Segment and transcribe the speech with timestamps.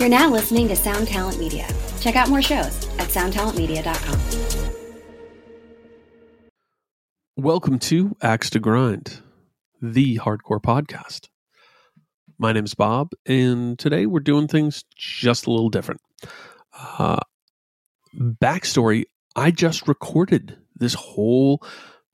[0.00, 1.68] You're now listening to Sound Talent Media.
[2.00, 4.18] Check out more shows at soundtalentmedia.com.
[7.36, 9.20] Welcome to Axe to Grind,
[9.82, 11.28] the hardcore podcast.
[12.38, 16.00] My name's Bob, and today we're doing things just a little different.
[16.72, 17.20] Uh,
[18.18, 19.04] backstory
[19.36, 21.62] I just recorded this whole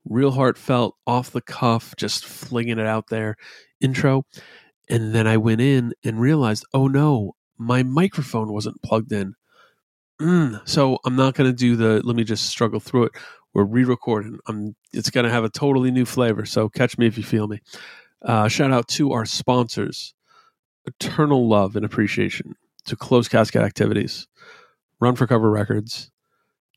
[0.03, 3.37] real heartfelt, off the cuff, just flinging it out there
[3.79, 4.25] intro.
[4.89, 9.35] And then I went in and realized, oh no, my microphone wasn't plugged in.
[10.21, 13.11] Mm, so I'm not going to do the, let me just struggle through it.
[13.53, 14.39] We're re recording.
[14.47, 16.45] I'm, it's going to have a totally new flavor.
[16.45, 17.59] So catch me if you feel me.
[18.21, 20.13] Uh, shout out to our sponsors
[20.85, 24.27] Eternal Love and Appreciation, to Close Casket Activities,
[24.99, 26.11] Run for Cover Records,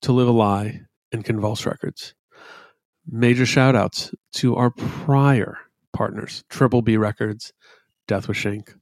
[0.02, 2.14] To Live a Lie, and Convulse Records.
[3.06, 5.58] Major shout outs to our prior
[5.92, 7.52] partners, Triple B Records,
[8.08, 8.74] Death Wish Inc.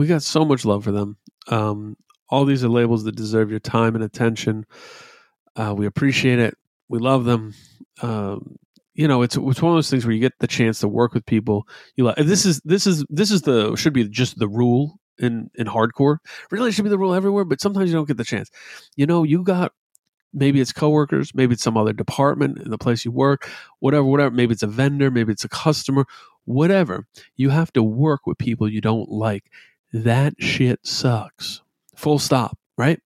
[0.00, 1.18] We got so much love for them.
[1.48, 1.94] Um,
[2.30, 4.64] all these are labels that deserve your time and attention.
[5.56, 6.56] Uh, we appreciate it.
[6.88, 7.52] We love them.
[8.00, 8.56] Um,
[8.94, 11.12] you know, it's it's one of those things where you get the chance to work
[11.12, 12.16] with people you like.
[12.16, 16.16] This is this is this is the should be just the rule in in hardcore.
[16.50, 17.44] Really, should be the rule everywhere.
[17.44, 18.50] But sometimes you don't get the chance.
[18.96, 19.72] You know, you got
[20.32, 24.34] maybe it's coworkers, maybe it's some other department in the place you work, whatever, whatever.
[24.34, 26.06] Maybe it's a vendor, maybe it's a customer,
[26.46, 27.06] whatever.
[27.36, 29.50] You have to work with people you don't like.
[29.92, 31.62] That shit sucks.
[31.96, 33.00] Full stop, right?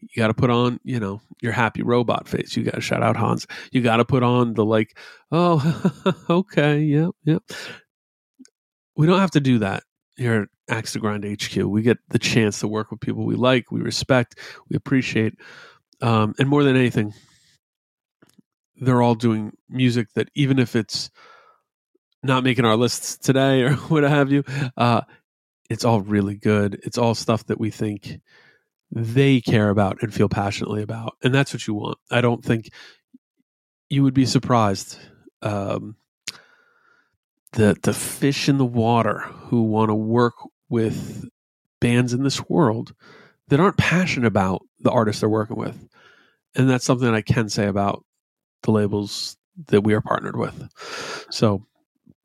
[0.00, 2.56] You got to put on, you know, your happy robot face.
[2.56, 3.46] You got to shout out Hans.
[3.70, 4.98] You got to put on the like,
[5.30, 7.38] oh, okay, yeah, yeah.
[8.96, 9.84] We don't have to do that
[10.16, 11.56] here at Axe to Grind HQ.
[11.56, 15.34] We get the chance to work with people we like, we respect, we appreciate.
[16.00, 17.14] Um, and more than anything,
[18.76, 21.10] they're all doing music that even if it's
[22.22, 24.44] not making our lists today or what have you,
[24.76, 25.02] uh,
[25.70, 26.80] it's all really good.
[26.84, 28.20] It's all stuff that we think
[28.90, 31.16] they care about and feel passionately about.
[31.22, 31.98] And that's what you want.
[32.10, 32.70] I don't think
[33.88, 34.98] you would be surprised
[35.40, 35.96] um,
[37.52, 40.34] the the fish in the water who want to work
[40.68, 41.28] with
[41.80, 42.94] bands in this world
[43.48, 45.88] that aren't passionate about the artists they're working with
[46.54, 48.04] and that's something I can say about
[48.62, 49.36] the labels
[49.68, 50.68] that we are partnered with.
[51.30, 51.64] So,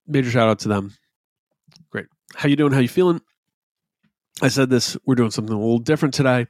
[0.05, 0.95] major shout out to them.
[2.35, 2.73] How you doing?
[2.73, 3.21] How you feeling?
[4.41, 4.97] I said this.
[5.05, 6.47] We're doing something a little different today.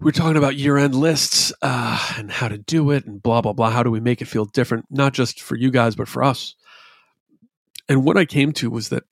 [0.00, 3.70] We're talking about year-end lists uh, and how to do it, and blah blah blah.
[3.70, 6.54] How do we make it feel different, not just for you guys, but for us?
[7.88, 9.02] And what I came to was that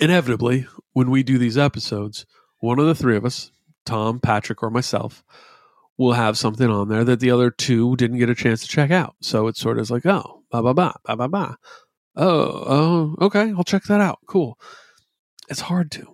[0.00, 2.26] inevitably, when we do these episodes,
[2.58, 3.50] one of the three of us,
[3.86, 5.22] Tom, Patrick, or myself,
[5.96, 8.90] will have something on there that the other two didn't get a chance to check
[8.90, 9.14] out.
[9.20, 11.58] So it's sort of like, oh, blah, blah, blah, blah, blah, ba.
[12.14, 14.18] Oh, oh, okay, I'll check that out.
[14.26, 14.58] Cool.
[15.48, 16.06] It's hard to.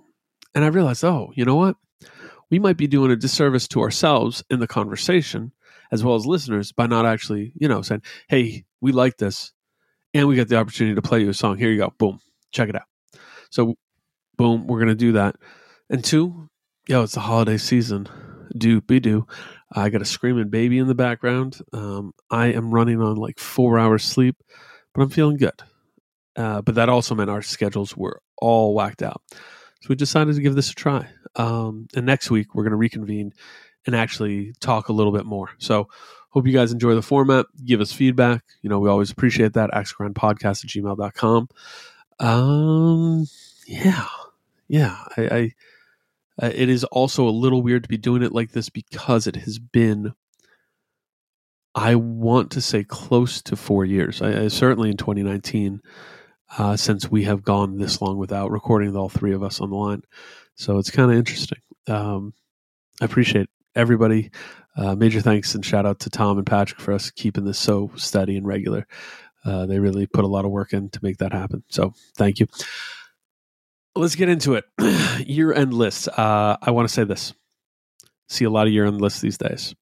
[0.55, 1.77] And I realized, oh, you know what?
[2.51, 5.53] We might be doing a disservice to ourselves in the conversation
[5.91, 9.53] as well as listeners by not actually, you know, saying, hey, we like this.
[10.15, 11.59] And we get the opportunity to play you a song.
[11.59, 11.93] Here you go.
[11.99, 12.21] Boom.
[12.51, 12.83] Check it out.
[13.51, 13.77] So,
[14.37, 15.37] boom, we're going to do that.
[15.91, 16.49] And two,
[16.87, 18.09] yo, it's the holiday season.
[18.57, 19.27] Do be do.
[19.71, 21.59] I got a screaming baby in the background.
[21.73, 24.37] Um, I am running on like four hours sleep,
[24.95, 25.63] but I'm feeling good.
[26.39, 29.21] Uh, but that also meant our schedules were all whacked out.
[29.81, 31.09] So we decided to give this a try.
[31.35, 33.33] Um, and next week, we're going to reconvene
[33.87, 35.51] and actually talk a little bit more.
[35.59, 35.89] So
[36.31, 37.47] hope you guys enjoy the format.
[37.65, 38.45] Give us feedback.
[38.63, 39.71] You know, we always appreciate that.
[39.71, 41.49] Podcast at gmail.com.
[42.21, 43.27] Um,
[43.67, 44.07] yeah.
[44.69, 44.97] Yeah.
[45.17, 45.53] I,
[46.41, 49.35] I it is also a little weird to be doing it like this because it
[49.37, 50.13] has been,
[51.75, 54.23] I want to say, close to four years.
[54.23, 55.81] I, I certainly in 2019,
[56.57, 59.71] uh, since we have gone this long without recording with all three of us on
[59.71, 60.03] the line.
[60.55, 61.59] So it's kind of interesting.
[61.87, 62.33] Um,
[63.01, 64.31] I appreciate everybody.
[64.77, 67.91] Uh, major thanks and shout out to Tom and Patrick for us keeping this so
[67.97, 68.87] steady and regular.
[69.45, 71.65] Uh, they really put a lot of work in to make that happen.
[71.69, 72.47] So thank you
[73.99, 74.65] let's get into it.
[75.27, 76.09] year end lists.
[76.09, 77.35] Uh, I want to say this.
[78.29, 79.75] See a lot of year end lists these days.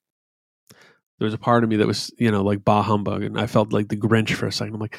[1.19, 3.47] There was a part of me that was, you know, like bah humbug, and I
[3.47, 4.75] felt like the Grinch for a second.
[4.75, 4.99] I'm like.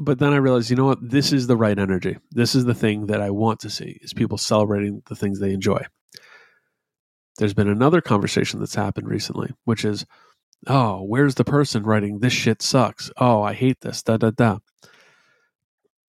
[0.00, 1.10] But then I realized, you know what?
[1.10, 2.18] This is the right energy.
[2.30, 5.52] This is the thing that I want to see: is people celebrating the things they
[5.52, 5.82] enjoy.
[7.38, 10.06] There's been another conversation that's happened recently, which is,
[10.68, 13.10] oh, where's the person writing this shit sucks?
[13.16, 14.02] Oh, I hate this.
[14.02, 14.58] Da da da.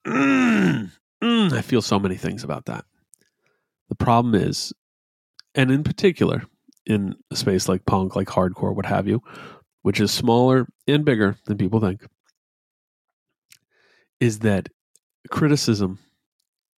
[0.06, 0.92] Mm,
[1.24, 2.84] Mm, I feel so many things about that.
[3.88, 4.74] The problem is,
[5.56, 6.44] and in particular,
[6.86, 9.22] in a space like punk, like hardcore, what have you,
[9.84, 12.06] which is smaller and bigger than people think,
[14.24, 14.70] is that
[15.30, 16.00] criticism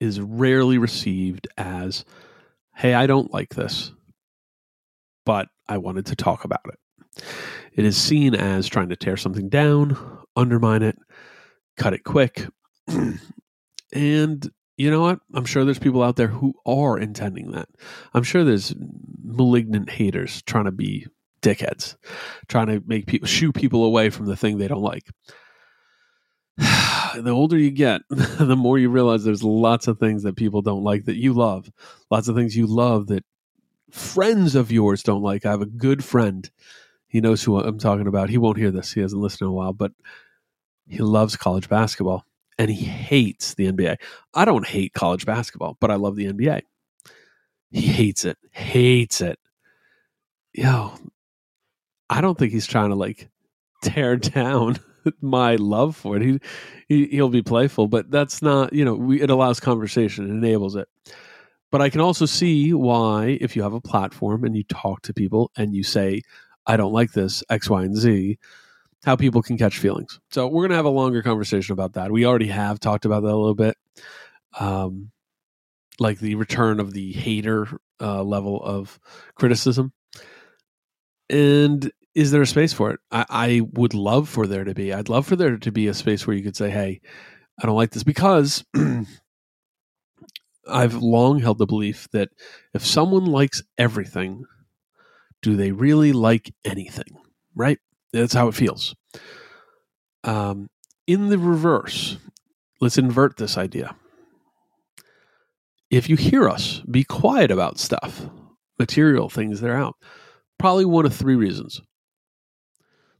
[0.01, 2.07] is rarely received as
[2.75, 3.93] hey, I don't like this,
[5.27, 7.23] but I wanted to talk about it.
[7.75, 9.95] It is seen as trying to tear something down,
[10.35, 10.97] undermine it,
[11.77, 12.47] cut it quick.
[13.93, 15.21] and you know what?
[15.35, 17.69] I'm sure there's people out there who are intending that.
[18.15, 18.75] I'm sure there's
[19.23, 21.07] malignant haters trying to be
[21.43, 21.97] dickheads,
[22.49, 25.11] trying to make people shoo people away from the thing they don't like.
[26.59, 30.85] the older you get, the more you realize there's lots of things that people don't
[30.85, 31.71] like that you love.
[32.11, 33.25] Lots of things you love that
[33.91, 35.47] friends of yours don't like.
[35.47, 36.49] I have a good friend.
[37.07, 38.31] He knows who I'm talking about.
[38.31, 38.93] He won't hear this.
[38.93, 39.93] He hasn't listened in a while, but
[40.87, 42.25] he loves college basketball
[42.59, 43.97] and he hates the NBA.
[44.35, 46.63] I don't hate college basketball, but I love the NBA.
[47.71, 48.39] He hates it.
[48.53, 49.39] Hates it.
[50.53, 50.93] Yo,
[52.09, 53.29] I don't think he's trying to like
[53.83, 54.79] tear down
[55.21, 56.23] my love for it.
[56.23, 56.41] He,
[56.89, 60.77] he he'll be playful, but that's not you know we, it allows conversation, it enables
[60.77, 60.89] it.
[61.71, 65.15] But I can also see why if you have a platform and you talk to
[65.15, 66.23] people and you say,
[66.67, 68.39] "I don't like this X, Y, and Z,"
[69.05, 70.21] how people can catch feelings.
[70.31, 72.13] So we're gonna have a longer conversation about that.
[72.13, 73.77] We already have talked about that a little bit,
[74.59, 75.11] um,
[75.99, 77.69] like the return of the hater
[78.01, 78.99] uh, level of
[79.35, 79.93] criticism.
[81.31, 83.01] And is there a space for it?
[83.11, 84.93] I, I would love for there to be.
[84.93, 87.01] I'd love for there to be a space where you could say, "Hey,
[87.61, 88.65] I don't like this," because
[90.69, 92.31] I've long held the belief that
[92.73, 94.45] if someone likes everything,
[95.43, 97.19] do they really like anything?
[97.55, 97.79] Right?
[98.13, 98.95] That's how it feels.
[100.23, 100.71] Um,
[101.07, 102.17] in the reverse,
[102.81, 103.95] let's invert this idea.
[105.91, 108.27] If you hear us, be quiet about stuff,
[108.79, 109.97] material things that are out.
[110.59, 111.81] Probably one of three reasons.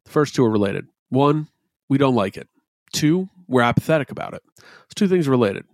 [0.05, 0.87] The first two are related.
[1.09, 1.49] One,
[1.89, 2.49] we don't like it.
[2.93, 4.43] Two, we're apathetic about it.
[4.85, 5.65] It's two things related.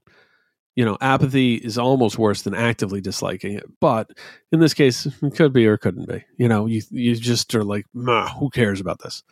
[0.77, 4.11] You know, apathy is almost worse than actively disliking it, but
[4.53, 6.25] in this case, it could be or couldn't be.
[6.37, 9.23] You know, you you just are like, who cares about this?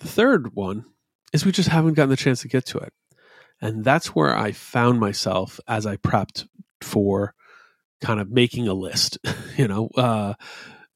[0.00, 0.86] The third one
[1.32, 2.92] is we just haven't gotten the chance to get to it.
[3.60, 6.48] And that's where I found myself as I prepped
[6.80, 7.34] for
[8.00, 9.18] kind of making a list.
[9.56, 10.34] you know, uh,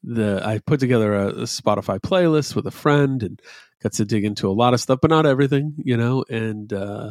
[0.07, 3.43] the I put together a, a, Spotify playlist with a friend and
[3.83, 6.25] got to dig into a lot of stuff, but not everything, you know.
[6.31, 7.11] And uh,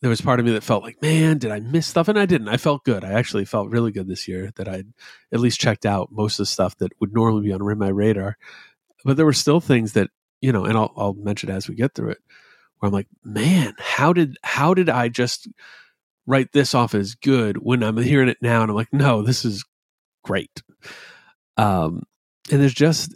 [0.00, 2.08] there was part of me that felt like, man, did I miss stuff?
[2.08, 2.48] And I didn't.
[2.48, 3.04] I felt good.
[3.04, 4.92] I actually felt really good this year that I'd
[5.30, 8.36] at least checked out most of the stuff that would normally be on my radar.
[9.04, 10.10] But there were still things that
[10.40, 12.18] you know, and I'll, I'll mention as we get through it,
[12.78, 15.48] where I'm like, man, how did how did I just
[16.26, 19.44] write this off as good when I'm hearing it now and I'm like, no, this
[19.44, 19.64] is
[20.22, 20.62] great.
[21.60, 22.04] Um,
[22.50, 23.14] and there's just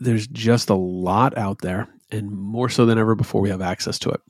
[0.00, 3.98] there's just a lot out there, and more so than ever before, we have access
[4.00, 4.20] to it,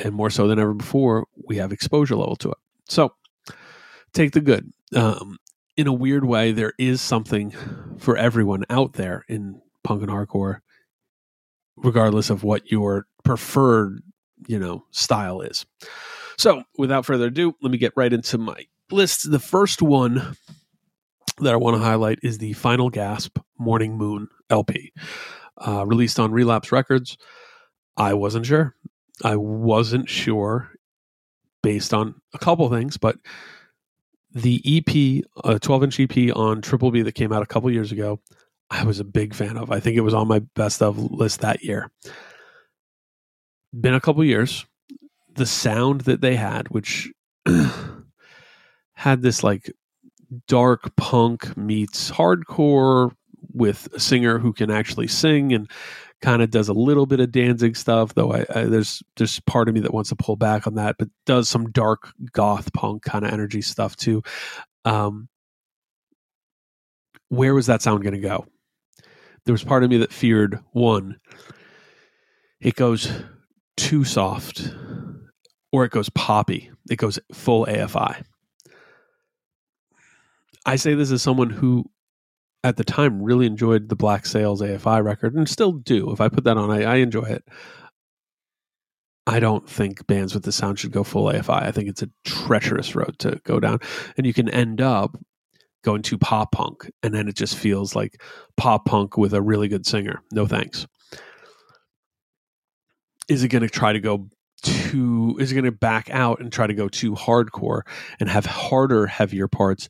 [0.00, 2.58] and more so than ever before, we have exposure level to it.
[2.88, 3.14] So
[4.12, 4.72] take the good.
[4.94, 5.38] Um,
[5.76, 7.54] in a weird way, there is something
[7.98, 10.58] for everyone out there in punk and hardcore,
[11.76, 14.02] regardless of what your preferred,
[14.48, 15.66] you know, style is.
[16.36, 19.30] So, without further ado, let me get right into my list.
[19.30, 20.36] The first one
[21.38, 24.92] that I want to highlight is the Final Gasp Morning Moon LP,
[25.58, 27.16] uh, released on Relapse Records.
[27.96, 28.74] I wasn't sure.
[29.22, 30.72] I wasn't sure
[31.62, 33.16] based on a couple things, but
[34.34, 37.92] the EP, a 12 inch EP on Triple B that came out a couple years
[37.92, 38.20] ago,
[38.70, 39.70] I was a big fan of.
[39.70, 41.90] I think it was on my best of list that year.
[43.78, 44.64] Been a couple years.
[45.34, 47.10] The sound that they had, which
[48.94, 49.70] had this like
[50.48, 53.12] dark punk meets hardcore
[53.52, 55.70] with a singer who can actually sing and
[56.22, 59.68] kind of does a little bit of Danzig stuff, though I, I, there's there's part
[59.68, 63.02] of me that wants to pull back on that, but does some dark goth punk
[63.02, 64.22] kind of energy stuff too.
[64.84, 65.28] Um,
[67.28, 68.46] where was that sound going to go?
[69.44, 71.18] There was part of me that feared one,
[72.60, 73.10] it goes
[73.76, 74.72] too soft,
[75.72, 76.70] or it goes poppy.
[76.90, 78.22] It goes full AFI.
[80.64, 81.84] I say this as someone who
[82.64, 86.12] at the time really enjoyed the Black Sails AFI record and still do.
[86.12, 87.44] If I put that on, I, I enjoy it.
[89.26, 91.62] I don't think bands with the sound should go full AFI.
[91.62, 93.78] I think it's a treacherous road to go down.
[94.16, 95.16] And you can end up
[95.82, 98.22] going to pop punk and then it just feels like
[98.56, 100.22] pop punk with a really good singer.
[100.32, 100.86] No thanks.
[103.28, 104.28] Is it going to try to go
[104.62, 107.82] too is it going to back out and try to go too hardcore
[108.20, 109.88] and have harder heavier parts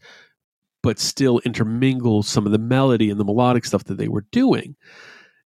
[0.83, 4.77] but still intermingle some of the melody and the melodic stuff that they were doing.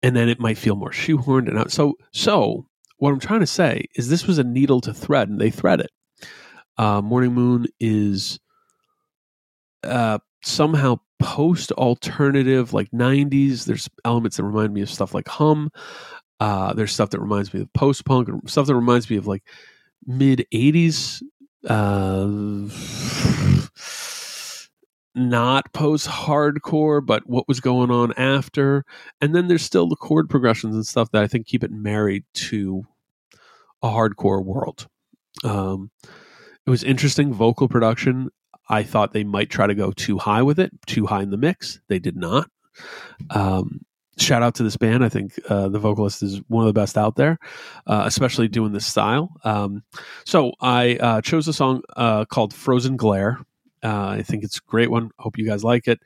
[0.02, 1.48] And then it might feel more shoehorned.
[1.48, 1.72] And out.
[1.72, 2.66] so, so
[2.98, 5.82] what I'm trying to say is this was a needle to thread, and they thread
[5.82, 5.92] it.
[6.78, 8.40] Uh, Morning Moon is
[9.84, 13.66] uh, somehow post alternative, like 90s.
[13.66, 15.70] There's elements that remind me of stuff like Hum.
[16.40, 19.44] Uh, there's stuff that reminds me of post punk, stuff that reminds me of like
[20.06, 21.22] mid 80s.
[25.20, 28.86] Not post hardcore, but what was going on after.
[29.20, 32.24] And then there's still the chord progressions and stuff that I think keep it married
[32.36, 32.86] to
[33.84, 34.88] a hardcore world.
[35.44, 35.92] Um,
[36.66, 38.30] it was interesting vocal production.
[38.70, 41.38] I thought they might try to go too high with it, too high in the
[41.38, 41.82] mix.
[41.90, 42.50] They did not.
[43.30, 43.82] Um,
[44.18, 45.04] shout out to this band.
[45.04, 47.40] I think uh, the vocalist is one of the best out there,
[47.88, 49.36] uh, especially doing this style.
[49.44, 49.84] Um,
[50.26, 53.40] so I uh, chose a song uh, called Frozen Glare.
[53.84, 55.12] Uh, I think it's a great one.
[55.20, 56.00] Hope you guys like it.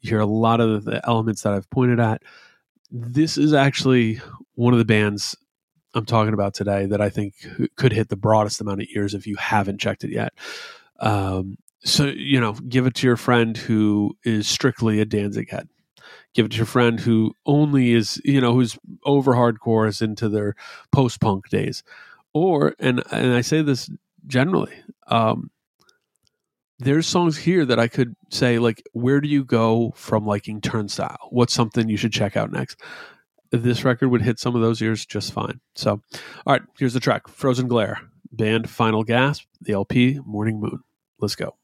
[0.00, 2.22] You hear a lot of the elements that I've pointed at.
[2.90, 4.20] This is actually
[4.54, 5.36] one of the bands
[5.94, 7.34] I'm talking about today that I think
[7.76, 10.34] could hit the broadest amount of ears if you haven't checked it yet.
[11.00, 15.68] Um, so you know, give it to your friend who is strictly a Danzig head.
[16.34, 20.28] Give it to your friend who only is you know who's over hardcore is into
[20.28, 20.54] their
[20.92, 21.82] post punk days,
[22.34, 23.90] or and and I say this
[24.26, 24.74] generally.
[25.06, 25.50] Um,
[26.78, 31.28] there's songs here that I could say like, where do you go from liking Turnstile?
[31.30, 32.80] What's something you should check out next?
[33.50, 35.60] This record would hit some of those ears just fine.
[35.74, 36.02] So,
[36.46, 38.00] all right, here's the track: Frozen Glare,
[38.32, 40.80] band Final Gasp, the LP Morning Moon.
[41.20, 41.56] Let's go.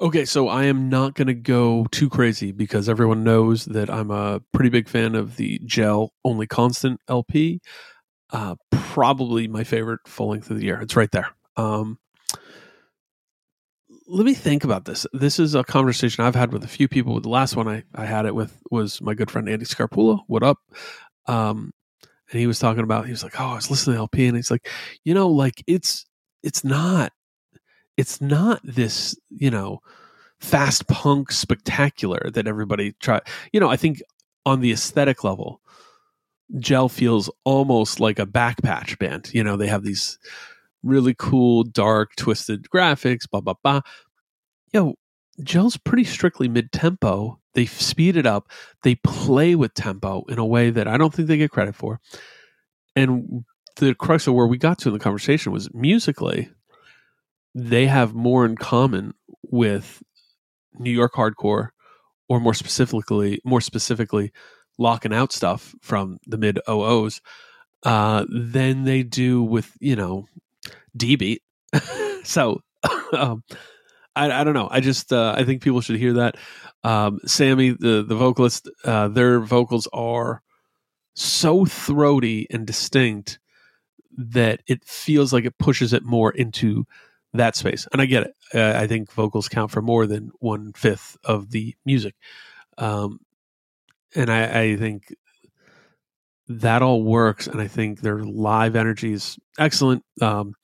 [0.00, 4.10] Okay, so I am not going to go too crazy because everyone knows that I'm
[4.10, 7.60] a pretty big fan of the Gel Only Constant LP.
[8.30, 10.80] Uh, probably my favorite full length of the year.
[10.80, 11.28] It's right there.
[11.58, 11.98] Um,
[14.08, 15.06] let me think about this.
[15.12, 17.20] This is a conversation I've had with a few people.
[17.20, 20.20] The last one I, I had it with was my good friend Andy Scarpula.
[20.28, 20.58] What up?
[21.26, 21.72] Um,
[22.30, 24.36] and he was talking about he was like, oh, I was listening to LP, and
[24.36, 24.66] he's like,
[25.04, 26.06] you know, like it's
[26.42, 27.12] it's not
[28.00, 29.82] it's not this you know
[30.40, 33.20] fast punk spectacular that everybody try.
[33.52, 34.02] You know, I think
[34.46, 35.60] on the aesthetic level,
[36.58, 39.30] Gel feels almost like a backpatch band.
[39.34, 40.18] You know, they have these
[40.82, 43.82] really cool, dark, twisted graphics, blah, blah, blah.
[44.72, 44.94] Yo,
[45.44, 47.38] Gel's pretty strictly mid tempo.
[47.52, 48.50] They speed it up.
[48.82, 52.00] They play with tempo in a way that I don't think they get credit for.
[52.96, 53.44] And
[53.76, 56.50] the crux of where we got to in the conversation was musically,
[57.54, 60.02] they have more in common with
[60.78, 61.70] New York hardcore,
[62.28, 64.32] or more specifically, more specifically,
[64.78, 67.20] Lockin' Out stuff from the mid OOs,
[67.84, 70.26] uh, than they do with you know
[70.96, 71.42] D beat.
[72.24, 72.60] so
[73.12, 73.42] um,
[74.16, 74.68] I, I don't know.
[74.70, 76.36] I just uh, I think people should hear that.
[76.84, 80.42] Um, Sammy, the the vocalist, uh, their vocals are
[81.14, 83.38] so throaty and distinct
[84.16, 86.86] that it feels like it pushes it more into
[87.32, 87.86] that space.
[87.92, 88.34] And I get it.
[88.54, 92.14] Uh, I think vocals count for more than one fifth of the music.
[92.78, 93.20] Um,
[94.14, 95.14] and I, I think
[96.48, 97.46] that all works.
[97.46, 100.04] And I think their live energy is excellent.
[100.20, 100.54] Um,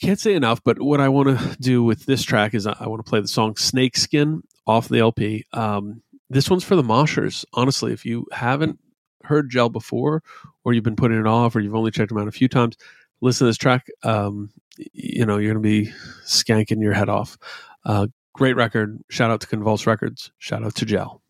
[0.00, 3.04] can't say enough, but what I want to do with this track is I want
[3.04, 5.46] to play the song Snakeskin off the LP.
[5.52, 7.44] Um, this one's for the moshers.
[7.54, 8.78] Honestly, if you haven't
[9.22, 10.22] heard Gel before,
[10.64, 12.76] or you've been putting it off, or you've only checked them out a few times,
[13.20, 13.86] listen to this track.
[14.02, 14.50] Um,
[14.92, 15.92] you know, you're going to be
[16.24, 17.38] skanking your head off.
[17.84, 18.98] Uh, great record.
[19.10, 20.32] Shout out to Convulse Records.
[20.38, 21.22] Shout out to Gel.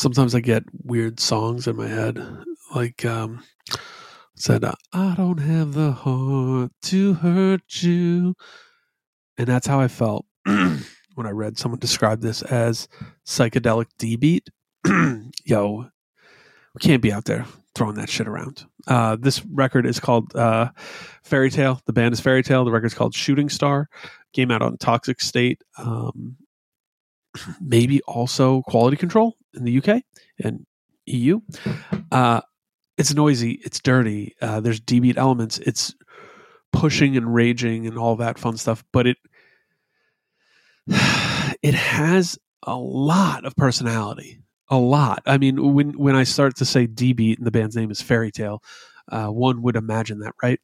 [0.00, 2.18] Sometimes I get weird songs in my head,
[2.74, 3.44] like um,
[4.34, 8.34] said, "I don't have the heart to hurt you,"
[9.36, 12.88] and that's how I felt when I read someone describe this as
[13.26, 14.48] psychedelic D beat.
[15.44, 15.86] Yo,
[16.74, 18.64] we can't be out there throwing that shit around.
[18.86, 20.70] Uh, this record is called uh,
[21.22, 21.80] Fairy Tale.
[21.84, 22.64] The band is Fairy Tale.
[22.64, 23.88] The record's called Shooting Star.
[24.32, 25.62] Came out on Toxic State.
[25.76, 26.36] Um,
[27.60, 30.02] maybe also Quality Control in the UK
[30.42, 30.66] and
[31.06, 31.40] EU.
[32.10, 32.40] Uh,
[32.96, 34.34] it's noisy, it's dirty.
[34.40, 35.58] Uh, there's D beat elements.
[35.58, 35.94] It's
[36.72, 39.16] pushing and raging and all that fun stuff, but it
[41.62, 44.38] it has a lot of personality.
[44.72, 45.22] A lot.
[45.26, 48.00] I mean, when when I start to say D beat and the band's name is
[48.00, 48.62] Fairy Tale,
[49.08, 50.60] uh, one would imagine that, right?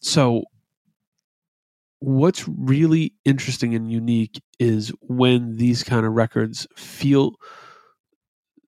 [0.00, 0.44] So
[2.02, 7.36] what's really interesting and unique is when these kind of records feel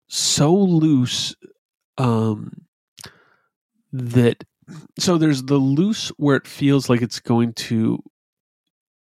[0.09, 1.37] so loose
[1.97, 2.51] um,
[3.93, 4.43] that
[4.99, 8.03] so there's the loose where it feels like it's going to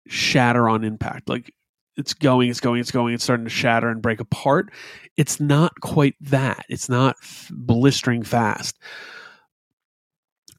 [0.07, 1.27] shatter on impact.
[1.27, 1.51] Like
[1.97, 4.71] it's going it's going it's going it's starting to shatter and break apart.
[5.17, 6.65] It's not quite that.
[6.69, 8.77] It's not f- blistering fast.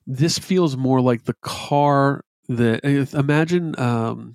[0.09, 2.84] This feels more like the car that
[3.14, 4.34] imagine um,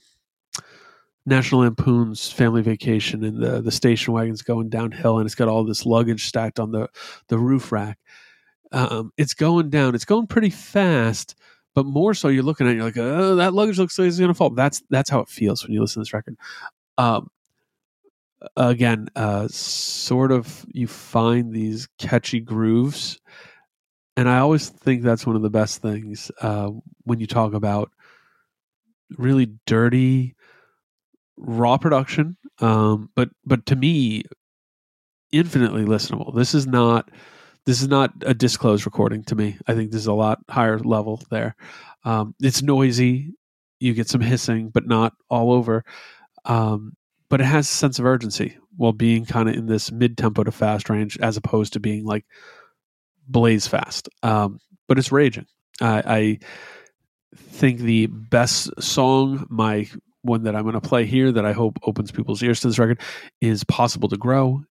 [1.25, 5.63] National Lampoon's Family Vacation and the the station wagon's going downhill and it's got all
[5.63, 6.88] this luggage stacked on the
[7.28, 7.99] the roof rack.
[8.71, 9.95] Um, it's going down.
[9.95, 11.36] It's going pretty fast,
[11.73, 14.19] but more so you're looking at it, you're like, oh, that luggage looks like it's
[14.19, 14.51] gonna fall.
[14.51, 16.38] That's that's how it feels when you listen to this record.
[16.97, 17.30] Um,
[18.56, 23.19] again, uh, sort of you find these catchy grooves,
[24.15, 26.69] and I always think that's one of the best things uh,
[27.04, 27.91] when you talk about
[29.18, 30.36] really dirty,
[31.38, 32.38] raw production.
[32.60, 34.24] Um, but but to me,
[35.32, 36.36] infinitely listenable.
[36.36, 37.10] This is not
[37.65, 39.58] this is not a disclosed recording to me.
[39.68, 41.56] I think this is a lot higher level there.
[42.04, 43.34] Um, it's noisy.
[43.80, 45.84] You get some hissing, but not all over.
[46.46, 46.94] Um,
[47.30, 50.44] but it has a sense of urgency while being kind of in this mid tempo
[50.44, 52.26] to fast range, as opposed to being like
[53.28, 54.10] blaze fast.
[54.22, 55.48] Um, but it's raging.
[55.82, 56.39] I, I
[57.36, 59.88] think the best song, my
[60.22, 62.80] one that I'm going to play here that I hope opens people's ears to this
[62.80, 63.02] record,
[63.42, 64.64] is Possible to Grow.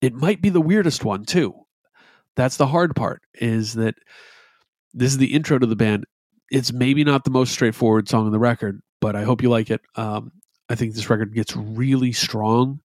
[0.00, 1.54] It might be the weirdest one too.
[2.36, 3.94] That's the hard part is that
[4.92, 6.04] this is the intro to the band.
[6.50, 9.70] It's maybe not the most straightforward song on the record, but I hope you like
[9.70, 9.80] it.
[9.96, 10.32] Um,
[10.68, 12.80] I think this record gets really strong.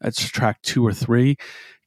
[0.00, 1.36] That's track two or three.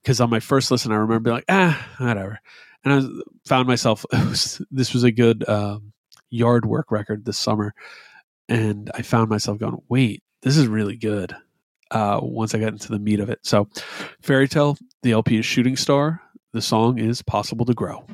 [0.02, 2.40] Because on my first listen, I remember being like, ah, whatever.
[2.84, 5.93] And I found myself, this was a good um,
[6.34, 7.74] yard work record this summer.
[8.50, 11.36] And I found myself going, wait, this is really good
[11.91, 13.39] uh, once I got into the meat of it.
[13.43, 13.69] So,
[14.22, 16.22] Fairy Tale, the LP is Shooting Star.
[16.52, 18.06] The song is Possible to Grow.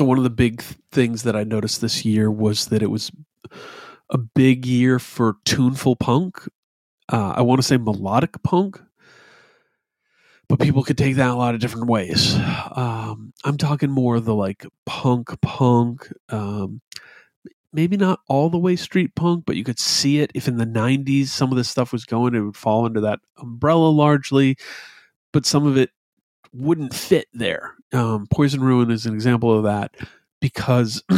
[0.00, 3.12] So one of the big things that I noticed this year was that it was
[4.08, 6.48] a big year for tuneful punk.
[7.12, 8.80] Uh, I want to say melodic punk,
[10.48, 12.34] but people could take that a lot of different ways.
[12.74, 16.10] Um, I'm talking more the like punk punk.
[16.30, 16.80] Um,
[17.74, 20.64] maybe not all the way street punk, but you could see it if in the
[20.64, 24.56] 90s some of this stuff was going, it would fall under that umbrella largely.
[25.30, 25.90] But some of it
[26.54, 27.74] wouldn't fit there.
[27.92, 29.94] Um, Poison Ruin is an example of that
[30.40, 31.02] because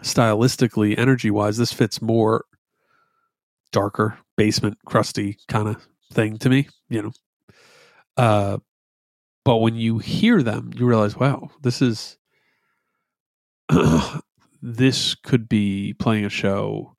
[0.00, 2.44] stylistically, energy wise, this fits more
[3.72, 7.12] darker, basement, crusty kind of thing to me, you know.
[8.16, 8.58] Uh,
[9.44, 12.16] but when you hear them, you realize, wow, this is
[14.62, 16.94] this could be playing a show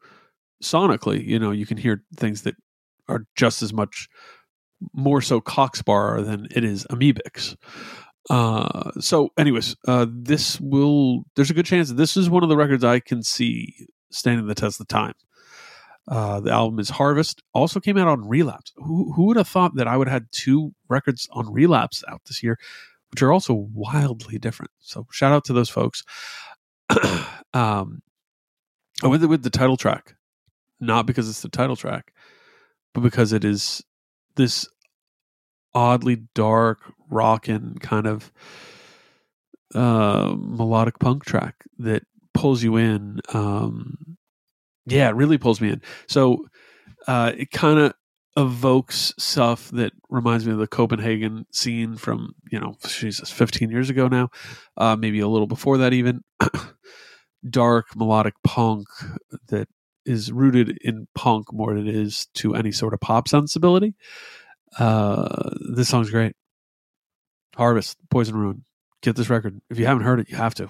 [0.62, 1.26] sonically.
[1.26, 2.56] You know, you can hear things that
[3.08, 4.10] are just as much
[4.94, 7.56] more so Cock Sparrer than it is Amebix.
[8.30, 11.24] Uh, so, anyways, uh, this will.
[11.36, 14.48] There's a good chance that this is one of the records I can see standing
[14.48, 15.14] the test of time.
[16.08, 17.42] Uh, the album is Harvest.
[17.54, 18.74] Also came out on Relapse.
[18.76, 22.22] Who, who would have thought that I would have had two records on Relapse out
[22.26, 22.58] this year,
[23.12, 24.72] which are also wildly different.
[24.80, 26.04] So shout out to those folks.
[27.54, 28.02] um,
[29.02, 30.16] I went with the title track,
[30.80, 32.14] not because it's the title track,
[32.94, 33.84] but because it is
[34.36, 34.68] this
[35.76, 38.32] oddly dark, rockin' kind of
[39.74, 43.22] uh, melodic punk track that pulls you in.
[43.34, 44.18] Um,
[44.86, 45.82] yeah, it really pulls me in.
[46.08, 46.46] So
[47.08, 47.94] uh, it kind of
[48.36, 53.90] evokes stuff that reminds me of the Copenhagen scene from you know Jesus, fifteen years
[53.90, 54.30] ago now,
[54.78, 56.22] uh, maybe a little before that even.
[57.50, 58.88] Dark melodic punk
[59.50, 59.68] that
[60.06, 63.96] is rooted in punk more than it is to any sort of pop sensibility.
[64.78, 66.36] Uh, this song's great.
[67.56, 68.64] Harvest, Poison Ruin.
[69.02, 69.60] Get this record.
[69.70, 70.70] If you haven't heard it, you have to.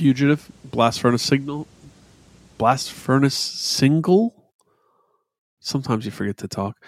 [0.00, 1.66] Fugitive, Blast Furnace Signal,
[2.56, 4.34] Blast Furnace Single.
[5.58, 6.82] Sometimes you forget to talk.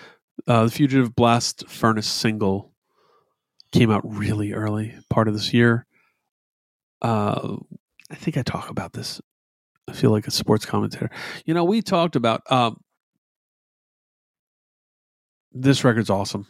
[0.47, 2.73] Uh, the Fugitive Blast Furnace Single
[3.71, 5.85] came out really early, part of this year.
[7.03, 7.57] Uh,
[8.11, 9.21] I think I talk about this.
[9.87, 11.11] I feel like a sports commentator.
[11.45, 12.81] You know, we talked about um,
[15.53, 16.47] this record's awesome.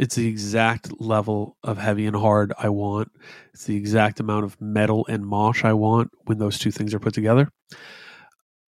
[0.00, 3.12] It's the exact level of heavy and hard I want.
[3.52, 6.98] It's the exact amount of metal and mosh I want when those two things are
[6.98, 7.50] put together.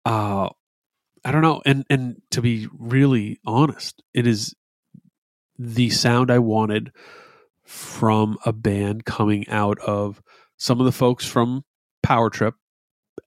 [0.04, 0.50] Uh
[1.24, 1.62] I don't know.
[1.64, 4.54] And and to be really honest, it is
[5.58, 6.92] the sound I wanted
[7.64, 10.20] from a band coming out of
[10.58, 11.64] some of the folks from
[12.02, 12.56] Power Trip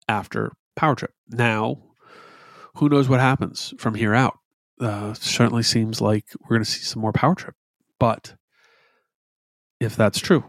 [0.08, 1.12] after Power Trip.
[1.30, 1.82] Now,
[2.76, 4.38] who knows what happens from here out?
[4.80, 7.56] Uh, certainly seems like we're going to see some more Power Trip.
[8.06, 8.36] But
[9.80, 10.44] if that's true,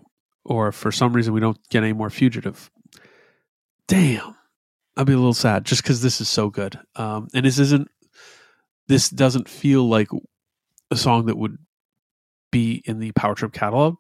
[0.45, 2.71] or for some reason we don't get any more fugitive,
[3.89, 4.37] damn,
[4.95, 6.79] I'd be a little sad just because this is so good.
[6.97, 7.89] Um, and this isn't,
[8.89, 10.09] this doesn't feel like
[10.91, 11.57] a song that would
[12.53, 13.97] be in the Power Trip catalog.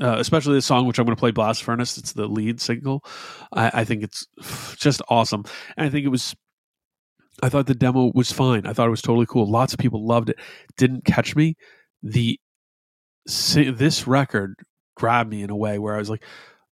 [0.00, 1.96] Uh, especially the song which I'm going to play, Blast Furnace.
[1.98, 3.04] It's the lead single.
[3.52, 4.26] I, I think it's
[4.74, 5.44] just awesome,
[5.76, 6.34] and I think it was
[7.44, 8.66] I thought the demo was fine.
[8.66, 9.48] I thought it was totally cool.
[9.48, 10.36] Lots of people loved it.
[10.76, 11.56] Didn't catch me.
[12.02, 12.40] The
[13.26, 14.56] this record
[14.94, 16.24] grabbed me in a way where I was like,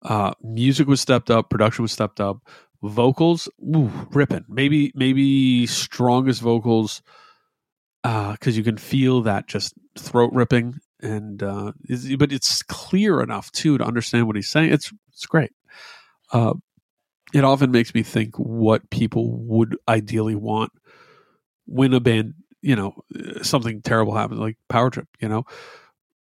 [0.03, 2.39] uh, music was stepped up, production was stepped up,
[2.83, 4.45] vocals, ooh, ripping.
[4.49, 7.03] Maybe maybe strongest vocals
[8.03, 11.73] because uh, you can feel that just throat ripping and uh,
[12.19, 14.73] but it's clear enough too to understand what he's saying.
[14.73, 15.53] It's it's great.
[16.33, 16.55] Uh,
[17.33, 20.73] it often makes me think what people would ideally want
[21.67, 22.95] when a band, you know,
[23.43, 25.09] something terrible happens, like Power Trip.
[25.21, 25.45] You know,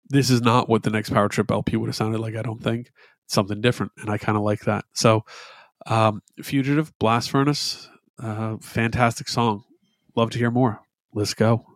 [0.08, 2.36] this is not what the next Power Trip LP would have sounded like.
[2.36, 2.90] I don't think
[3.26, 4.84] something different, and I kind of like that.
[4.92, 5.24] So,
[5.86, 7.88] um, Fugitive, Blast Furnace,
[8.18, 9.64] uh, fantastic song.
[10.14, 10.80] Love to hear more.
[11.12, 11.66] Let's go.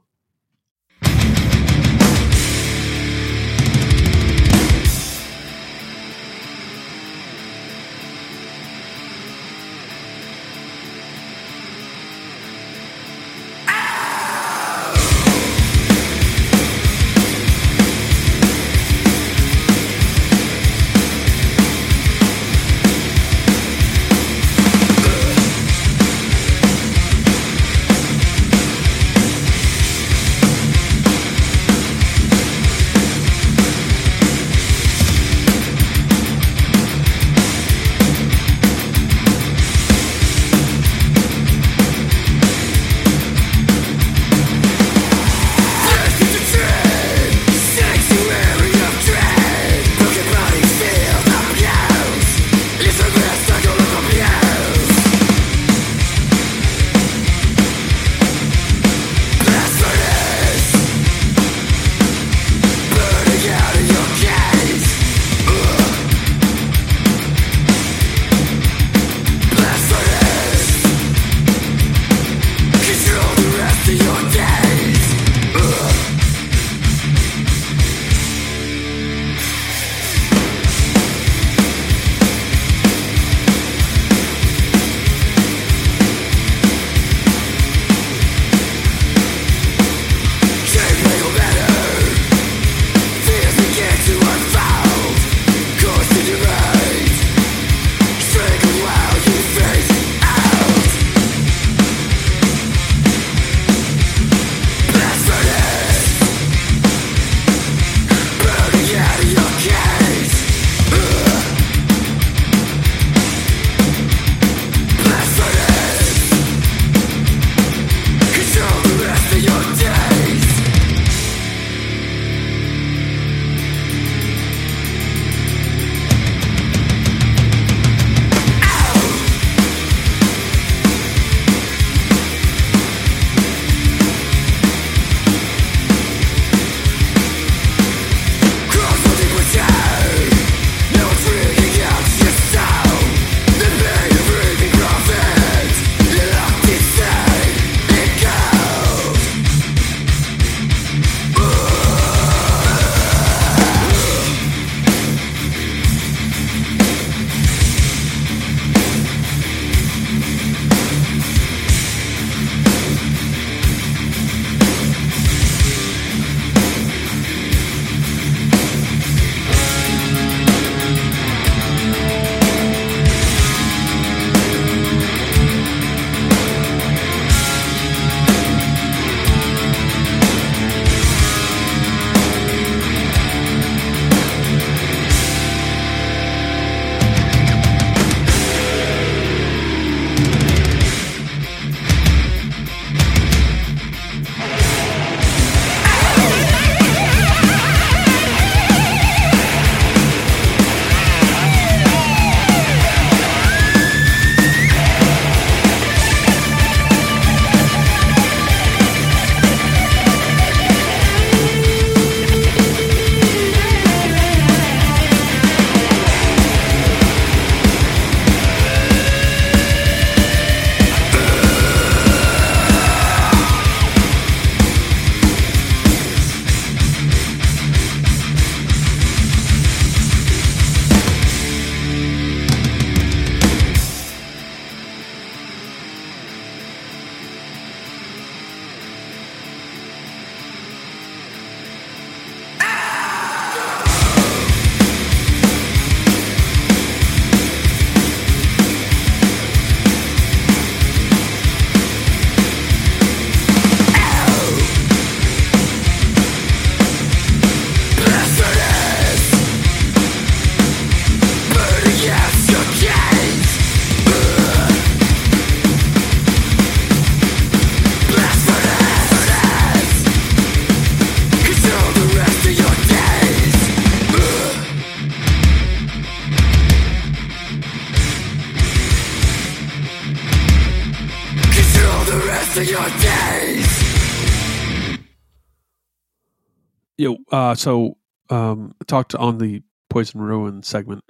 [287.33, 287.97] Uh, so
[288.31, 291.05] um, I talked on the Poison Ruin segment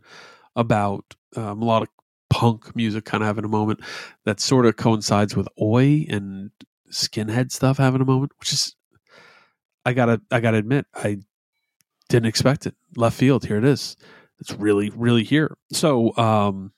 [0.56, 1.04] about
[1.36, 1.90] uh, melodic
[2.30, 3.80] punk music kind of having a moment
[4.24, 6.50] that sort of coincides with oi and
[6.90, 8.74] skinhead stuff having a moment, which is
[9.84, 11.18] I gotta I gotta admit I
[12.08, 12.74] didn't expect it.
[12.96, 13.96] Left field, here it is.
[14.40, 15.56] It's really really here.
[15.72, 16.72] So, um,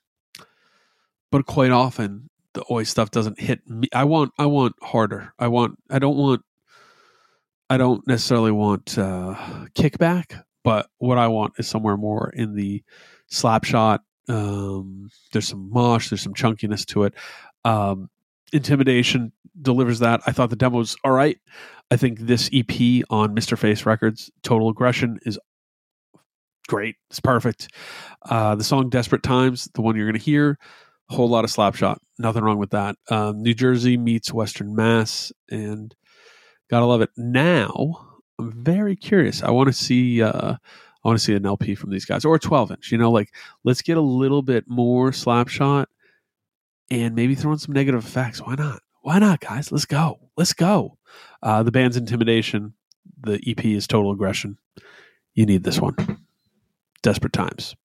[1.30, 3.88] but quite often the oi stuff doesn't hit me.
[3.94, 5.32] I want I want harder.
[5.38, 6.42] I want I don't want
[7.70, 9.34] I don't necessarily want uh,
[9.76, 12.82] kickback, but what I want is somewhere more in the
[13.30, 14.00] Slapshot.
[14.28, 17.14] Um, there's some mosh, there's some chunkiness to it.
[17.64, 18.10] Um,
[18.52, 19.30] Intimidation
[19.62, 20.20] delivers that.
[20.26, 21.38] I thought the demo was all right.
[21.92, 23.56] I think this EP on Mr.
[23.56, 25.38] Face Records, Total Aggression, is
[26.66, 26.96] great.
[27.10, 27.68] It's perfect.
[28.28, 30.58] Uh, the song Desperate Times, the one you're going to hear,
[31.08, 31.98] whole lot of slapshot.
[32.18, 32.96] Nothing wrong with that.
[33.08, 35.94] Um, New Jersey meets Western Mass, and
[36.70, 37.10] Gotta love it.
[37.16, 38.06] Now,
[38.38, 39.42] I'm very curious.
[39.42, 40.22] I want to see.
[40.22, 40.54] Uh,
[41.02, 42.92] I want to see an LP from these guys or a 12 inch.
[42.92, 43.32] You know, like
[43.64, 45.86] let's get a little bit more slapshot
[46.90, 48.38] and maybe throw in some Negative FX.
[48.38, 48.82] Why not?
[49.02, 49.72] Why not, guys?
[49.72, 50.20] Let's go.
[50.36, 50.98] Let's go.
[51.42, 52.74] Uh, the band's intimidation.
[53.22, 54.58] The EP is total aggression.
[55.34, 55.96] You need this one.
[57.02, 57.76] Desperate times.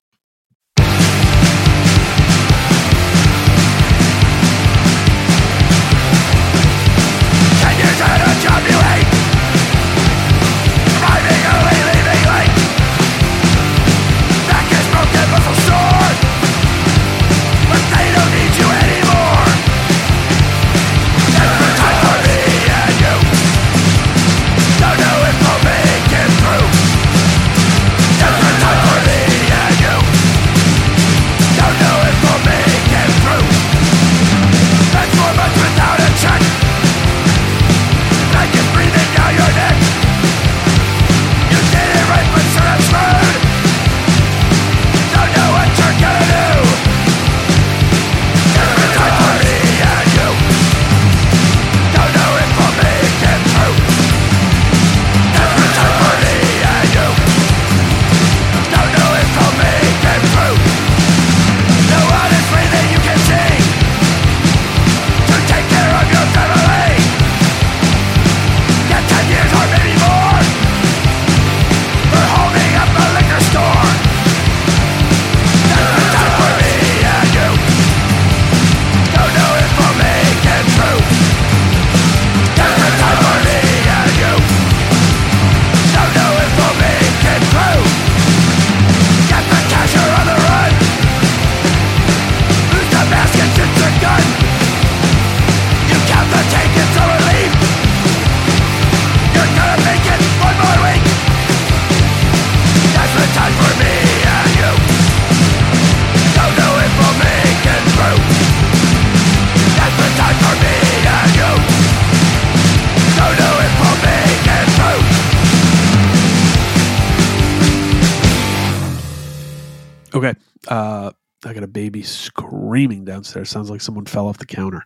[122.86, 123.50] Screaming downstairs.
[123.50, 124.84] Sounds like someone fell off the counter.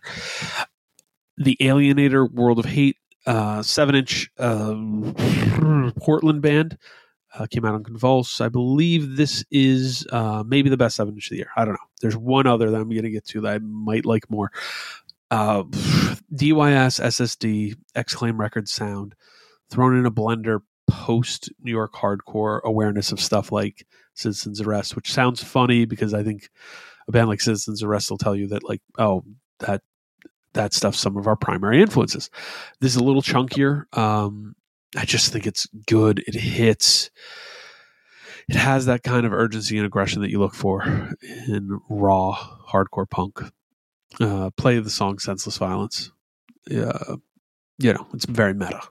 [1.37, 2.97] The Alienator World of Hate,
[3.27, 4.75] uh, seven inch uh,
[5.97, 6.77] Portland band.
[7.33, 8.41] Uh, came out on Convulse.
[8.41, 11.51] I believe this is uh, maybe the best seven inch of the year.
[11.55, 11.87] I don't know.
[12.01, 14.51] There's one other that I'm going to get to that I might like more.
[15.29, 15.63] Uh,
[16.33, 19.15] DYS SSD Exclaim Record Sound
[19.69, 25.13] thrown in a blender post New York hardcore awareness of stuff like Citizens Arrest, which
[25.13, 26.49] sounds funny because I think
[27.07, 29.23] a band like Citizens Arrest will tell you that like, oh,
[29.59, 29.81] that
[30.53, 32.29] that stuff's some of our primary influences.
[32.79, 33.85] This is a little chunkier.
[33.97, 34.55] Um,
[34.97, 36.23] I just think it's good.
[36.27, 37.09] It hits.
[38.49, 40.83] It has that kind of urgency and aggression that you look for
[41.47, 42.37] in raw
[42.69, 43.39] hardcore punk.
[44.19, 46.11] Uh, play the song "Senseless Violence."
[46.69, 47.15] Uh,
[47.77, 48.81] you know, it's very meta.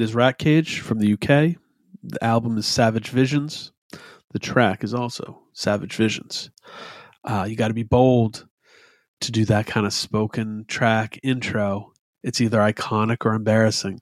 [0.00, 1.60] Band is Rat Cage from the UK.
[2.02, 3.70] The album is Savage Visions.
[4.32, 6.50] The track is also Savage Visions.
[7.22, 8.46] Uh, you got to be bold
[9.20, 11.92] to do that kind of spoken track intro.
[12.22, 14.00] It's either iconic or embarrassing.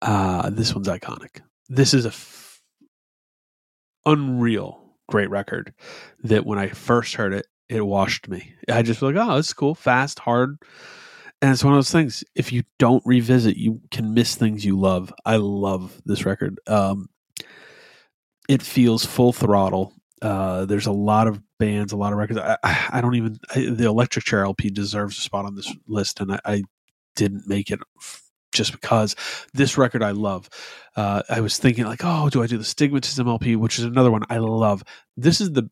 [0.00, 1.42] Uh, this one's iconic.
[1.68, 2.62] This is a f-
[4.06, 5.74] unreal great record
[6.22, 8.54] that when I first heard it, it washed me.
[8.70, 10.56] I just feel like, oh, is cool, fast, hard.
[11.42, 12.22] And it's one of those things.
[12.36, 15.12] If you don't revisit, you can miss things you love.
[15.26, 16.60] I love this record.
[16.68, 17.08] Um,
[18.48, 19.92] it feels full throttle.
[20.22, 22.38] Uh, there's a lot of bands, a lot of records.
[22.38, 26.20] I, I don't even I, the Electric Chair LP deserves a spot on this list,
[26.20, 26.62] and I, I
[27.16, 28.22] didn't make it f-
[28.52, 29.16] just because
[29.52, 30.48] this record I love.
[30.94, 34.12] Uh, I was thinking like, oh, do I do the Stigmatism LP, which is another
[34.12, 34.84] one I love.
[35.16, 35.68] This is the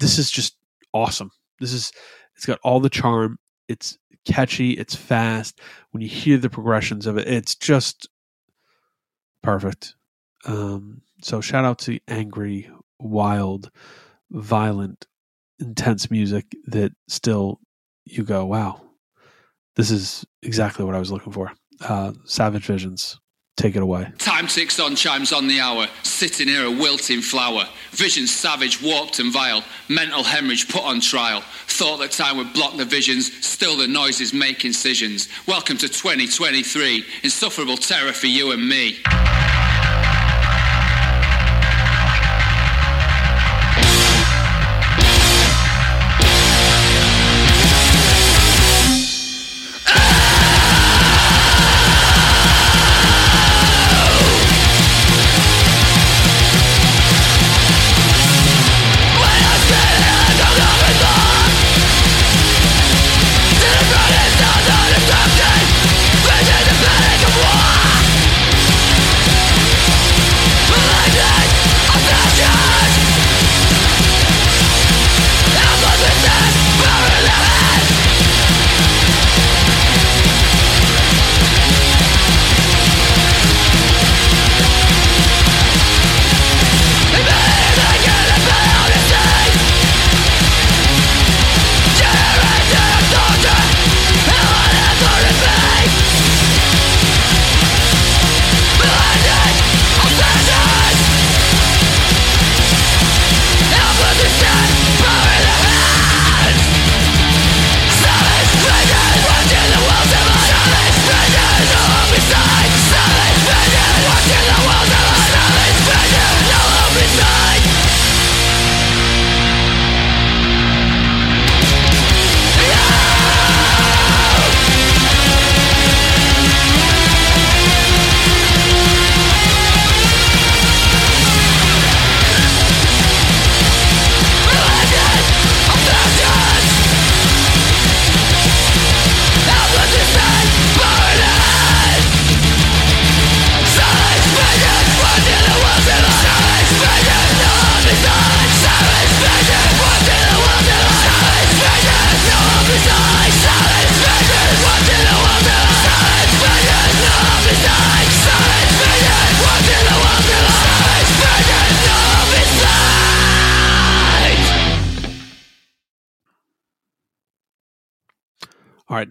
[0.00, 0.56] this is just
[0.92, 1.30] awesome.
[1.60, 1.92] This is
[2.34, 3.38] it's got all the charm.
[3.68, 4.72] It's catchy.
[4.72, 5.60] It's fast.
[5.90, 8.08] When you hear the progressions of it, it's just
[9.42, 9.94] perfect.
[10.44, 13.70] Um, so shout out to angry, wild,
[14.30, 15.06] violent,
[15.58, 17.60] intense music that still
[18.04, 18.80] you go, wow,
[19.76, 21.52] this is exactly what I was looking for.
[21.80, 23.18] Uh, Savage Visions.
[23.56, 24.10] Take it away.
[24.18, 25.86] Time ticks on, chimes on the hour.
[26.02, 27.64] Sitting here a wilting flower.
[27.90, 29.62] Visions savage, warped and vile.
[29.88, 31.42] Mental hemorrhage put on trial.
[31.66, 33.30] Thought that time would block the visions.
[33.46, 35.28] Still the noises make incisions.
[35.46, 37.04] Welcome to 2023.
[37.22, 38.98] Insufferable terror for you and me.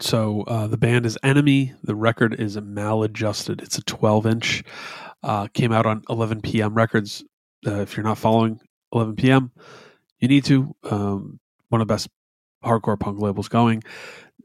[0.02, 1.74] So uh, the band is Enemy.
[1.84, 3.62] The record is maladjusted.
[3.62, 4.64] It's a 12 inch.
[5.24, 6.74] Uh, came out on 11 p.m.
[6.74, 7.24] records.
[7.66, 8.60] Uh, if you're not following
[8.94, 9.52] 11 p.m.,
[10.20, 10.76] you need to.
[10.90, 11.40] Um,
[11.70, 12.10] one of the best
[12.64, 13.84] hardcore punk labels going.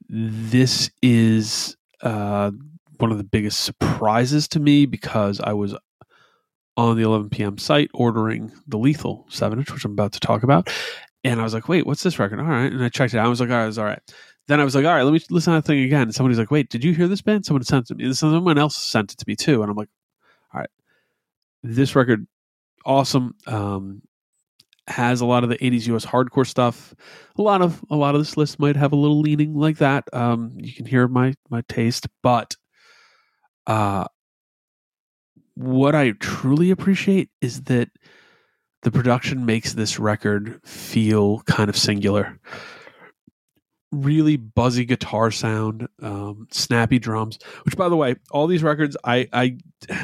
[0.09, 2.51] This is uh,
[2.99, 5.75] one of the biggest surprises to me because I was
[6.77, 7.57] on the 11 p.m.
[7.57, 10.71] site ordering the Lethal 7 inch, which I'm about to talk about.
[11.25, 12.39] And I was like, wait, what's this record?
[12.41, 12.71] All right.
[12.71, 13.27] And I checked it out.
[13.27, 14.03] I was like, all right, it was all right
[14.49, 16.03] then I was like, all right, let me listen to that thing again.
[16.03, 17.45] And somebody's like, wait, did you hear this band?
[17.45, 18.13] Someone sent it to me.
[18.13, 19.63] Someone else sent it to me too.
[19.63, 19.89] And I'm like,
[20.55, 20.71] all right,
[21.63, 22.27] this record,
[22.85, 23.35] awesome.
[23.47, 24.03] Um,
[24.89, 26.95] has a lot of the 80s US hardcore stuff.
[27.37, 30.05] A lot of a lot of this list might have a little leaning like that.
[30.13, 32.57] Um, you can hear my my taste, but
[33.67, 34.07] uh,
[35.55, 37.89] what I truly appreciate is that
[38.83, 42.39] the production makes this record feel kind of singular
[43.97, 47.39] really buzzy guitar sound, um, snappy drums.
[47.65, 49.59] Which, by the way, all these records, I, I,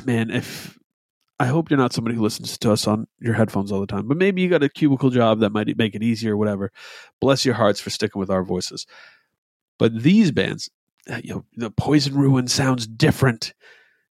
[0.05, 0.79] man, if
[1.39, 4.07] I hope you're not somebody who listens to us on your headphones all the time,
[4.07, 6.71] but maybe you got a cubicle job that might make it easier, whatever.
[7.21, 8.87] Bless your hearts for sticking with our voices.
[9.79, 10.71] But these bands,
[11.11, 13.55] uh, you know, the Poison Ruin sounds different.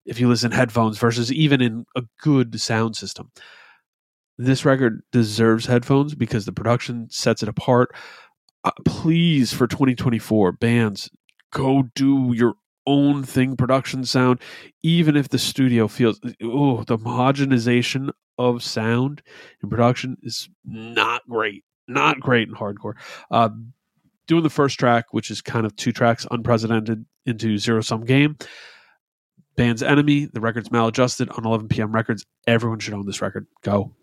[0.06, 3.32] if you listen headphones versus even in a good sound system.
[4.38, 7.96] This record deserves headphones because the production sets it apart.
[8.64, 11.10] Uh, please, for 2024, bands,
[11.52, 12.56] go do your
[12.88, 14.40] own thing production sound,
[14.84, 19.22] even if the studio feels, oh, the homogenization of sound
[19.62, 21.64] in production is not great.
[21.88, 22.94] Not great in hardcore.
[23.30, 23.50] Uh,
[24.28, 28.38] doing the first track, which is kind of two tracks unprecedented into zero sum game.
[29.58, 31.92] Band's Enemy, the record's maladjusted on 11 p.m.
[31.92, 32.26] records.
[32.48, 33.46] Everyone should own this record.
[33.64, 33.94] Go.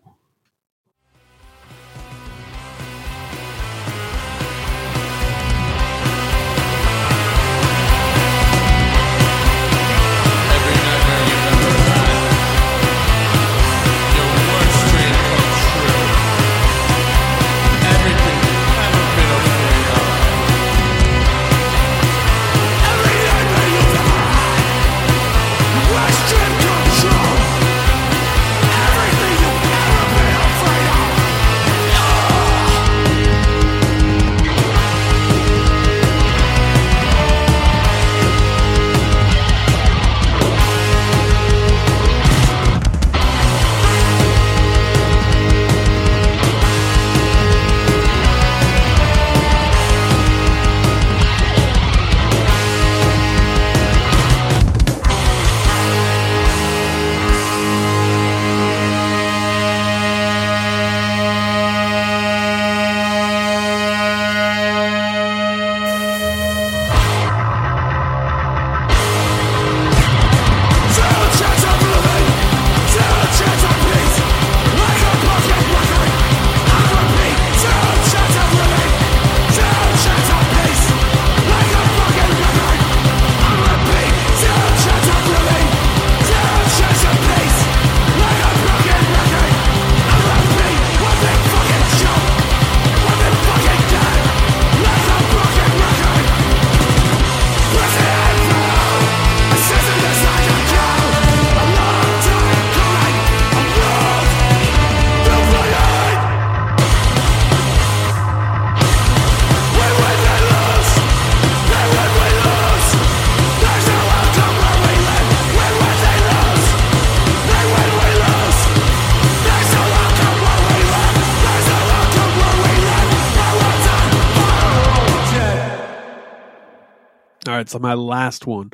[127.69, 128.71] So my last one.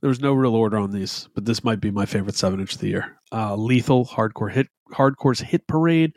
[0.00, 2.74] There was no real order on these, but this might be my favorite seven inch
[2.74, 3.16] of the year.
[3.32, 6.12] Uh, Lethal Hardcore Hit Hardcore's Hit Parade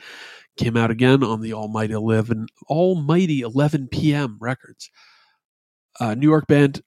[0.58, 4.92] came out again on the Almighty Eleven Almighty Eleven PM Records.
[6.00, 6.82] Uh, New York band.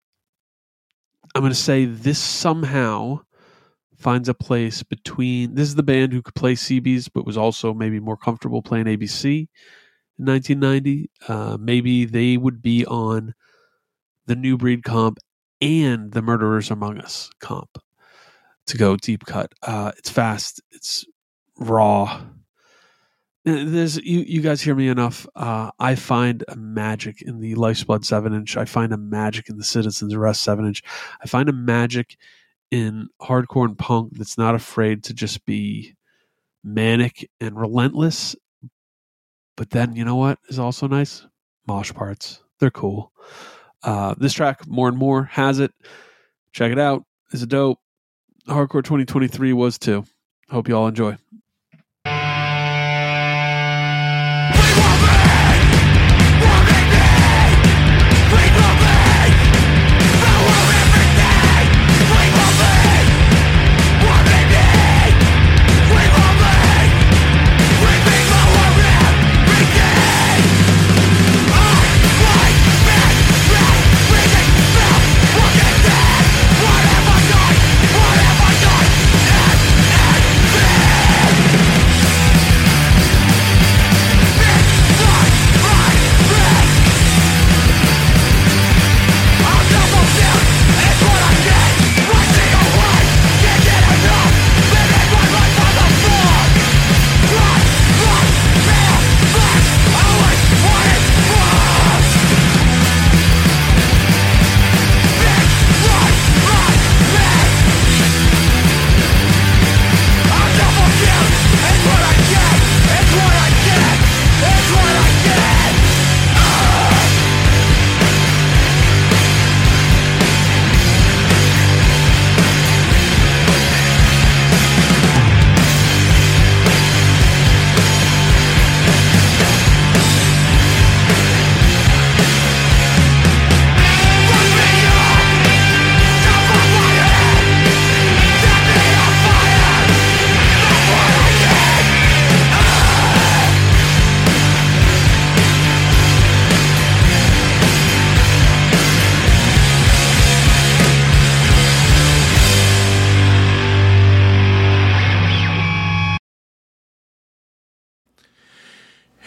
[1.35, 3.20] I'm going to say this somehow
[3.97, 5.55] finds a place between.
[5.55, 8.85] This is the band who could play CBs, but was also maybe more comfortable playing
[8.85, 9.49] ABC
[10.18, 11.11] in 1990.
[11.26, 13.35] Uh, maybe they would be on
[14.27, 15.18] the New Breed comp
[15.61, 17.79] and the Murderers Among Us comp
[18.66, 19.53] to go deep cut.
[19.62, 20.61] Uh, it's fast.
[20.73, 21.05] It's
[21.59, 22.23] raw.
[23.45, 24.20] There's you.
[24.20, 25.27] You guys hear me enough.
[25.35, 28.57] Uh, I find a magic in the Life's Blood seven inch.
[28.57, 30.83] I find a magic in the Citizens Arrest seven inch.
[31.20, 32.16] I find a magic
[32.70, 35.97] in hardcore and punk that's not afraid to just be
[36.62, 38.37] manic and relentless.
[39.57, 41.27] But then you know what is also nice?
[41.66, 42.43] Mosh parts.
[42.61, 43.12] They're cool.
[43.83, 45.72] Uh, this track, more and more, has it.
[46.53, 47.05] Check it out.
[47.33, 47.78] It's a dope.
[48.49, 50.05] Hardcore 2023 was too.
[50.51, 51.16] Hope you all enjoy.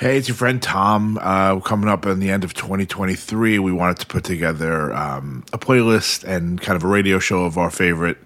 [0.06, 1.18] Hey, it's your friend Tom.
[1.20, 5.58] Uh, coming up in the end of 2023, we wanted to put together um, a
[5.58, 8.20] playlist and kind of a radio show of our favorite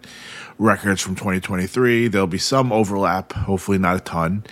[0.57, 2.09] records from 2023.
[2.09, 4.43] There'll be some overlap, hopefully not a ton.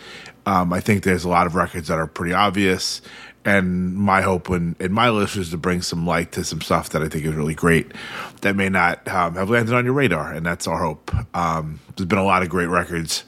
[0.45, 3.01] Um, I think there's a lot of records that are pretty obvious,
[3.43, 6.91] and my hope in, in my list is to bring some light to some stuff
[6.91, 7.91] that I think is really great
[8.39, 11.13] that may not um, have landed on your radar, and that's our hope.
[11.35, 13.25] Um, there's been a lot of great records.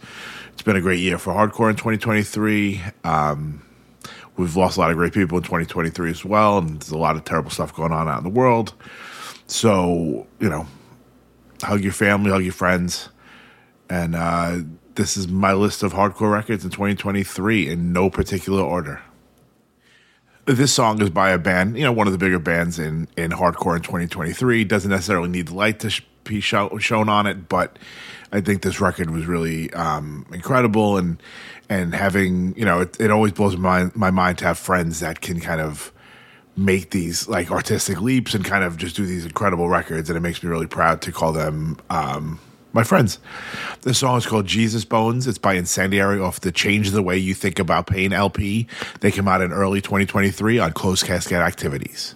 [0.53, 2.81] It's been a great year for hardcore in 2023.
[3.03, 3.63] Um,
[4.39, 7.17] we've lost a lot of great people in 2023 as well, and there's a lot
[7.17, 8.73] of terrible stuff going on out in the world.
[9.47, 10.65] So, you know,
[11.61, 13.09] hug your family, hug your friends.
[13.89, 14.59] And uh,
[14.95, 19.01] this is my list of hardcore records in 2023 in no particular order.
[20.45, 23.31] This song is by a band, you know, one of the bigger bands in, in
[23.31, 24.63] hardcore in 2023.
[24.63, 27.77] Doesn't necessarily need the light to sh- be show- shown on it, but
[28.31, 30.97] I think this record was really um, incredible.
[30.97, 31.21] And
[31.69, 35.21] and having, you know, it, it always blows my, my mind to have friends that
[35.21, 35.93] can kind of
[36.57, 40.09] make these like artistic leaps and kind of just do these incredible records.
[40.09, 42.39] And it makes me really proud to call them um,
[42.73, 43.19] my friends.
[43.81, 45.27] This song is called Jesus Bones.
[45.27, 48.67] It's by Incendiary off the Change the Way You Think About Pain LP.
[49.01, 52.15] They came out in early 2023 on Closed Casket Activities.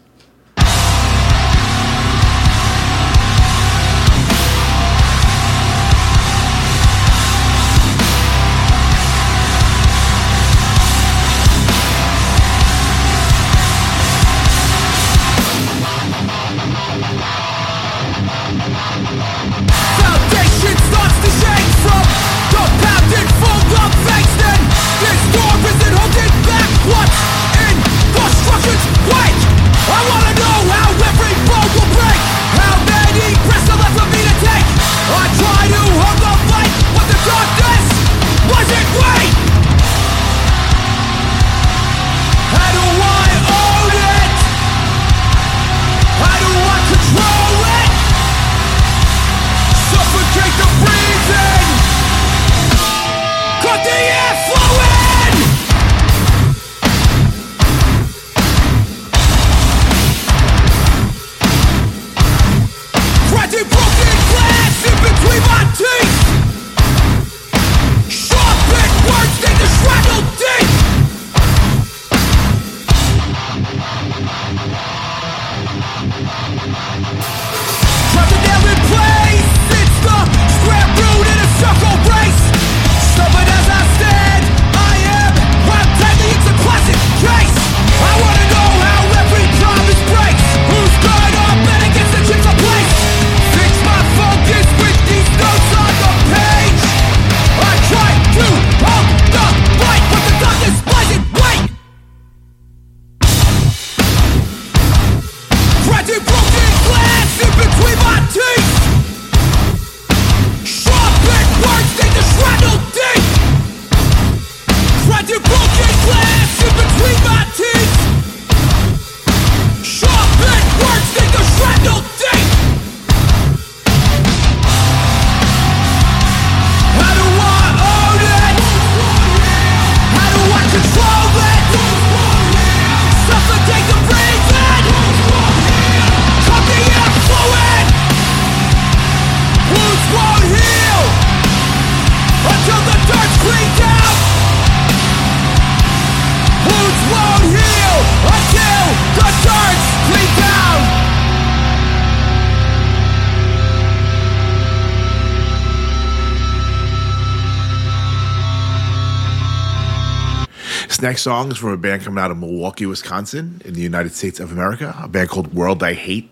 [161.23, 164.13] This next song is from a band coming out of Milwaukee, Wisconsin, in the United
[164.13, 164.93] States of America.
[165.01, 166.29] A band called World I Hate.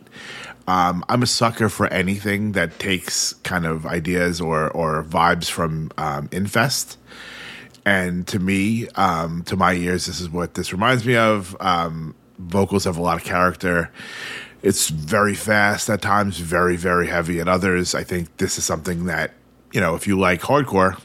[0.68, 5.92] Um, I'm a sucker for anything that takes kind of ideas or or vibes from
[5.98, 6.98] um, Infest.
[7.86, 11.56] And to me, um, to my ears, this is what this reminds me of.
[11.62, 13.90] Um, vocals have a lot of character.
[14.62, 17.96] It's very fast at times, very very heavy at others.
[17.96, 19.32] I think this is something that
[19.72, 21.00] you know, if you like hardcore,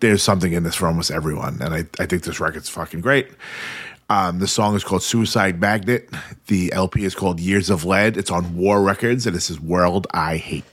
[0.00, 1.58] there's something in this for almost everyone.
[1.60, 3.28] And I, I think this record's fucking great.
[4.08, 6.08] Um, the song is called Suicide Magnet.
[6.48, 8.16] The LP is called Years of Lead.
[8.16, 10.64] It's on War Records, and this is World I Hate.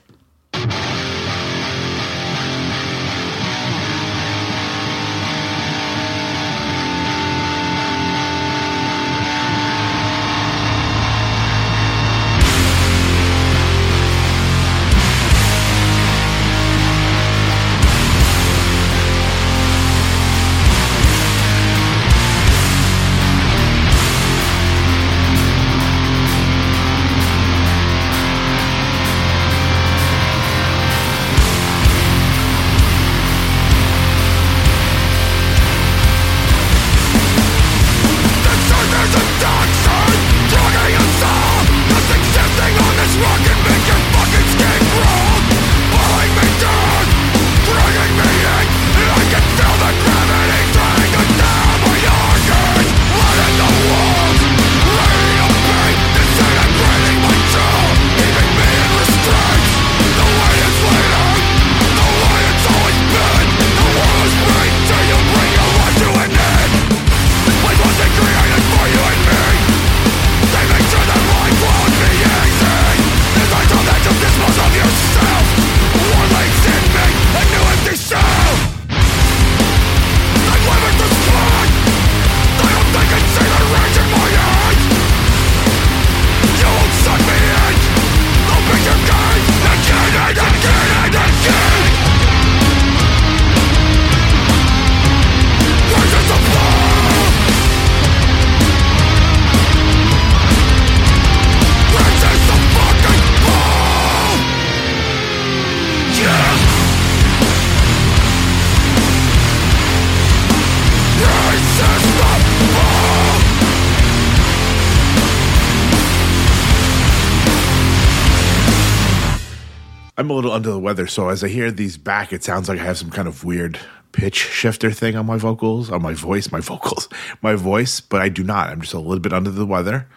[120.78, 123.28] The weather, so as I hear these back, it sounds like I have some kind
[123.28, 123.80] of weird
[124.12, 127.10] pitch shifter thing on my vocals, on my voice, my vocals,
[127.42, 128.70] my voice, but I do not.
[128.70, 130.08] I'm just a little bit under the weather.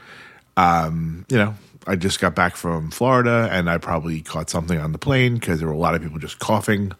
[0.59, 1.55] Um, you know,
[1.87, 5.61] I just got back from Florida and I probably caught something on the plane because
[5.61, 6.93] there were a lot of people just coughing.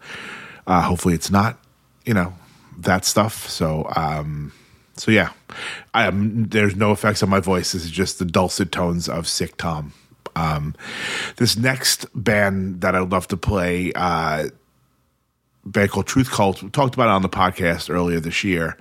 [0.65, 1.59] Uh, hopefully, it's not,
[2.03, 2.33] you know,
[2.79, 3.47] that stuff.
[3.47, 4.53] So, um,
[4.95, 5.33] so yeah,
[5.93, 6.45] I am.
[6.49, 7.73] There's no effects on my voice.
[7.73, 9.93] This is just the dulcet tones of Sick Tom.
[10.35, 10.75] Um,
[11.37, 14.49] this next band that I'd love to play, uh,
[15.65, 16.63] band called Truth Cult.
[16.63, 18.77] We talked about it on the podcast earlier this year.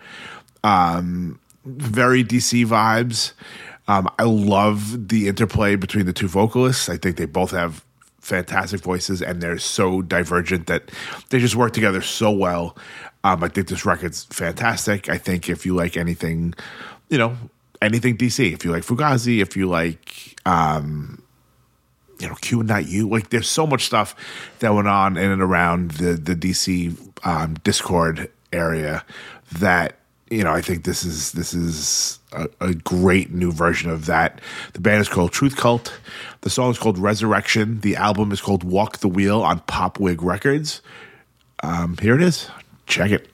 [0.65, 3.33] Um, very DC vibes.
[3.89, 6.89] Um, I love the interplay between the two vocalists.
[6.89, 7.85] I think they both have
[8.21, 10.91] fantastic voices, and they're so divergent that
[11.31, 12.77] they just work together so well.
[13.25, 15.09] Um, I think this record's fantastic.
[15.09, 16.55] I think if you like anything,
[17.09, 17.37] you know,
[17.83, 21.20] anything DC, if you like Fugazi, if you like um,
[22.21, 23.09] you know, Q and Not U.
[23.09, 24.15] Like, there's so much stuff
[24.61, 29.05] that went on in and around the the DC um, Discord area
[29.59, 29.97] that
[30.29, 30.53] you know.
[30.53, 34.41] I think this is this is a, a great new version of that.
[34.75, 35.99] The band is called Truth Cult.
[36.43, 37.81] The song is called Resurrection.
[37.81, 40.83] The album is called Walk the Wheel on Popwig Records.
[41.63, 42.49] Um, here it is.
[42.87, 43.30] Check it.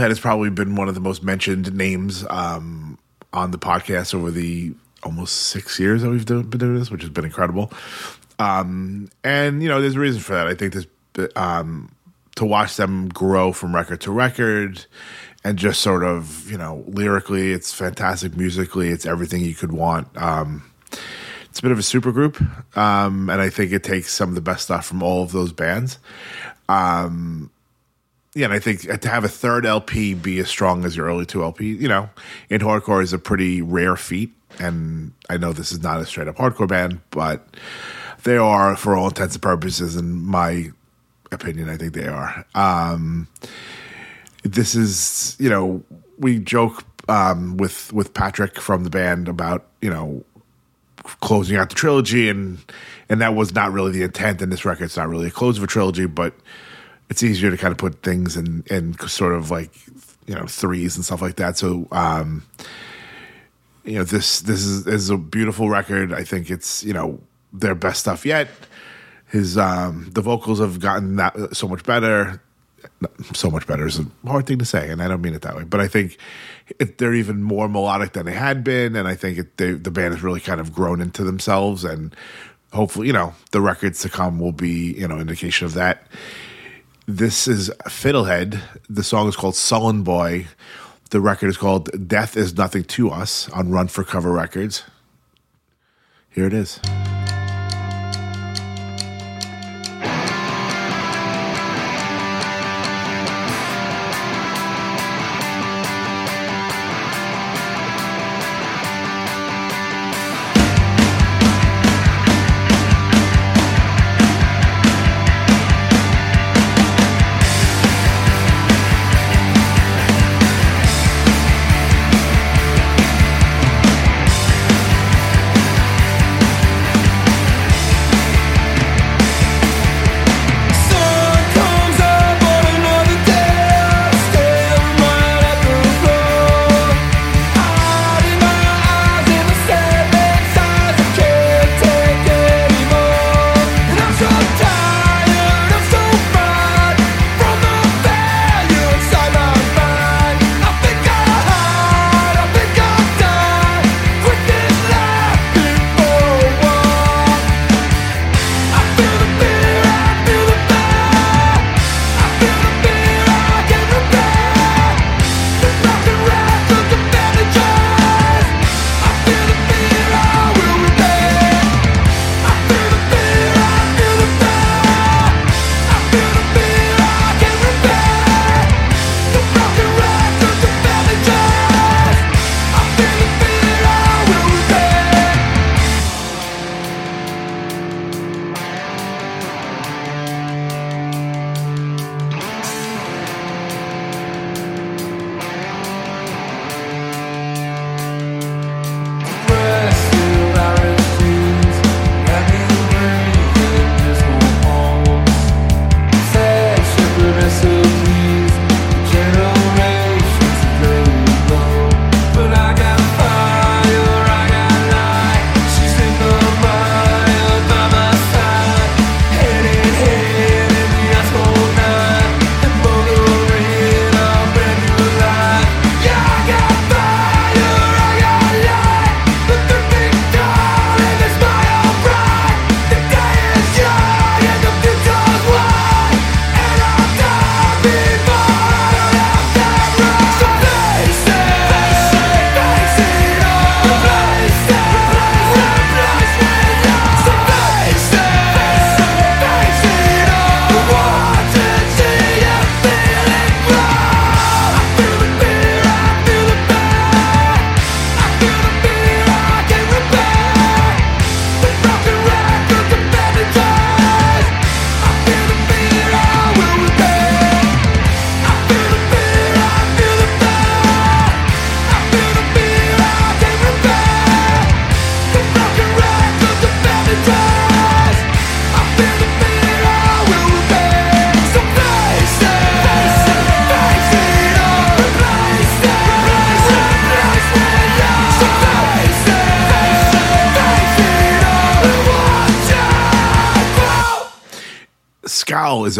[0.00, 2.98] Fiddlehead has probably been one of the most mentioned names um,
[3.32, 4.72] on the podcast over the
[5.02, 7.72] almost six years that we've do- been doing this, which has been incredible.
[8.38, 10.46] Um, and you know, there's a reason for that.
[10.46, 10.86] I think this
[11.36, 11.94] um,
[12.36, 14.86] to watch them grow from record to record,
[15.44, 18.36] and just sort of you know lyrically, it's fantastic.
[18.36, 20.08] Musically, it's everything you could want.
[20.16, 20.70] Um,
[21.50, 22.40] it's a bit of a super group,
[22.76, 25.52] um, and I think it takes some of the best stuff from all of those
[25.52, 25.98] bands
[28.34, 31.26] yeah, and I think to have a third LP be as strong as your early
[31.26, 32.08] two LP, you know,
[32.48, 34.30] in hardcore is a pretty rare feat.
[34.58, 37.56] And I know this is not a straight up hardcore band, but
[38.22, 40.70] they are, for all intents and purposes, in my
[41.32, 42.44] opinion, I think they are.
[42.54, 43.26] Um,
[44.42, 45.82] this is, you know,
[46.18, 50.24] we joke um, with with Patrick from the band about, you know,
[51.20, 52.58] closing out the trilogy, and
[53.08, 54.40] and that was not really the intent.
[54.40, 56.34] And this record's not really a close of a trilogy, but
[57.10, 59.72] it's easier to kind of put things in in sort of like
[60.26, 61.58] you know threes and stuff like that.
[61.58, 62.44] So um,
[63.84, 66.14] you know this this is, is a beautiful record.
[66.14, 67.20] I think it's you know
[67.52, 68.48] their best stuff yet.
[69.26, 72.40] His um, the vocals have gotten that so much better.
[73.34, 75.54] So much better is a hard thing to say, and I don't mean it that
[75.54, 75.64] way.
[75.64, 76.16] But I think
[76.78, 79.90] it, they're even more melodic than they had been, and I think it, they, the
[79.90, 81.84] band has really kind of grown into themselves.
[81.84, 82.14] And
[82.72, 86.06] hopefully, you know, the records to come will be you know indication of that.
[87.12, 88.60] This is Fiddlehead.
[88.88, 90.46] The song is called Sullen Boy.
[91.10, 94.84] The record is called Death is Nothing to Us on Run for Cover Records.
[96.30, 96.78] Here it is.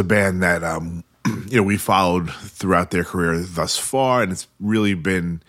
[0.00, 1.04] A band that um,
[1.48, 5.42] you know we followed throughout their career thus far, and it's really been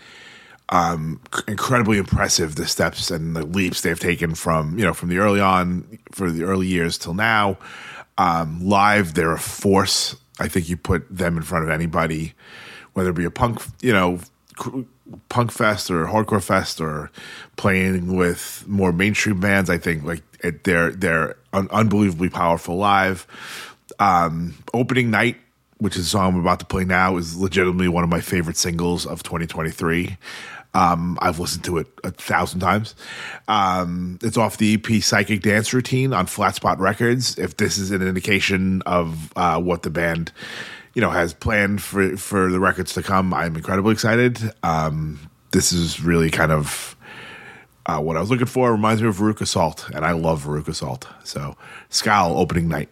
[0.70, 5.18] um, incredibly impressive the steps and the leaps they've taken from you know from the
[5.18, 7.58] early on for the early years till now.
[8.18, 10.16] Um, live, they're a force.
[10.40, 12.34] I think you put them in front of anybody,
[12.94, 14.20] whether it be a punk, you know,
[15.30, 17.10] punk fest or hardcore fest or
[17.56, 19.70] playing with more mainstream bands.
[19.70, 23.26] I think like it, they're they're un- unbelievably powerful live.
[24.02, 25.38] Um, opening night,
[25.78, 28.58] which is the song I'm about to play now, is legitimately one of my favorite
[28.58, 30.18] singles of 2023.
[30.74, 32.96] Um, I've listened to it a thousand times.
[33.48, 37.38] Um, it's off the EP Psychic Dance Routine on Flat Spot Records.
[37.38, 40.32] If this is an indication of uh, what the band,
[40.96, 44.40] you know, has planned for for the records to come, I'm incredibly excited.
[44.64, 45.20] Um,
[45.52, 46.96] this is really kind of
[47.86, 48.72] uh, what I was looking for.
[48.72, 51.08] Reminds me of Veruca Salt, and I love Veruca Salt.
[51.24, 51.56] So,
[51.90, 52.90] Scowl opening night.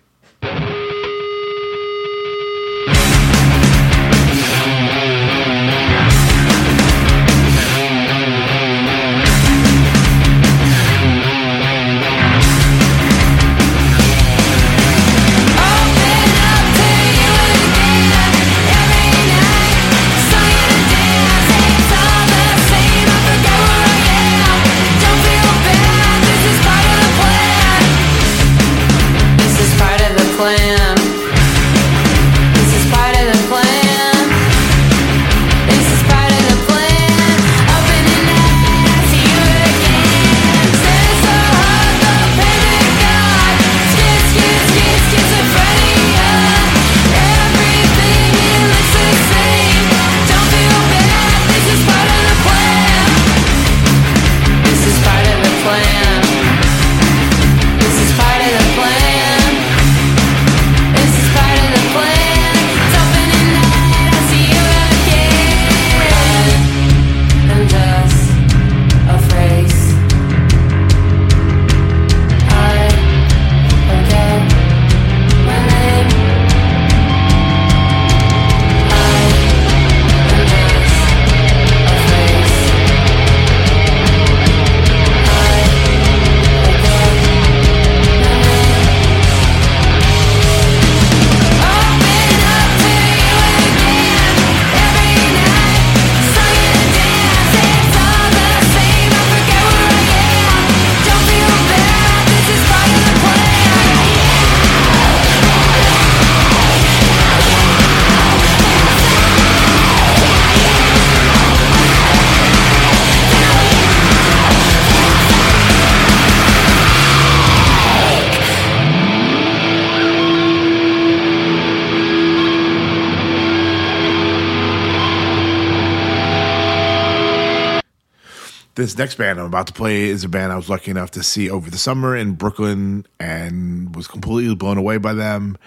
[128.80, 131.22] This next band I'm about to play is a band I was lucky enough to
[131.22, 135.58] see over the summer in Brooklyn and was completely blown away by them.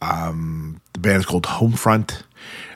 [0.00, 2.22] Um, the band is called Homefront.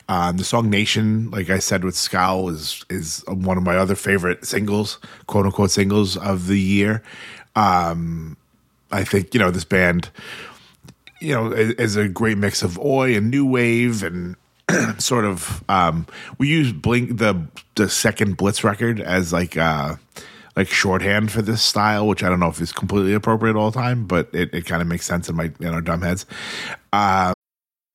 [0.06, 3.94] Um, the song "Nation," like I said with Scowl, is is one of my other
[3.94, 7.02] favorite singles, quote unquote singles of the year.
[7.56, 8.36] Um,
[8.92, 10.10] I think you know this band,
[11.18, 14.36] you know, is, is a great mix of oi and new wave and
[14.98, 15.64] sort of.
[15.68, 16.06] Um,
[16.38, 19.96] we use Blink the the second Blitz record as like uh,
[20.56, 23.78] like shorthand for this style, which I don't know if is completely appropriate all the
[23.78, 26.26] time, but it, it kind of makes sense in my in our dumb heads.
[26.92, 27.32] Uh,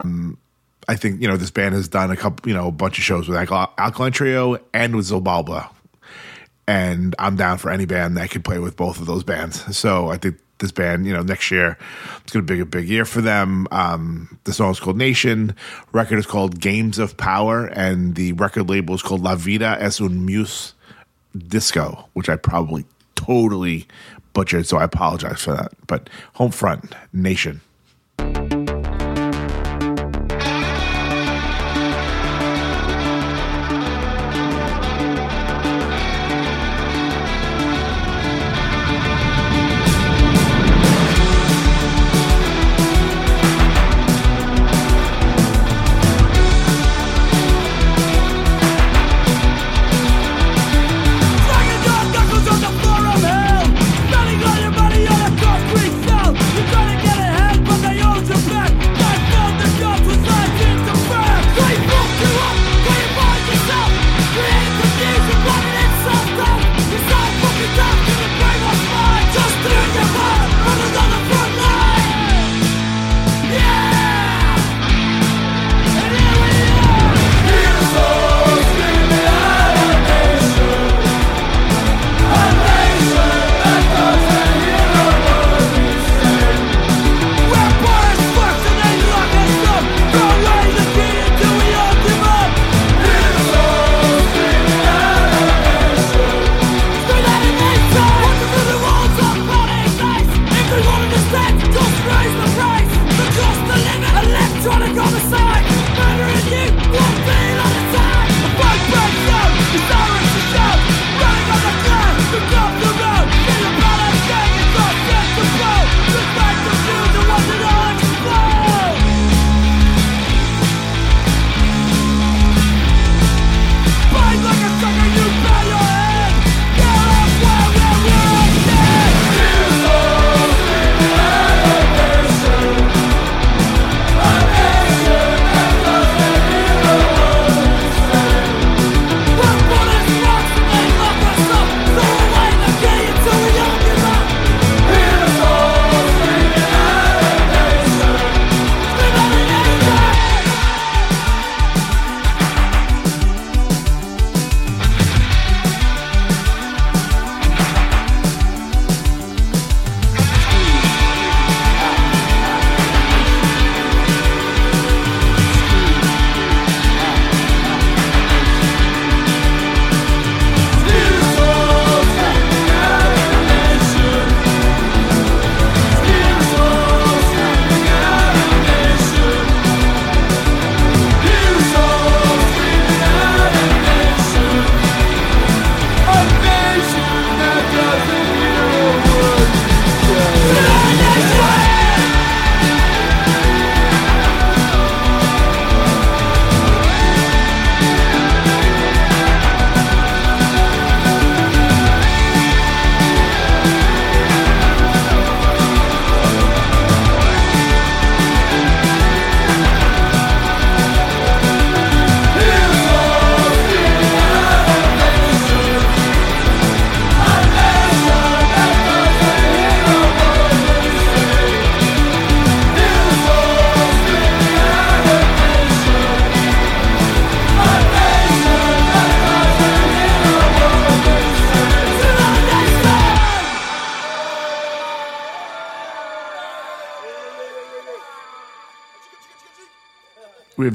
[0.00, 3.04] I think you know this band has done a couple, you know, a bunch of
[3.04, 5.68] shows with Alkal- Alkaline Trio and with Zobalba,
[6.66, 9.76] and I'm down for any band that could play with both of those bands.
[9.76, 11.76] So I think this band, you know, next year
[12.22, 13.66] it's going to be a big year for them.
[13.70, 15.54] Um, the song is called Nation.
[15.92, 20.00] Record is called Games of Power, and the record label is called La Vida es
[20.00, 20.74] un Muse
[21.36, 23.86] Disco, which I probably totally
[24.32, 24.66] butchered.
[24.66, 25.72] So I apologize for that.
[25.86, 27.60] But Homefront Nation.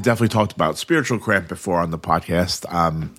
[0.04, 2.72] Definitely talked about spiritual cramp before on the podcast.
[2.72, 3.14] Um,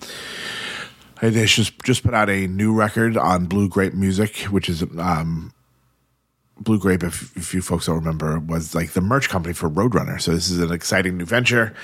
[1.20, 5.52] they just just put out a new record on Blue Grape Music, which is um,
[6.58, 7.02] Blue Grape.
[7.02, 10.20] If, if you folks don't remember, was like the merch company for Roadrunner.
[10.20, 11.74] So this is an exciting new venture.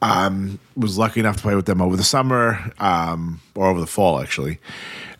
[0.00, 3.86] Um, was lucky enough to play with them over the summer um, or over the
[3.86, 4.58] fall, actually.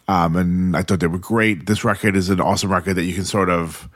[0.09, 1.67] Um, and I thought they were great.
[1.67, 3.89] This record is an awesome record that you can sort of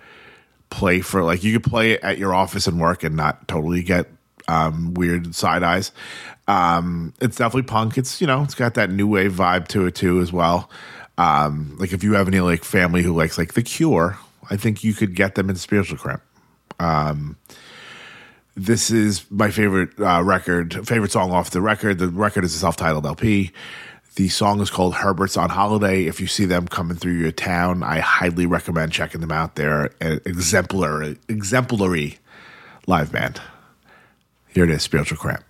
[0.71, 3.83] play for like you could play it at your office and work and not totally
[3.83, 4.09] get
[4.49, 5.93] um, weird side eyes.
[6.49, 7.99] Um, it's definitely punk.
[7.99, 10.71] It's you know it's got that new wave vibe to it too as well.
[11.19, 14.19] Um, like if you have any like family who likes like The Cure,
[14.51, 16.23] I think you could get them in Spiritual Cramp.
[16.79, 17.37] Um,
[18.55, 21.99] this is my favorite uh, record, favorite song off the record.
[21.99, 23.53] The record is a self-titled LP.
[24.17, 26.07] The song is called Herbert's on Holiday.
[26.07, 29.57] If you see them coming through your town, I highly recommend checking them out.
[29.57, 32.19] They're an exemplary, exemplary
[32.87, 33.43] live band.
[34.57, 35.45] Here it is, Spiritual Cramp.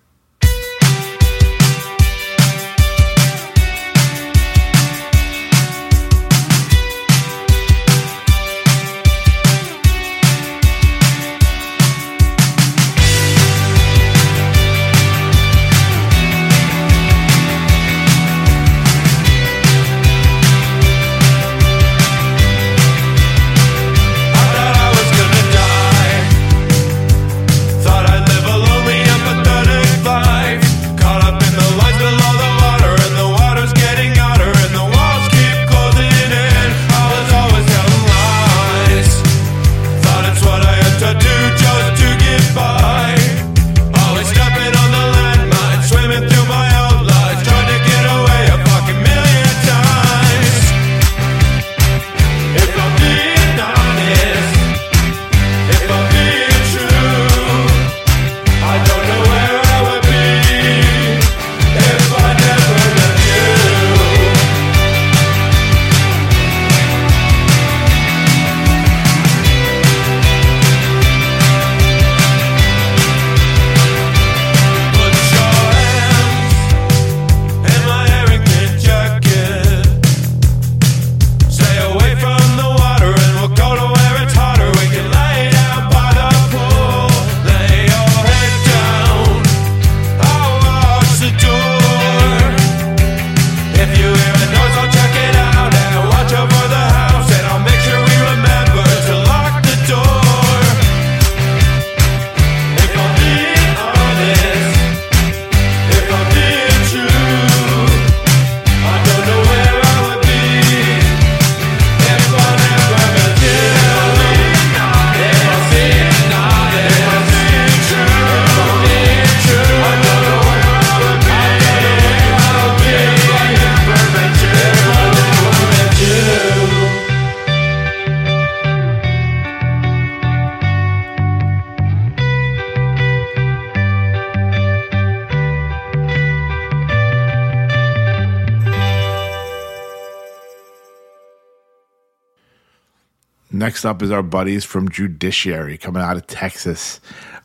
[143.77, 146.99] Next up is our buddies from Judiciary coming out of Texas.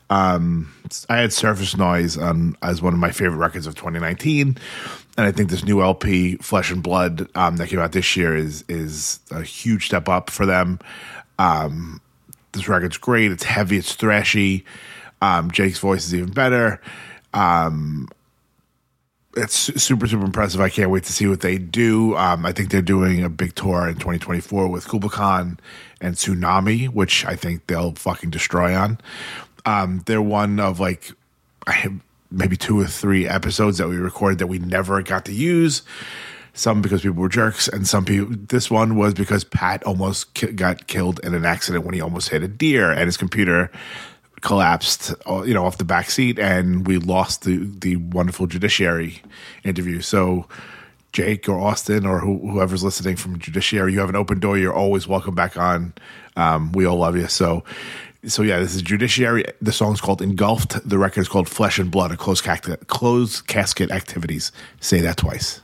[0.08, 0.72] Um,
[1.10, 4.56] I had Surface Noise on as one of my favorite records of 2019,
[5.18, 8.34] and I think this new LP, Flesh and Blood, um, that came out this year
[8.34, 10.78] is is a huge step up for them.
[11.38, 12.00] Um,
[12.52, 13.30] this record's great.
[13.30, 13.76] It's heavy.
[13.76, 14.64] It's thrashy.
[15.20, 16.80] Um, Jake's voice is even better.
[17.34, 18.08] Um,
[19.36, 20.60] it's super super impressive.
[20.60, 22.16] I can't wait to see what they do.
[22.16, 25.60] Um, I think they're doing a big tour in 2024 with Kublai Khan
[26.00, 28.98] and Tsunami, which I think they'll fucking destroy on.
[29.64, 31.12] Um, they're one of like
[31.66, 32.00] I have
[32.30, 35.82] maybe two or three episodes that we recorded that we never got to use.
[36.54, 38.34] Some because people were jerks, and some people.
[38.48, 42.28] This one was because Pat almost ki- got killed in an accident when he almost
[42.28, 43.70] hit a deer, and his computer
[44.42, 49.22] collapsed, uh, you know, off the back seat, and we lost the the wonderful judiciary
[49.64, 50.00] interview.
[50.00, 50.46] So,
[51.12, 54.58] Jake or Austin or who, whoever's listening from judiciary, you have an open door.
[54.58, 55.94] You're always welcome back on.
[56.36, 57.28] Um, we all love you.
[57.28, 57.64] So,
[58.26, 59.44] so yeah, this is judiciary.
[59.62, 60.88] The song's called Engulfed.
[60.88, 64.52] The record is called Flesh and Blood: A Closed Casket, closed casket Activities.
[64.80, 65.60] Say that twice.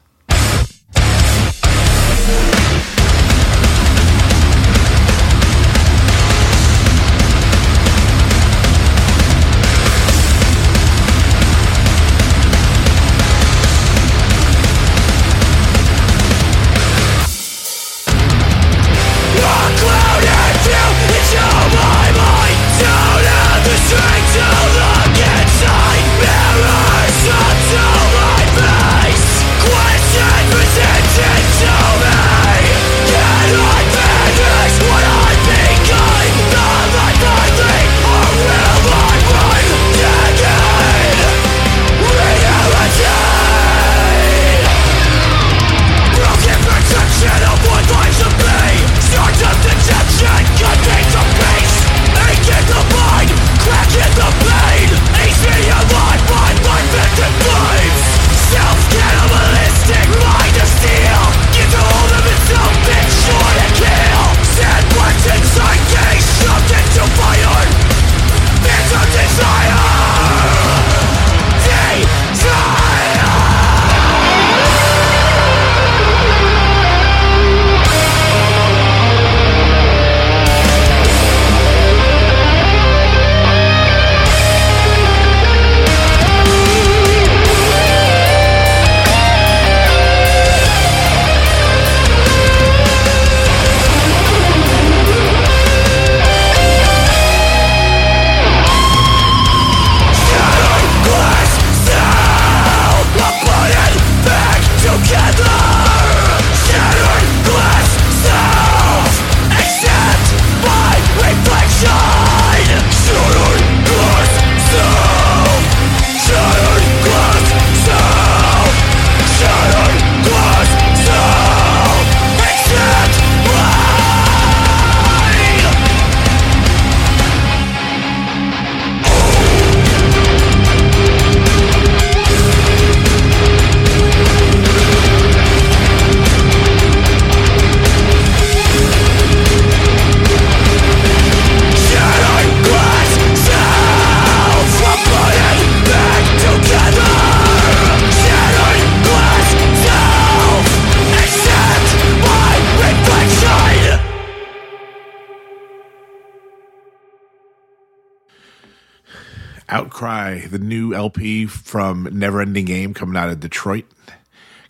[160.98, 163.84] LP from Neverending Game coming out of Detroit,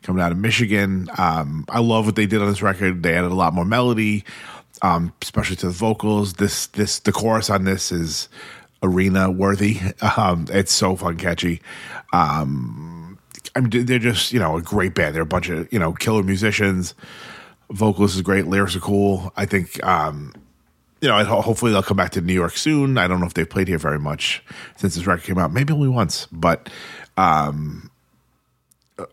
[0.02, 1.08] coming out of Michigan.
[1.16, 3.02] Um, I love what they did on this record.
[3.02, 4.24] They added a lot more melody,
[4.82, 6.34] um, especially to the vocals.
[6.34, 8.28] This this the chorus on this is
[8.82, 9.80] arena worthy.
[10.16, 11.60] Um, it's so fun catchy.
[12.12, 13.18] Um,
[13.56, 15.14] I mean, they're just you know a great band.
[15.14, 16.94] They're a bunch of you know killer musicians.
[17.70, 18.46] Vocalist is great.
[18.46, 19.32] Lyrics are cool.
[19.36, 20.32] I think um,
[21.00, 22.98] you know, hopefully they'll come back to New York soon.
[22.98, 24.42] I don't know if they've played here very much
[24.76, 25.52] since this record came out.
[25.52, 26.68] Maybe only once, but
[27.16, 27.90] um,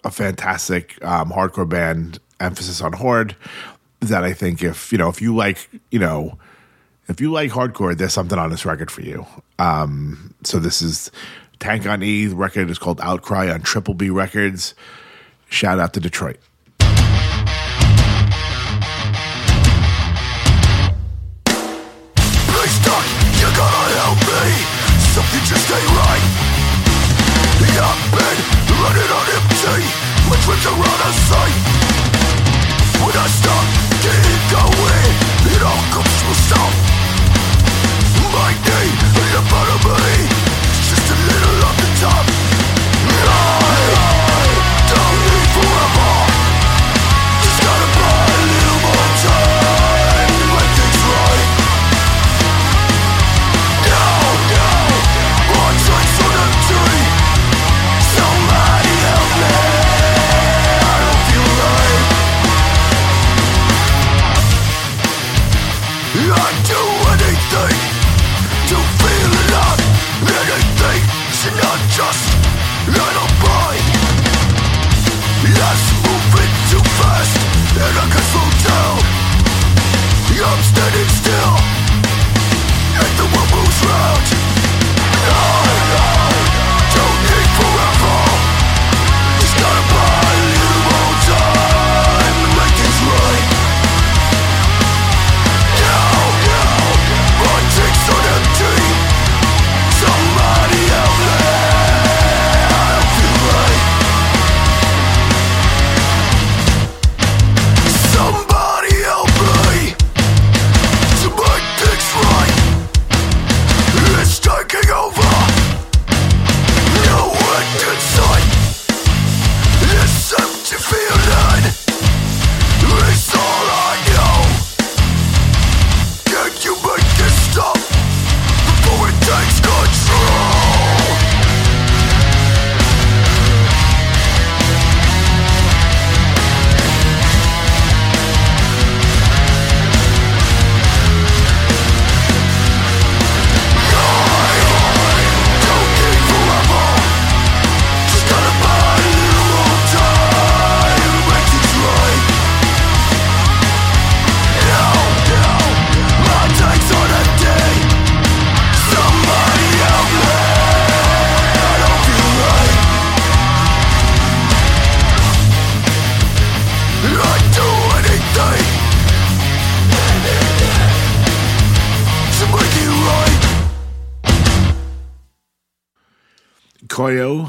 [0.03, 2.19] a- fantastic um, hardcore band.
[2.39, 3.35] Emphasis on horde.
[4.01, 6.37] That I think if you know if you like you know
[7.07, 9.25] if you like hardcore, there's something on this record for you.
[9.57, 11.11] Um, so this is
[11.59, 12.25] Tank on E.
[12.25, 14.73] The record is called Outcry on Triple B Records.
[15.49, 16.37] Shout out to Detroit.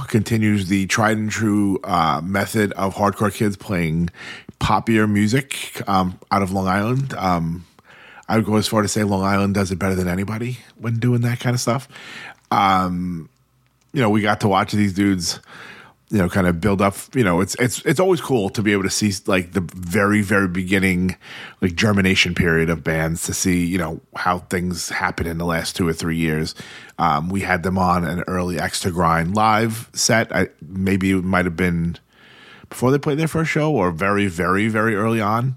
[0.09, 4.11] Continues the tried and true uh, method of hardcore kids playing
[4.61, 7.15] poppier music um, out of Long Island.
[7.15, 7.65] Um,
[8.28, 10.99] I would go as far to say Long Island does it better than anybody when
[10.99, 11.89] doing that kind of stuff.
[12.51, 13.28] Um,
[13.93, 15.41] you know, we got to watch these dudes,
[16.09, 16.95] you know, kind of build up.
[17.15, 20.23] You know, it's it's it's always cool to be able to see like the very
[20.23, 21.16] very beginning,
[21.61, 25.74] like germination period of bands to see you know how things happen in the last
[25.74, 26.55] two or three years.
[26.99, 30.35] Um, we had them on an early Extra Grind live set.
[30.35, 31.97] I maybe it might have been
[32.69, 35.57] before they played their first show or very very very early on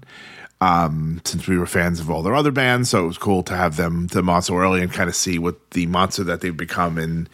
[0.60, 2.90] um, since we were fans of all their other bands.
[2.90, 5.70] So it was cool to have them on so early and kind of see what
[5.70, 7.28] the monster that they've become in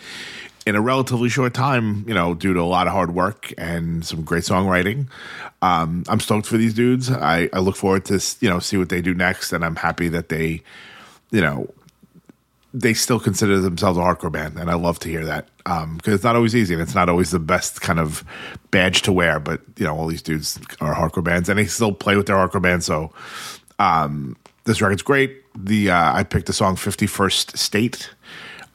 [0.67, 2.05] in a relatively short time.
[2.07, 5.09] You know, due to a lot of hard work and some great songwriting.
[5.63, 7.11] Um, I'm stoked for these dudes.
[7.11, 10.09] I, I look forward to you know see what they do next, and I'm happy
[10.09, 10.63] that they,
[11.31, 11.73] you know.
[12.75, 16.25] They still consider themselves a hardcore band, and I love to hear that because it's
[16.25, 18.23] not always easy, and it's not always the best kind of
[18.71, 19.41] badge to wear.
[19.41, 22.37] But you know, all these dudes are hardcore bands, and they still play with their
[22.37, 22.85] hardcore band.
[22.85, 23.13] So
[23.79, 25.43] um, this record's great.
[25.57, 28.11] The uh, I picked the song "Fifty First State"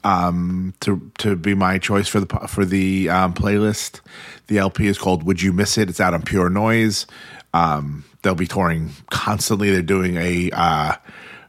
[0.04, 4.02] um, to to be my choice for the for the um, playlist.
[4.48, 7.08] The LP is called "Would You Miss It?" It's out on Pure Noise.
[7.54, 9.72] Um, they'll be touring constantly.
[9.72, 10.96] They're doing a uh,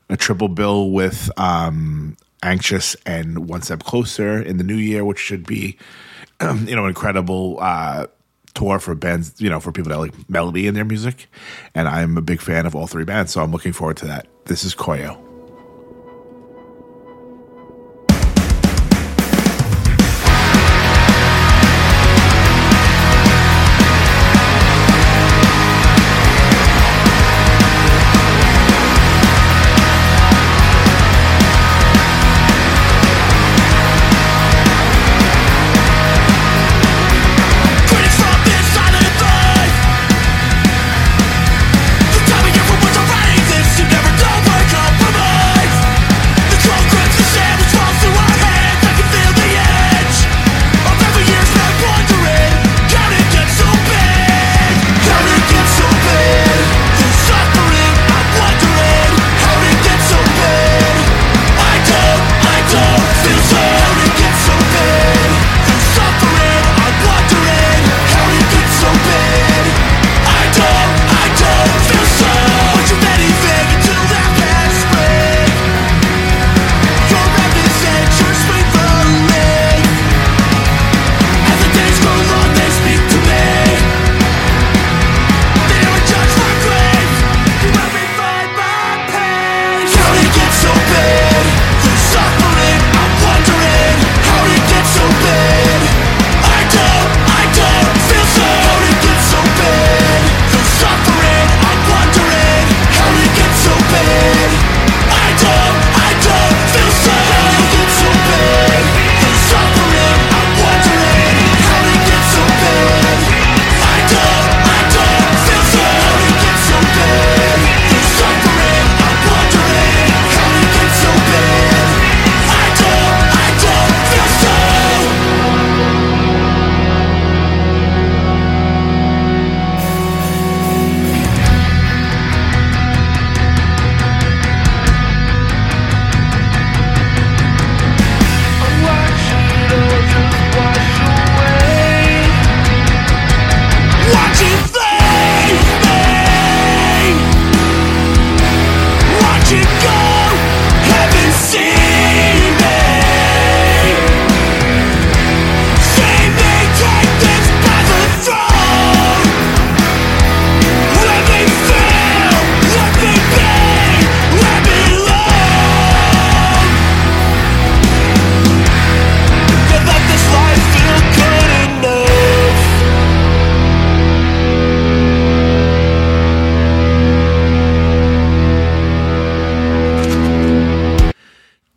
[0.08, 5.18] a triple bill with um, anxious and one step closer in the new year, which
[5.18, 5.78] should be,
[6.42, 8.06] you know, an incredible uh,
[8.54, 11.28] tour for bands, you know, for people that like melody in their music.
[11.74, 14.26] And I'm a big fan of all three bands, so I'm looking forward to that.
[14.44, 15.31] This is Koyo.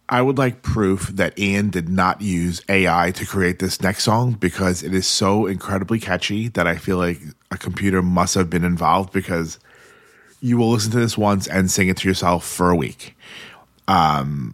[0.07, 4.33] I would like proof that Ian did not use AI to create this next song
[4.33, 7.19] because it is so incredibly catchy that I feel like
[7.49, 9.57] a computer must have been involved because
[10.41, 13.17] you will listen to this once and sing it to yourself for a week.
[13.87, 14.53] Um,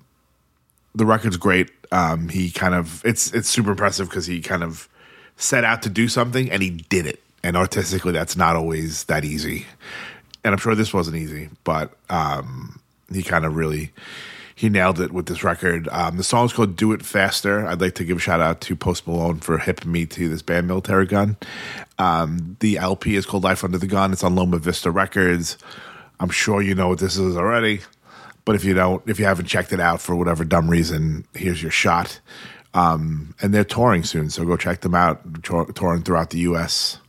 [0.95, 1.69] the record's great.
[1.91, 4.87] Um, he kind of it's it's super impressive because he kind of
[5.35, 7.21] set out to do something and he did it.
[7.43, 9.65] And artistically, that's not always that easy.
[10.45, 12.79] And I'm sure this wasn't easy, but um,
[13.11, 13.91] he kind of really
[14.61, 15.89] he nailed it with this record.
[15.91, 18.75] Um, the song's called "Do It Faster." I'd like to give a shout out to
[18.75, 21.35] Post Malone for hipping me to this band, Militarie Gun.
[21.97, 25.57] Um, the LP is called "Life Under the Gun." It's on Loma Vista Records.
[26.19, 27.81] I'm sure you know what this is already,
[28.45, 31.59] but if you don't, if you haven't checked it out for whatever dumb reason, here's
[31.59, 32.19] your shot.
[32.75, 35.43] Um, and they're touring soon, so go check them out.
[35.43, 36.99] Tour, touring throughout the U.S.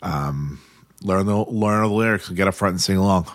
[0.00, 0.58] Um,
[1.02, 3.26] learn the learn the lyrics and get up front and sing along.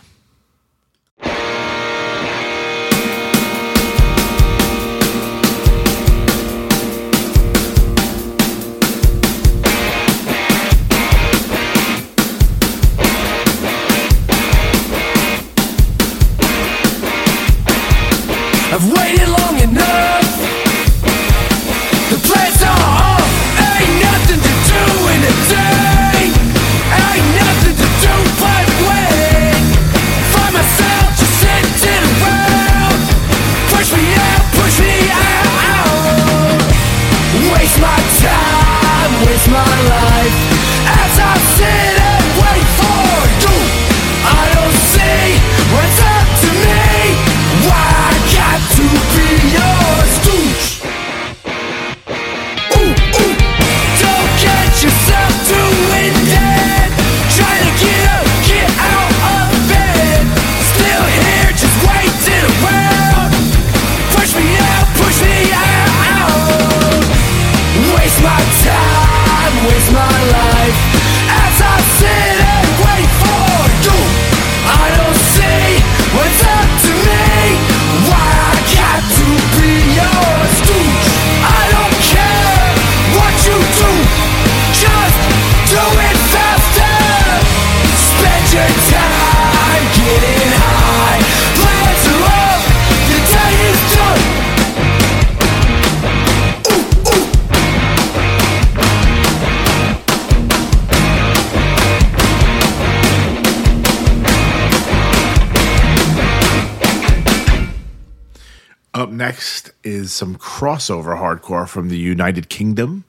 [110.13, 113.03] Some crossover hardcore from the United Kingdom,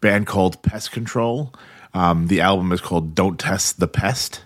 [0.00, 1.52] band called Pest Control.
[1.94, 4.42] Um, the album is called Don't Test the Pest.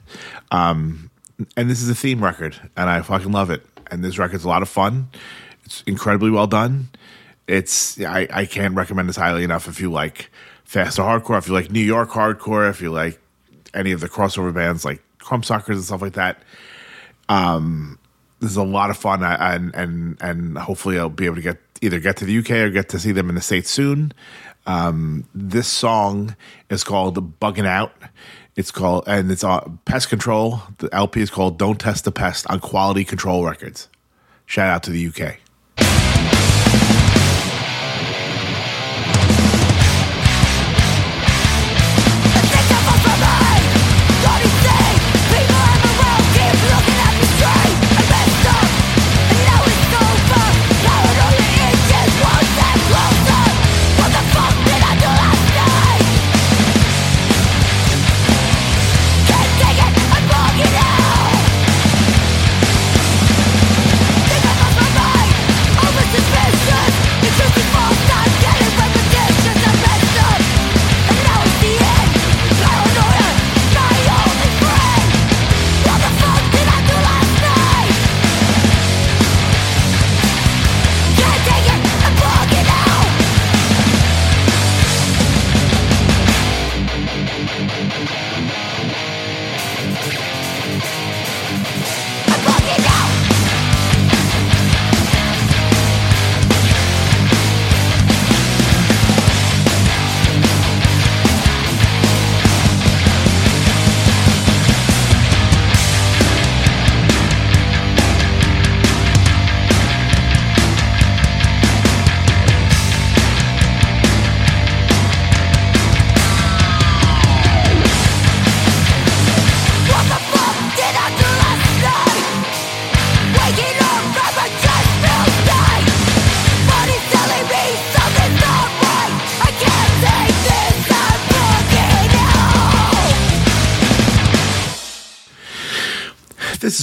[0.51, 1.11] Um,
[1.57, 3.65] and this is a theme record, and I fucking love it.
[3.91, 5.09] And this record's a lot of fun.
[5.65, 6.89] It's incredibly well done.
[7.47, 10.31] It's I, I can't recommend this highly enough if you like
[10.65, 13.21] faster hardcore, if you like New York hardcore, if you like
[13.75, 16.43] any of the crossover bands like Crumbsuckers and stuff like that.
[17.29, 17.99] Um,
[18.41, 21.59] this is a lot of fun, and and and hopefully I'll be able to get
[21.83, 24.13] either get to the UK or get to see them in the states soon.
[24.67, 26.37] Um, this song
[26.71, 27.93] is called "Bugging Out."
[28.57, 30.61] It's called and it's on Pest Control.
[30.79, 33.89] The LP is called "Don't Test the Pest" on Quality Control Records.
[34.47, 35.39] Shout out to the UK.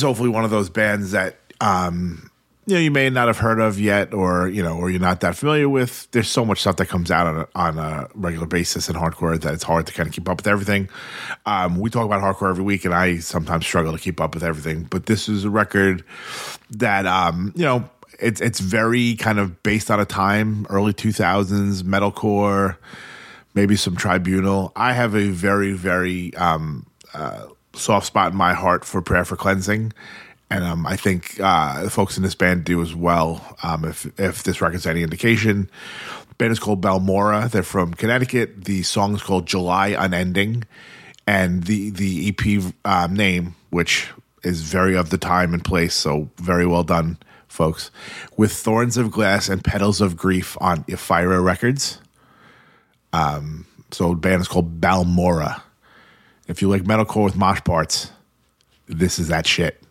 [0.03, 2.29] Hopefully one of those bands that um,
[2.65, 5.19] you know you may not have heard of yet, or you know, or you're not
[5.21, 6.09] that familiar with.
[6.11, 9.39] There's so much stuff that comes out on a, on a regular basis in hardcore
[9.39, 10.89] that it's hard to kind of keep up with everything.
[11.45, 14.43] Um, we talk about hardcore every week, and I sometimes struggle to keep up with
[14.43, 14.83] everything.
[14.83, 16.05] But this is a record
[16.69, 17.89] that um, you know
[18.19, 22.77] it's it's very kind of based on a time, early 2000s metalcore,
[23.53, 24.71] maybe some Tribunal.
[24.75, 29.35] I have a very very um, uh, soft spot in my heart for Prayer for
[29.35, 29.93] Cleansing.
[30.49, 33.57] And um, I think uh, the folks in this band do as well.
[33.63, 35.69] Um, if if this record's any indication,
[36.29, 37.49] the band is called Balmora.
[37.49, 38.65] They're from Connecticut.
[38.65, 40.65] The song is called July Unending,
[41.25, 44.09] and the the EP um, name, which
[44.43, 47.17] is very of the time and place, so very well done,
[47.47, 47.89] folks.
[48.37, 51.99] With Thorns of Glass and Petals of Grief on Ephira Records.
[53.11, 55.62] Um, so the band is called Balmora.
[56.53, 58.11] If you like metalcore with mosh parts,
[58.85, 59.82] this is that shit.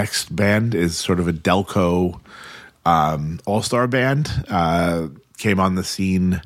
[0.00, 2.18] Next band is sort of a Delco
[2.86, 4.30] um, all star band.
[4.48, 6.40] Uh, came on the scene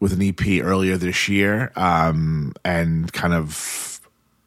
[0.00, 4.00] with an EP earlier this year um, and kind of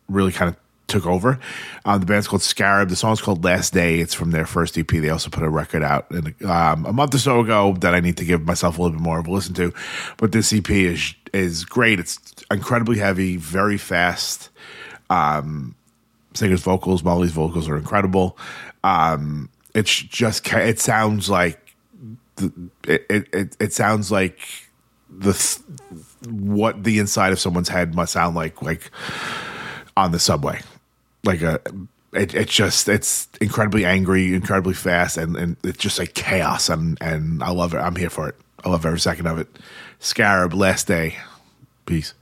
[0.10, 0.58] really kind of
[0.88, 1.40] took over.
[1.86, 2.90] Um, the band's called Scarab.
[2.90, 4.02] The song's called Last Day.
[4.02, 4.88] It's from their first EP.
[4.88, 8.02] They also put a record out in, um, a month or so ago that I
[8.02, 9.74] need to give myself a little bit more of a listen to.
[10.18, 12.02] But this EP is is great.
[12.02, 12.20] It's
[12.52, 14.50] incredibly heavy, very fast.
[15.10, 15.76] Um,
[16.34, 18.38] singer's vocals, Molly's vocals are incredible.
[18.84, 21.76] Um, it's just it sounds like
[22.36, 22.52] the,
[22.88, 24.40] it, it it sounds like
[25.10, 25.34] the
[26.28, 28.92] what the inside of someone's head must sound like like
[29.96, 30.62] on the subway.
[31.24, 31.62] Like a
[32.14, 36.98] it, it's just it's incredibly angry incredibly fast and, and it's just like chaos and
[37.02, 37.78] and i love it.
[37.78, 38.36] I'm here for it.
[38.64, 39.48] I love every second of it.
[40.00, 41.18] Scarab last day.
[41.86, 42.14] Peace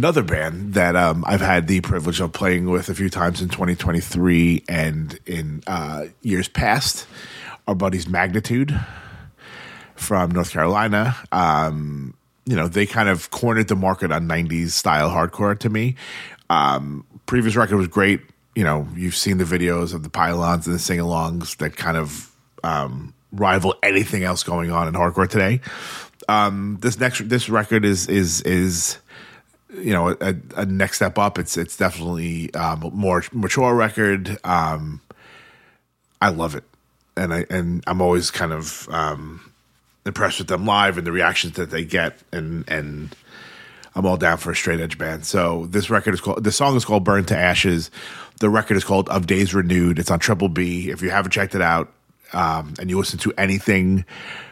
[0.00, 3.50] another band that um, I've had the privilege of playing with a few times in
[3.50, 7.06] 2023 and in uh, years past.
[7.68, 8.74] Our buddies Magnitude
[9.96, 11.14] from North Carolina.
[11.32, 12.14] Um,
[12.46, 15.96] you know, they kind of cornered the market on 90s style hardcore to me.
[16.48, 18.22] Um, previous record was great.
[18.54, 21.98] You know, you've seen the videos of the pile-ons and the sing alongs that kind
[21.98, 25.60] of um, rival anything else going on in hardcore today.
[26.26, 28.96] Um, this next this record is is is
[29.74, 31.38] you know a, a next step up.
[31.38, 34.38] It's it's definitely um, more mature record.
[34.44, 35.00] Um,
[36.20, 36.64] I love it,
[37.16, 39.52] and I and I'm always kind of um,
[40.04, 43.14] impressed with them live and the reactions that they get, and and
[43.94, 45.24] I'm all down for a straight edge band.
[45.24, 47.90] So this record is called the song is called "Burn to Ashes."
[48.40, 50.90] The record is called "Of Days Renewed." It's on Triple B.
[50.90, 51.92] If you haven't checked it out,
[52.32, 54.04] um, and you listen to anything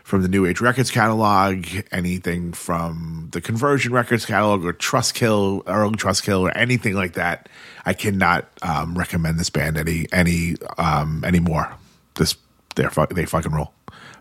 [0.04, 5.96] from the New Age Records catalog, anything from the Conversion Records catalog, or Trustkill, early
[5.96, 7.48] Trustkill, or anything like that,
[7.84, 11.72] I cannot um, recommend this band any any um, anymore.
[12.14, 12.36] This
[12.74, 13.72] they're fu- they fucking roll.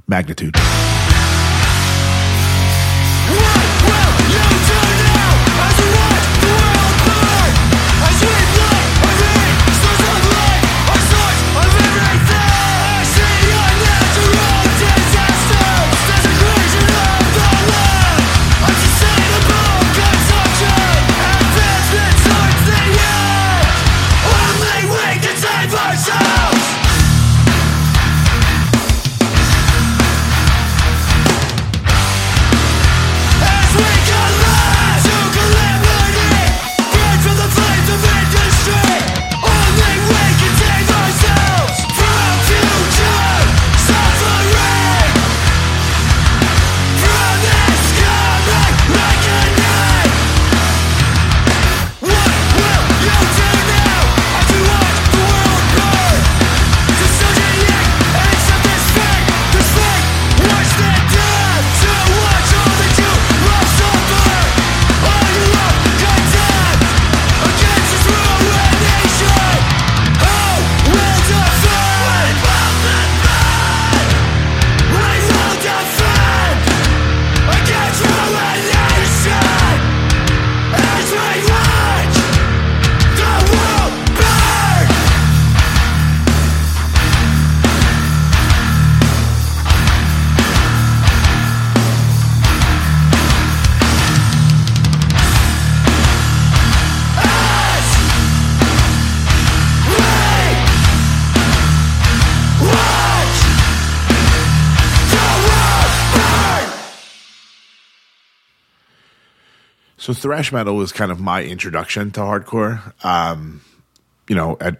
[0.07, 0.55] Magnitude.
[4.27, 4.66] Ourselves!
[110.07, 112.93] So thrash metal was kind of my introduction to hardcore.
[113.03, 113.59] Um,
[114.29, 114.77] you know, at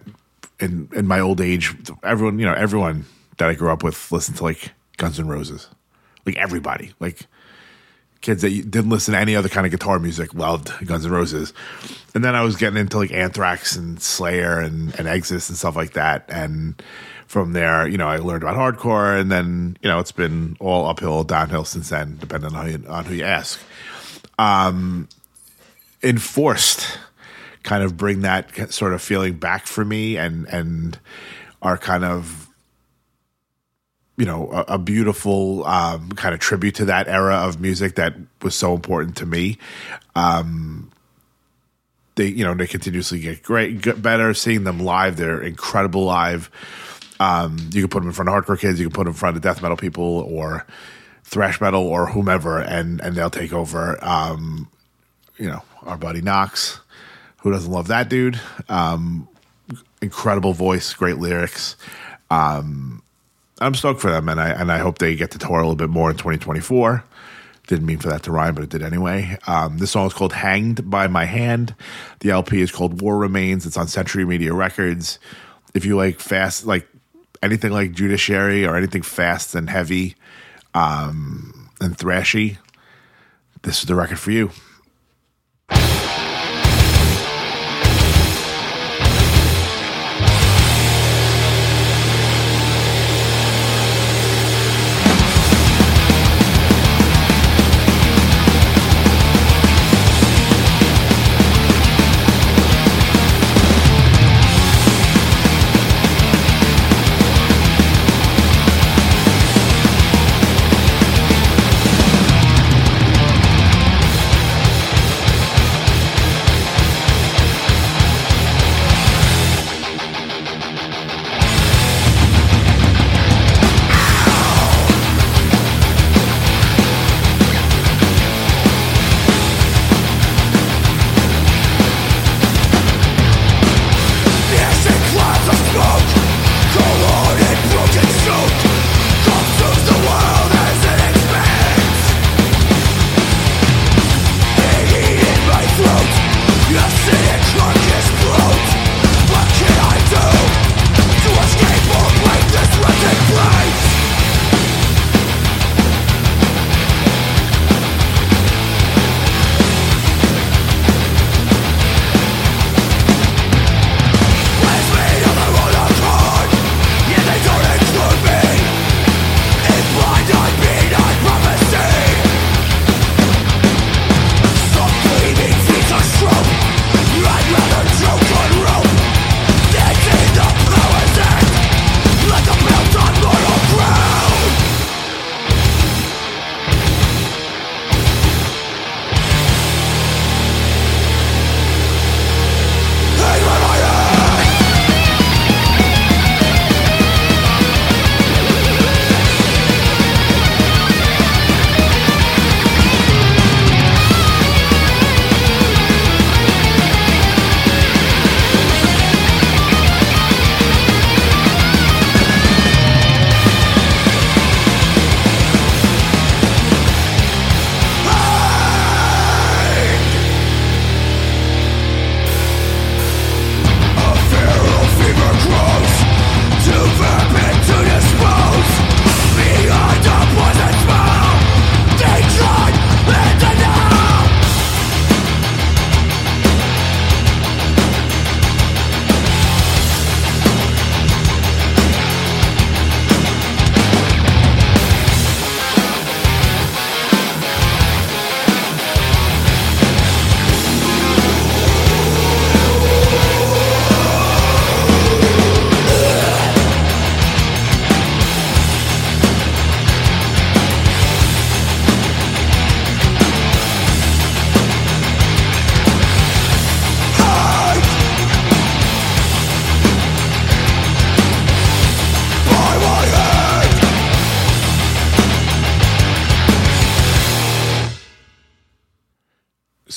[0.58, 3.04] in in my old age, everyone you know everyone
[3.36, 5.68] that I grew up with listened to like Guns N' Roses,
[6.24, 7.26] like everybody, like
[8.22, 11.52] kids that didn't listen to any other kind of guitar music loved Guns N' Roses,
[12.14, 15.76] and then I was getting into like Anthrax and Slayer and and Exodus and stuff
[15.76, 16.82] like that, and
[17.26, 20.86] from there, you know, I learned about hardcore, and then you know it's been all
[20.86, 23.60] uphill, downhill since then, depending on you, on who you ask
[26.02, 26.98] enforced
[27.62, 30.98] kind of bring that sort of feeling back for me and and
[31.60, 32.48] are kind of
[34.16, 38.14] you know a, a beautiful um, kind of tribute to that era of music that
[38.42, 39.58] was so important to me.
[40.14, 40.90] Um
[42.16, 44.34] they you know they continuously get great get better.
[44.34, 46.50] Seeing them live they're incredible live.
[47.20, 49.18] Um you can put them in front of hardcore kids you can put them in
[49.18, 50.66] front of death metal people or
[51.22, 54.02] thrash metal or whomever and and they'll take over.
[54.02, 54.68] Um
[55.36, 56.80] you know, our buddy Knox.
[57.38, 58.40] Who doesn't love that dude?
[58.68, 59.28] Um,
[60.02, 61.76] incredible voice, great lyrics.
[62.30, 63.02] Um,
[63.60, 65.76] I'm stoked for them, and I and I hope they get to tour a little
[65.76, 67.04] bit more in 2024.
[67.66, 69.36] Didn't mean for that to rhyme, but it did anyway.
[69.46, 71.74] Um, this song is called "Hanged by My Hand."
[72.20, 75.18] The LP is called "War Remains." It's on Century Media Records.
[75.74, 76.88] If you like fast, like
[77.42, 80.14] anything like Judiciary or anything fast and heavy,
[80.74, 82.58] um, and thrashy,
[83.62, 84.50] this is the record for you.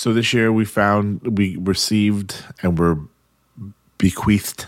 [0.02, 2.98] So this year we found we received and were
[4.00, 4.66] bequeathed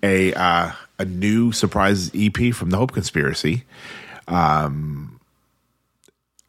[0.00, 3.64] a uh, a new surprise EP from the Hope Conspiracy.
[4.28, 5.18] Um,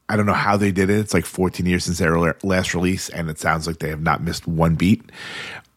[0.08, 1.00] I don't know how they did it.
[1.00, 4.22] It's like 14 years since their last release, and it sounds like they have not
[4.22, 5.02] missed one beat.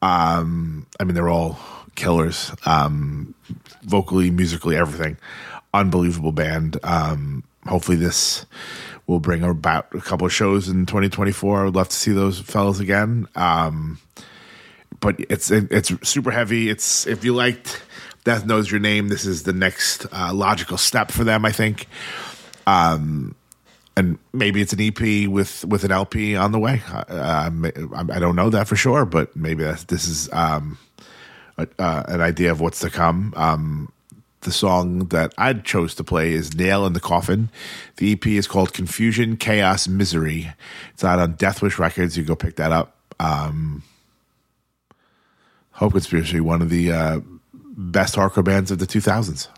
[0.02, 1.58] Um, I mean, they're all
[1.94, 3.34] killers, um,
[3.84, 5.16] vocally, musically, everything.
[5.72, 6.78] Unbelievable band.
[6.82, 8.44] Um, hopefully, this
[9.06, 11.60] will bring about a couple of shows in 2024.
[11.60, 13.26] I would love to see those fellas again.
[13.34, 13.98] Um,
[15.00, 16.70] but it's it's super heavy.
[16.70, 17.82] It's if you liked
[18.24, 21.44] Death Knows Your Name, this is the next uh, logical step for them.
[21.44, 21.86] I think.
[22.66, 23.34] Um,
[23.96, 26.82] and maybe it's an EP with with an LP on the way.
[26.90, 27.50] Uh,
[28.08, 30.78] I don't know that for sure, but maybe this is um,
[31.58, 33.32] a, uh, an idea of what's to come.
[33.36, 33.92] Um,
[34.44, 37.50] the song that I chose to play is "Nail in the Coffin."
[37.96, 40.52] The EP is called "Confusion, Chaos, Misery."
[40.92, 42.16] It's out on Deathwish Records.
[42.16, 42.96] You go pick that up.
[43.18, 43.82] Um,
[45.72, 47.20] Hope Conspiracy, one of the uh,
[47.52, 49.48] best hardcore bands of the 2000s.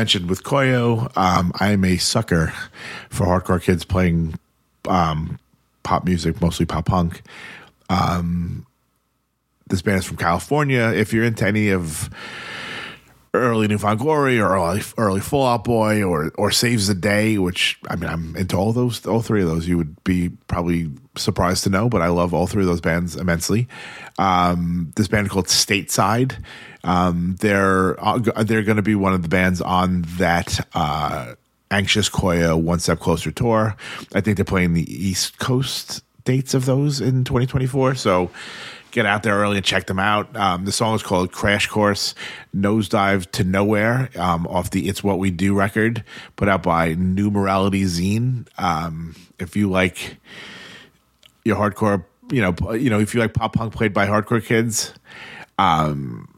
[0.00, 2.54] Mentioned with Koyo, um, I am a sucker
[3.10, 4.32] for hardcore kids playing
[4.88, 5.38] um,
[5.82, 7.20] pop music, mostly pop punk.
[7.90, 8.64] Um,
[9.66, 10.90] this band is from California.
[10.94, 12.08] If you're into any of
[13.32, 17.38] early New Found Glory or early, early Fall Out Boy or or Saves the Day,
[17.38, 19.68] which I mean I'm into all those, all three of those.
[19.68, 23.16] You would be probably surprised to know, but I love all three of those bands
[23.16, 23.68] immensely.
[24.18, 26.42] Um, this band called Stateside.
[26.82, 31.34] Um, they're uh, they're going to be one of the bands on that uh,
[31.70, 33.76] Anxious Koyo One Step Closer tour.
[34.14, 37.94] I think they're playing the East Coast dates of those in 2024.
[37.94, 38.30] So
[38.90, 40.34] get out there early and check them out.
[40.36, 42.14] Um, the song is called Crash Course
[42.54, 46.04] Nosedive to Nowhere um, off the It's What We Do record
[46.36, 48.46] put out by New Morality Zine.
[48.58, 50.16] Um, if you like
[51.44, 54.94] your hardcore, you know, you know, if you like pop punk played by hardcore kids,
[55.58, 56.28] um,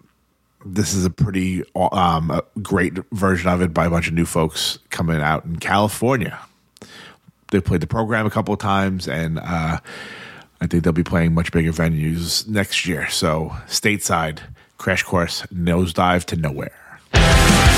[0.64, 4.26] this is a pretty um, a great version of it by a bunch of new
[4.26, 6.38] folks coming out in California.
[7.50, 9.78] They played the program a couple of times, and uh,
[10.62, 13.08] I think they'll be playing much bigger venues next year.
[13.08, 14.38] So, stateside,
[14.78, 17.71] Crash Course, Nosedive to Nowhere.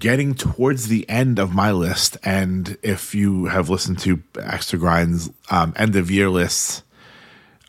[0.00, 5.30] Getting towards the end of my list, and if you have listened to Extra Grind's
[5.50, 6.82] um, end of year lists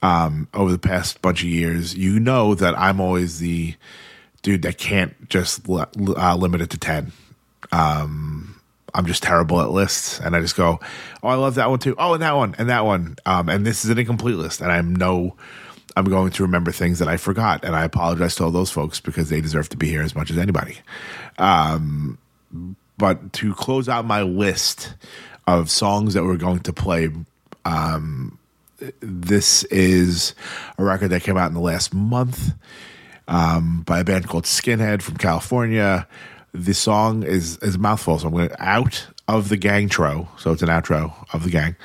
[0.02, 3.76] um, over the past bunch of years, you know that I'm always the
[4.42, 7.12] dude that can't just uh, limit it to ten.
[7.72, 8.60] Um,
[8.94, 10.80] I'm just terrible at lists, and I just go,
[11.22, 11.96] "Oh, I love that one too.
[11.98, 14.72] Oh, and that one, and that one." Um, and this is an incomplete list, and
[14.72, 15.36] I'm no,
[15.96, 19.00] I'm going to remember things that I forgot, and I apologize to all those folks
[19.02, 20.78] because they deserve to be here as much as anybody.
[21.38, 22.18] Um,
[22.98, 24.94] but to close out my list
[25.48, 27.10] of songs that we're going to play,
[27.66, 28.38] um,
[29.00, 30.36] this is
[30.78, 32.54] a record that came out in the last month
[33.28, 36.08] um, by a band called Skinhead from California.
[36.54, 40.28] The song is is mouthful, so I'm going to out of the gang tro.
[40.38, 41.76] So it's an outro of the gang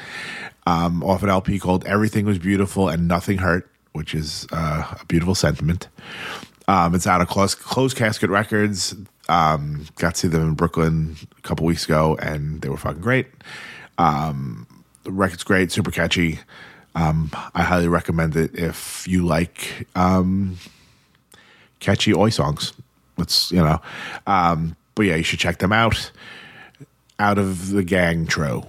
[0.66, 5.04] um, off an LP called "Everything Was Beautiful and Nothing Hurt," which is uh, a
[5.06, 5.88] beautiful sentiment.
[6.68, 8.94] Um, it's out of Close, Closed Casket Records.
[9.28, 13.02] Um, got to see them in Brooklyn a couple weeks ago, and they were fucking
[13.02, 13.26] great.
[13.98, 14.66] Um,
[15.04, 16.40] the record's great, super catchy.
[16.94, 20.58] Um, I highly recommend it if you like um,
[21.80, 22.72] catchy oi songs.
[23.18, 23.80] Let's you know,
[24.26, 26.10] um, but yeah, you should check them out.
[27.18, 28.66] Out of the gang tro.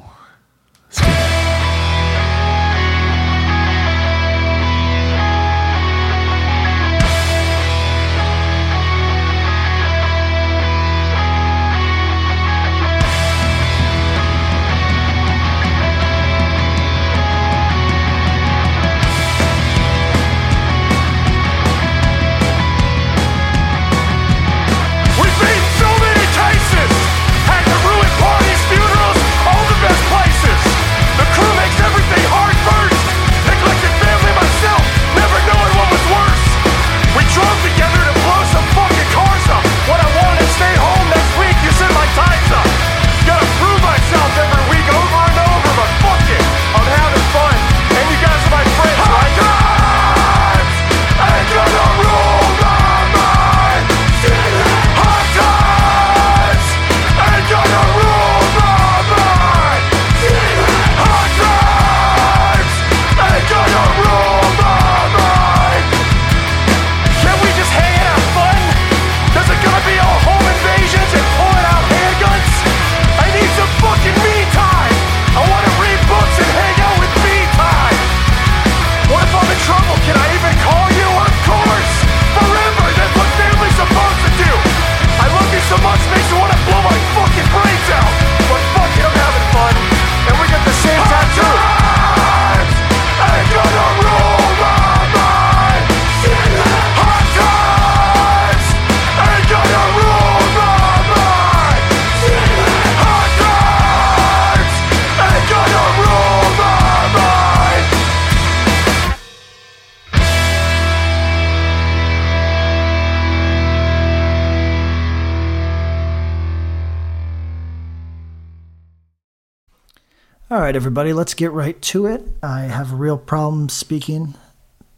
[120.88, 122.26] Everybody, let's get right to it.
[122.42, 124.36] I have a real problem speaking,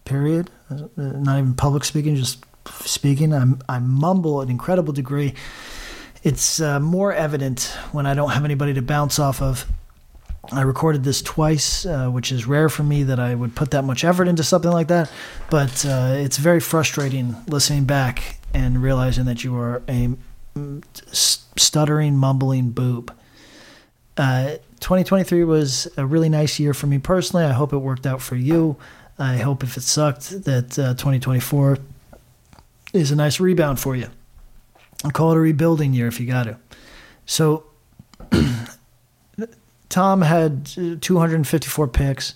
[0.05, 0.51] period.
[0.69, 2.45] Uh, Not even public speaking, just
[2.75, 3.33] speaking.
[3.33, 5.33] I'm, I mumble an incredible degree.
[6.21, 9.65] It's uh, more evident when I don't have anybody to bounce off of.
[10.51, 13.83] I recorded this twice, uh, which is rare for me that I would put that
[13.83, 15.11] much effort into something like that.
[15.49, 20.09] But uh, it's very frustrating listening back and realizing that you are a
[20.55, 23.11] mm, stuttering, mumbling boob.
[24.15, 27.45] Uh, 2023 was a really nice year for me personally.
[27.45, 28.77] I hope it worked out for you.
[29.17, 31.77] I hope if it sucked that uh, 2024
[32.93, 34.07] is a nice rebound for you.
[35.03, 36.57] I'll call it a rebuilding year if you got to.
[37.25, 37.65] So,
[39.89, 42.35] Tom had uh, 254 picks.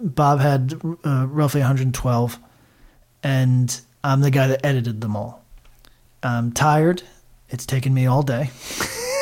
[0.00, 2.38] Bob had uh, roughly 112.
[3.22, 5.44] And I'm the guy that edited them all.
[6.22, 7.02] I'm tired.
[7.50, 8.50] It's taken me all day.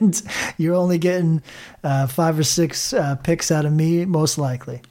[0.00, 0.22] and
[0.56, 1.42] you're only getting
[1.84, 4.82] uh, five or six uh, picks out of me, most likely.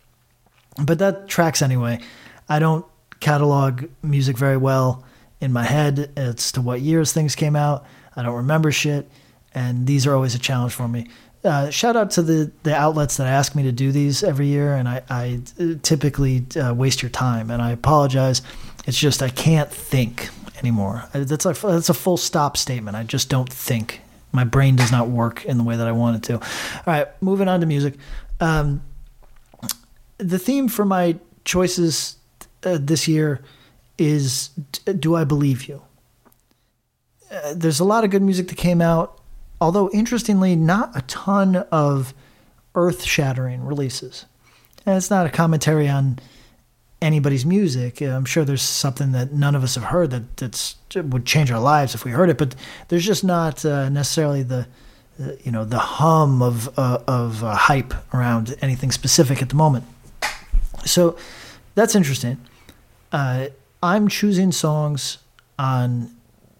[0.83, 1.99] But that tracks anyway.
[2.49, 2.85] I don't
[3.19, 5.03] catalog music very well
[5.41, 7.85] in my head as to what years things came out.
[8.15, 9.09] I don't remember shit,
[9.53, 11.07] and these are always a challenge for me.
[11.43, 14.75] Uh, shout out to the, the outlets that ask me to do these every year,
[14.75, 15.41] and I, I
[15.83, 18.41] typically uh, waste your time, and I apologize.
[18.87, 20.29] It's just I can't think
[20.59, 21.05] anymore.
[21.13, 22.97] That's a that's a full stop statement.
[22.97, 24.01] I just don't think.
[24.35, 26.33] My brain does not work in the way that I want it to.
[26.35, 27.95] All right, moving on to music.
[28.39, 28.83] Um,
[30.17, 32.17] the theme for my choices
[32.63, 33.41] uh, this year
[33.97, 34.49] is
[34.99, 35.81] Do I Believe You?
[37.31, 39.19] Uh, there's a lot of good music that came out,
[39.59, 42.13] although interestingly, not a ton of
[42.75, 44.25] earth shattering releases.
[44.85, 46.19] And it's not a commentary on
[47.01, 48.01] anybody's music.
[48.01, 51.59] I'm sure there's something that none of us have heard that that's would change our
[51.59, 52.55] lives if we heard it, but
[52.87, 54.67] there's just not uh, necessarily the
[55.43, 59.85] you know the hum of uh, of uh, hype around anything specific at the moment.
[60.85, 61.17] So
[61.73, 62.37] that's interesting.
[63.11, 63.47] Uh,
[63.81, 65.19] I'm choosing songs
[65.57, 66.15] on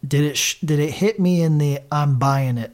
[0.06, 2.72] did it sh- did it hit me in the I'm buying it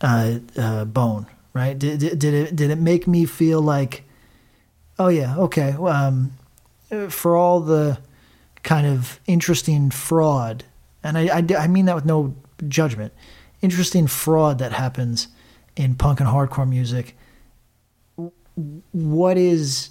[0.00, 1.26] uh, bone
[1.58, 1.78] right?
[1.78, 4.04] Did, did did it did it make me feel like
[4.98, 6.32] oh yeah okay um,
[7.08, 7.98] for all the
[8.62, 10.64] kind of interesting fraud
[11.02, 12.34] and I, I, I mean that with no
[12.66, 13.12] judgment
[13.62, 15.28] interesting fraud that happens
[15.76, 17.16] in punk and hardcore music
[18.92, 19.90] what is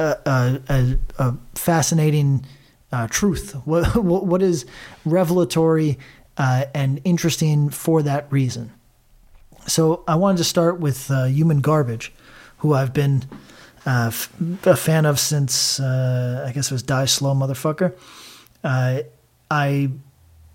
[0.00, 2.44] a, a, a, fascinating
[2.92, 3.54] uh, truth?
[3.64, 4.66] What, what what is
[5.04, 5.98] revelatory
[6.36, 8.72] uh, and interesting for that reason?
[9.66, 12.12] So I wanted to start with uh, Human Garbage,
[12.58, 13.24] who I've been
[13.90, 14.32] uh, f-
[14.66, 17.92] a fan of since uh, I guess it was Die Slow Motherfucker.
[18.62, 19.00] Uh,
[19.50, 19.90] I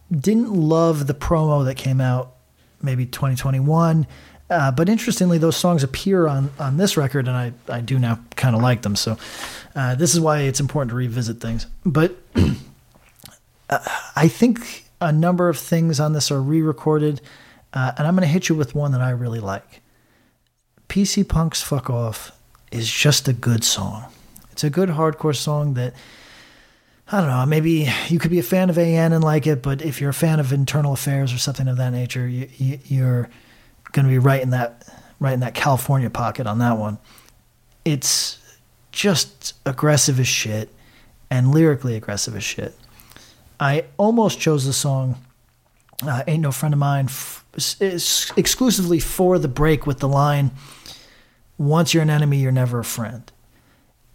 [0.10, 2.36] didn't love the promo that came out
[2.82, 4.08] maybe 2021.
[4.50, 8.20] Uh, but interestingly, those songs appear on, on this record, and I, I do now
[8.38, 8.96] kind of like them.
[8.96, 9.18] So
[9.76, 11.66] uh, this is why it's important to revisit things.
[11.84, 12.16] But
[13.70, 13.80] uh,
[14.16, 17.20] I think a number of things on this are re recorded,
[17.74, 19.82] and I'm going to hit you with one that I really like.
[20.88, 22.32] PC Punk's Fuck Off
[22.76, 24.06] is just a good song.
[24.52, 25.94] It's a good hardcore song that
[27.12, 27.46] I don't know.
[27.46, 30.14] Maybe you could be a fan of AN and like it, but if you're a
[30.14, 32.50] fan of Internal Affairs or something of that nature, you,
[32.86, 33.30] you're
[33.92, 34.88] going to be right in that
[35.20, 36.98] right in that California pocket on that one.
[37.86, 38.40] It's
[38.92, 40.70] just aggressive as shit
[41.30, 42.76] and lyrically aggressive as shit.
[43.60, 45.16] I almost chose the song
[46.04, 47.46] uh, "Ain't No Friend of Mine" f-
[48.36, 50.52] exclusively for the break with the line
[51.58, 53.32] "Once you're an enemy, you're never a friend."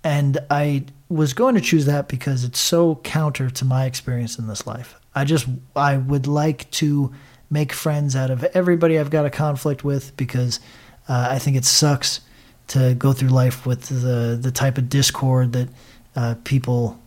[0.03, 4.47] And I was going to choose that because it's so counter to my experience in
[4.47, 4.97] this life.
[5.15, 5.47] I just
[5.77, 7.13] I would like to
[7.51, 10.61] make friends out of everybody I've got a conflict with because
[11.09, 12.21] uh, I think it sucks
[12.69, 15.69] to go through life with the the type of discord that
[16.15, 17.01] uh, people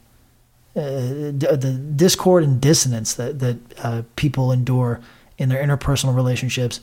[0.76, 5.00] uh, the discord and dissonance that that uh, people endure
[5.38, 6.82] in their interpersonal relationships.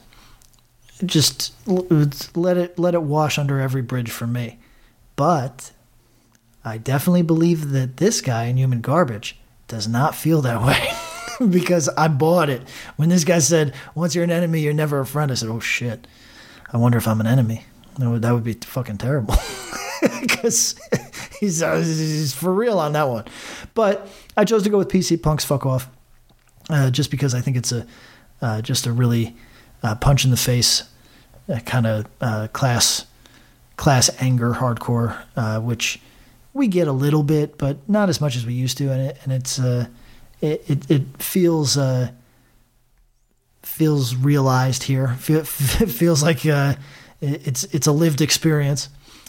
[1.04, 4.58] Just let it let it wash under every bridge for me.
[5.16, 5.72] But
[6.64, 10.62] I definitely believe that this guy in Human Garbage does not feel that
[11.40, 12.62] way because I bought it.
[12.96, 15.60] When this guy said, "Once you're an enemy, you're never a friend," I said, "Oh
[15.60, 16.06] shit!
[16.72, 17.64] I wonder if I'm an enemy.
[17.98, 19.36] That would that would be fucking terrible."
[20.20, 20.80] Because
[21.40, 23.24] he's, he's for real on that one.
[23.74, 25.90] But I chose to go with PC Punk's "Fuck Off,"
[26.70, 27.86] uh, just because I think it's a
[28.40, 29.36] uh, just a really
[29.82, 30.84] uh, punch in the face
[31.48, 33.06] uh, kind of uh, class
[33.76, 36.00] class anger hardcore, uh, which
[36.52, 39.18] we get a little bit, but not as much as we used to, and it
[39.24, 39.86] and it's uh,
[40.40, 42.10] it, it it feels uh,
[43.62, 45.14] feels realized here.
[45.14, 46.74] Feel, feels like uh,
[47.20, 48.88] it's it's a lived experience,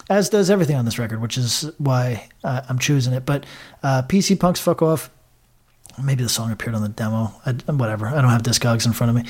[0.10, 3.26] as does everything on this record, which is why uh, I'm choosing it.
[3.26, 3.46] But
[3.84, 5.10] uh, PC Punk's "Fuck Off."
[6.02, 7.34] Maybe the song appeared on the demo.
[7.46, 8.08] I, whatever.
[8.08, 9.30] I don't have Discogs in front of me.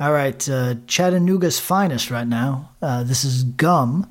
[0.00, 2.70] All right, uh, Chattanooga's finest right now.
[2.80, 4.08] Uh, this is Gumm.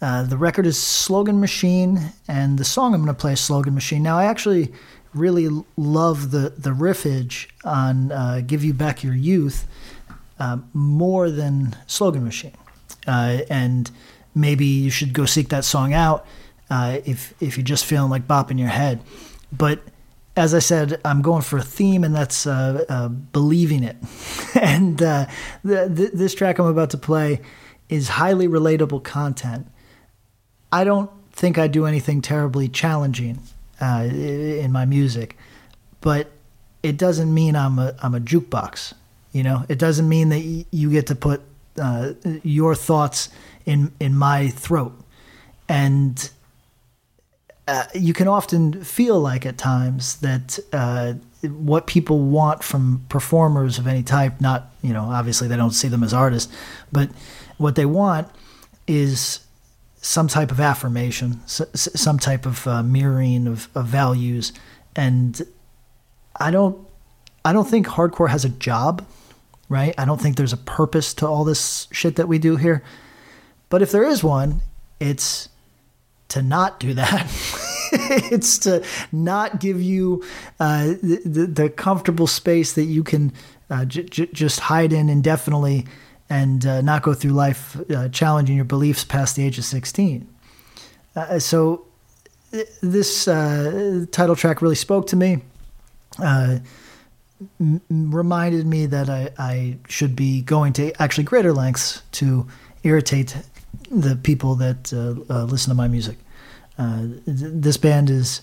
[0.00, 3.74] Uh, the record is Slogan Machine, and the song I'm going to play is Slogan
[3.74, 4.04] Machine.
[4.04, 4.72] Now, I actually
[5.16, 9.66] really love the, the riffage on uh, Give You Back Your Youth
[10.38, 12.54] uh, more than Slogan Machine.
[13.06, 13.90] Uh, and
[14.34, 16.26] maybe you should go seek that song out
[16.70, 19.00] uh, if, if you're just feeling like bopping your head.
[19.52, 19.80] But
[20.36, 23.96] as I said, I'm going for a theme, and that's uh, uh, believing it.
[24.60, 25.30] and the,
[25.64, 27.40] th- this track I'm about to play
[27.88, 29.66] is highly relatable content.
[30.70, 33.38] I don't think I do anything terribly challenging
[33.80, 35.36] uh, in my music,
[36.00, 36.30] but
[36.82, 38.92] it doesn't mean I'm a I'm a jukebox.
[39.32, 41.42] You know, it doesn't mean that y- you get to put
[41.80, 42.12] uh,
[42.42, 43.28] your thoughts
[43.64, 44.92] in in my throat,
[45.68, 46.30] and
[47.68, 51.14] uh, you can often feel like at times that uh,
[51.48, 55.88] what people want from performers of any type, not, you know, obviously they don't see
[55.88, 56.52] them as artists,
[56.92, 57.10] but
[57.58, 58.28] what they want
[58.86, 59.40] is
[60.06, 64.52] some type of affirmation, some type of uh, mirroring of, of values.
[64.94, 65.42] And
[66.38, 66.86] I don't,
[67.44, 69.04] I don't think hardcore has a job,
[69.68, 69.96] right?
[69.98, 72.84] I don't think there's a purpose to all this shit that we do here.
[73.68, 74.62] But if there is one,
[75.00, 75.48] it's
[76.28, 77.26] to not do that.
[77.92, 80.22] it's to not give you
[80.60, 83.32] uh, the, the, the comfortable space that you can
[83.70, 85.84] uh, j- j- just hide in indefinitely
[86.28, 90.26] and uh, not go through life uh, challenging your beliefs past the age of 16.
[91.14, 91.86] Uh, so
[92.80, 95.42] this uh, title track really spoke to me.
[96.18, 96.58] Uh,
[97.60, 102.46] m- reminded me that I, I should be going to actually greater lengths to
[102.82, 103.36] irritate
[103.90, 106.18] the people that uh, listen to my music.
[106.78, 108.42] Th- this band is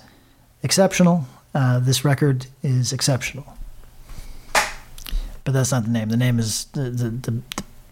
[0.64, 1.26] exceptional.
[1.54, 3.46] This record is exceptional.
[5.44, 6.10] But that's not the name.
[6.10, 7.42] The name is the the, the,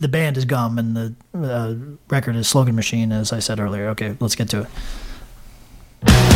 [0.02, 1.76] the band is Gumm, and the uh,
[2.10, 3.90] record is Slogan Machine, as I said earlier.
[3.90, 6.31] Okay, let's get to it.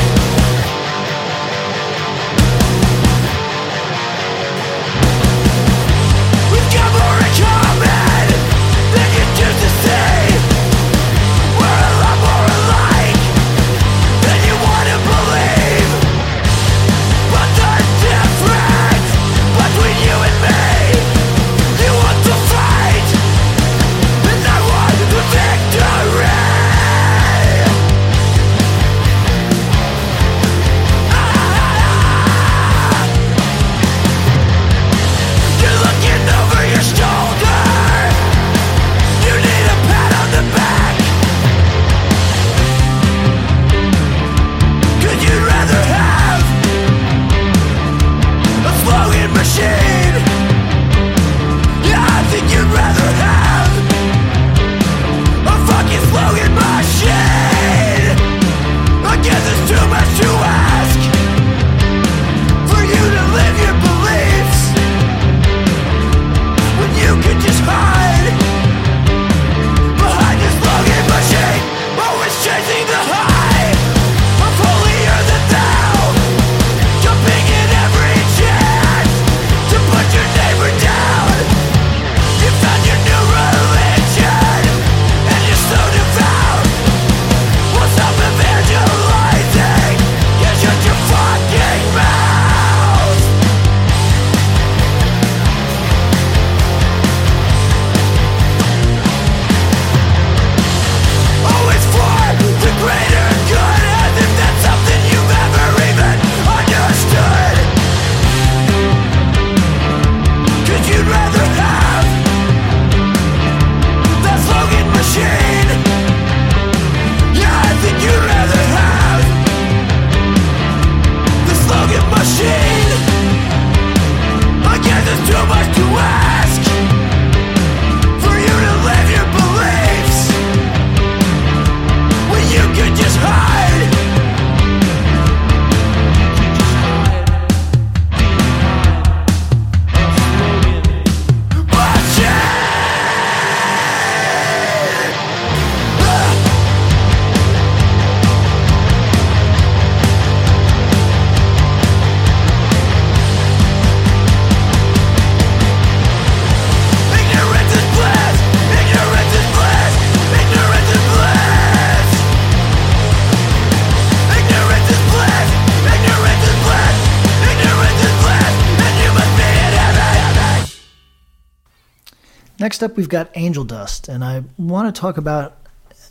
[172.75, 175.55] Next up, we've got Angel Dust, and I want to talk about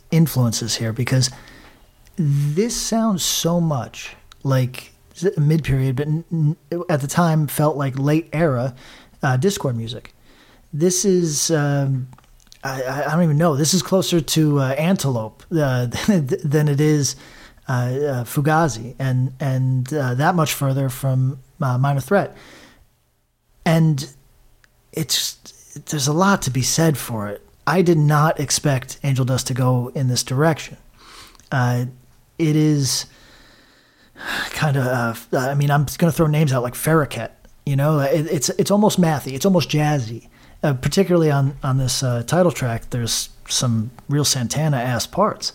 [0.09, 1.29] influences here because
[2.17, 4.91] this sounds so much like
[5.37, 6.07] mid period, but
[6.89, 8.73] at the time felt like late era
[9.21, 10.15] uh, Dischord music.
[10.73, 11.51] This is.
[11.51, 12.07] Um,
[12.63, 13.55] I, I don't even know.
[13.55, 17.15] This is closer to uh, Antelope uh, than it is
[17.69, 22.35] uh, uh, Fugazi, and and uh, that much further from Minor Threat.
[23.67, 24.11] And
[24.91, 27.41] it's there's a lot to be said for it.
[27.67, 30.77] I did not expect Angel Dust to go in this direction.
[31.51, 31.85] Uh,
[32.37, 33.05] it is
[34.51, 35.27] kind of.
[35.33, 37.29] Uh, I mean, I'm going to throw names out like Faraquet.
[37.65, 39.33] You know, it, it's it's almost mathy.
[39.33, 40.29] It's almost jazzy.
[40.63, 45.53] Uh, particularly on on this uh, title track, there's some real Santana ass parts.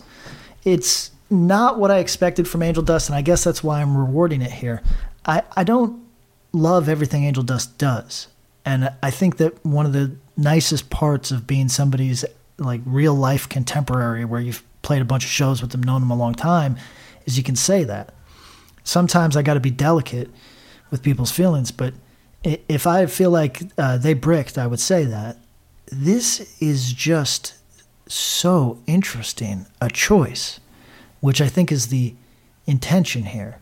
[0.63, 4.41] It's not what I expected from Angel Dust, and I guess that's why I'm rewarding
[4.41, 4.83] it here.
[5.25, 6.03] I, I don't
[6.51, 8.27] love everything Angel Dust does.
[8.65, 12.23] And I think that one of the nicest parts of being somebody's
[12.57, 16.11] like real life contemporary where you've played a bunch of shows with them, known them
[16.11, 16.77] a long time,
[17.25, 18.13] is you can say that.
[18.83, 20.29] Sometimes I got to be delicate
[20.89, 21.93] with people's feelings, but
[22.43, 25.37] if I feel like uh, they bricked, I would say that.
[25.91, 27.55] This is just
[28.07, 30.59] so interesting a choice,
[31.19, 32.15] which I think is the
[32.65, 33.59] intention here,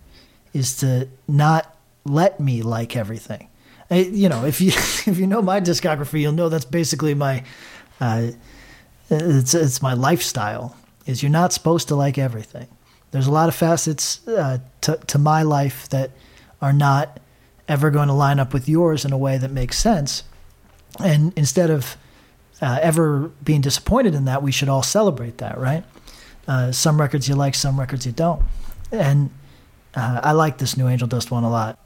[0.54, 3.49] is to not let me like everything.
[3.90, 4.68] You know, if you
[5.12, 7.44] if you know my discography, you'll know that's basically my
[8.00, 8.32] uh,
[9.10, 10.76] it's it's my lifestyle.
[11.06, 12.68] Is you're not supposed to like everything.
[13.12, 16.12] There's a lot of facets uh, to to my life that
[16.62, 17.20] are not
[17.68, 20.24] ever going to line up with yours in a way that makes sense.
[21.04, 21.98] And instead of
[22.62, 25.84] uh, ever being disappointed in that, we should all celebrate that, right?
[26.48, 28.44] Uh, some records you like, some records you don't.
[28.92, 29.30] And
[29.96, 31.80] uh, I like this new Angel Dust one a lot.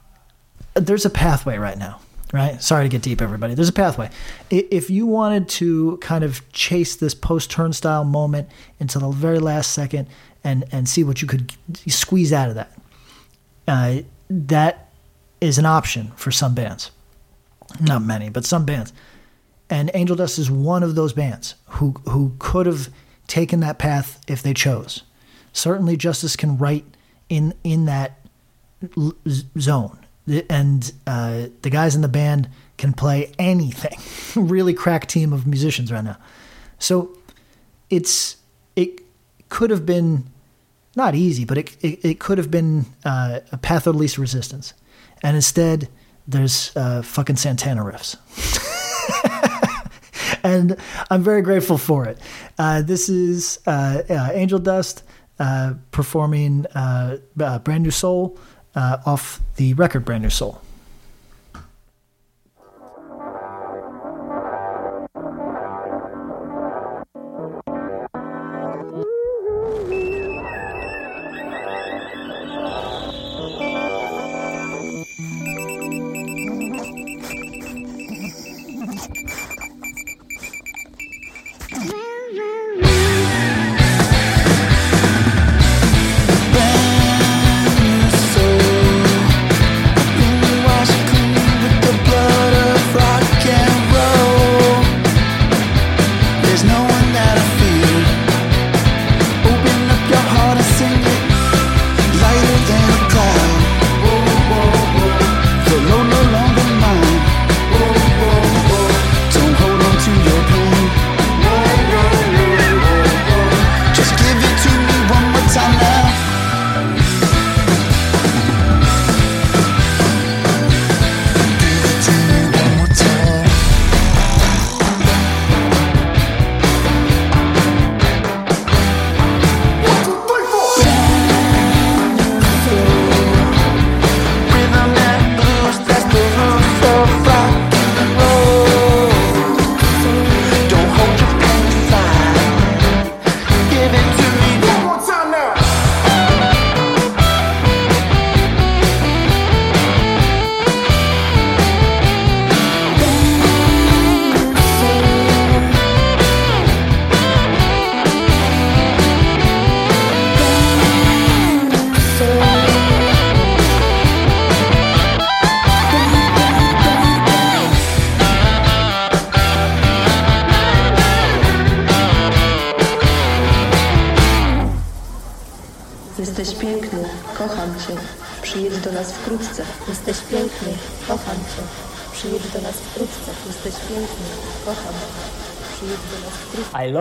[0.74, 2.00] There's a pathway right now,
[2.32, 2.60] right?
[2.62, 3.54] Sorry to get deep, everybody.
[3.54, 4.10] There's a pathway.
[4.50, 8.48] If you wanted to kind of chase this post turnstile moment
[8.80, 10.08] until the very last second
[10.42, 11.54] and, and see what you could
[11.86, 12.72] squeeze out of that,
[13.68, 14.90] uh, that
[15.40, 16.90] is an option for some bands.
[17.80, 18.92] Not many, but some bands.
[19.70, 22.90] And Angel Dust is one of those bands who who could have
[23.26, 25.02] taken that path if they chose.
[25.52, 26.84] Certainly, Justice can write
[27.28, 28.20] in in that
[29.58, 33.98] zone, and uh, the guys in the band can play anything.
[34.48, 36.16] really crack team of musicians right now.
[36.78, 37.16] So
[37.90, 38.36] it's
[38.76, 39.00] it
[39.48, 40.24] could have been
[40.96, 44.74] not easy, but it it, it could have been uh, a path of least resistance
[45.22, 45.88] and instead
[46.26, 48.16] there's uh, fucking Santana riffs.
[50.44, 50.76] and
[51.10, 52.18] I'm very grateful for it.
[52.58, 55.02] Uh, this is uh, uh Angel Dust
[55.90, 56.64] performing
[57.34, 58.38] Brand New Soul
[58.74, 60.60] Uh, off the record Brand New Soul.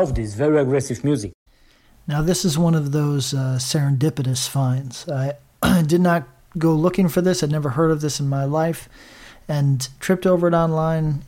[0.03, 1.31] Love this very aggressive music.
[2.07, 5.07] Now, this is one of those uh, serendipitous finds.
[5.07, 5.35] I
[5.87, 8.89] did not go looking for this, I'd never heard of this in my life,
[9.47, 11.23] and tripped over it online,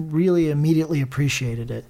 [0.00, 1.84] really immediately appreciated it.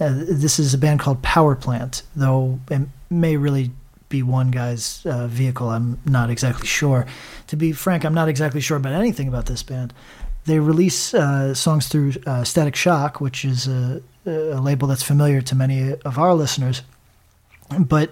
[0.00, 3.70] Uh, this is a band called Power Plant, though it may really
[4.08, 5.68] be one guy's uh, vehicle.
[5.70, 7.06] I'm not exactly sure.
[7.46, 9.94] To be frank, I'm not exactly sure about anything about this band.
[10.46, 15.40] They release uh, songs through uh, Static Shock, which is a, a label that's familiar
[15.42, 16.82] to many of our listeners.
[17.78, 18.10] But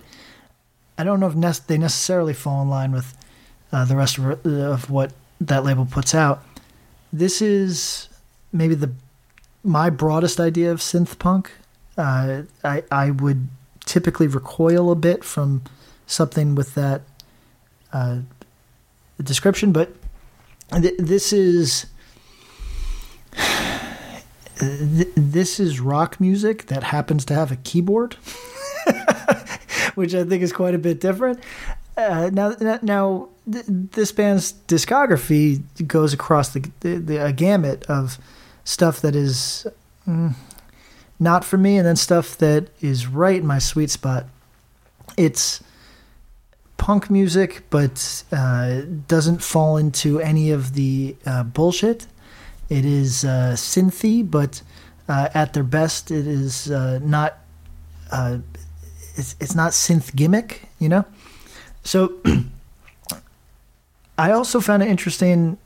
[0.97, 3.17] I don't know if nec- they necessarily fall in line with
[3.73, 6.43] uh, the rest of, of what that label puts out.
[7.13, 8.09] This is
[8.53, 8.93] maybe the
[9.65, 11.51] my broadest idea of synth punk.
[11.97, 13.49] Uh, I I would
[13.85, 15.63] typically recoil a bit from
[16.07, 17.03] something with that
[17.93, 18.19] uh,
[19.23, 19.95] description, but
[20.73, 21.87] th- this is
[24.59, 28.15] th- this is rock music that happens to have a keyboard,
[29.95, 31.41] which I think is quite a bit different.
[31.97, 38.19] Uh, now, now th- this band's discography goes across the, the, the gamut of
[38.65, 39.67] stuff that is
[40.07, 40.35] mm,
[41.19, 44.27] not for me, and then stuff that is right in my sweet spot.
[45.17, 45.63] It's
[46.77, 52.07] punk music, but uh, doesn't fall into any of the uh, bullshit.
[52.69, 54.63] It is uh, synthy, but
[55.09, 57.39] uh, at their best, it is uh, not.
[58.11, 58.39] Uh,
[59.17, 61.05] it's it's not synth gimmick, you know.
[61.83, 62.15] So
[64.19, 65.57] I also found it interesting,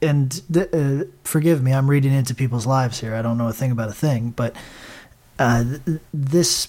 [0.00, 3.14] and th- uh, forgive me, I'm reading into people's lives here.
[3.14, 4.54] I don't know a thing about a thing, but
[5.38, 6.68] uh, th- this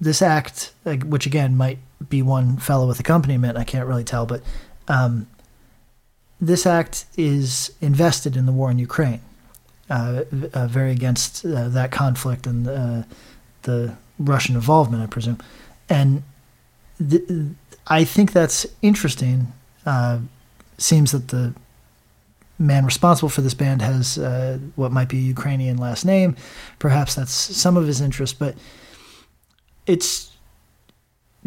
[0.00, 1.78] this act, which again might
[2.08, 4.42] be one fellow with accompaniment, I can't really tell, but
[4.88, 5.26] um,
[6.40, 9.20] this act is invested in the war in Ukraine,
[9.90, 13.02] uh, uh, very against uh, that conflict and uh,
[13.62, 15.38] the Russian involvement, I presume.
[15.88, 16.22] And
[16.98, 17.22] th-
[17.86, 19.52] I think that's interesting.
[19.84, 20.20] Uh,
[20.78, 21.54] seems that the
[22.58, 26.36] man responsible for this band has uh, what might be a Ukrainian last name.
[26.78, 28.54] Perhaps that's some of his interest, but
[29.86, 30.29] it's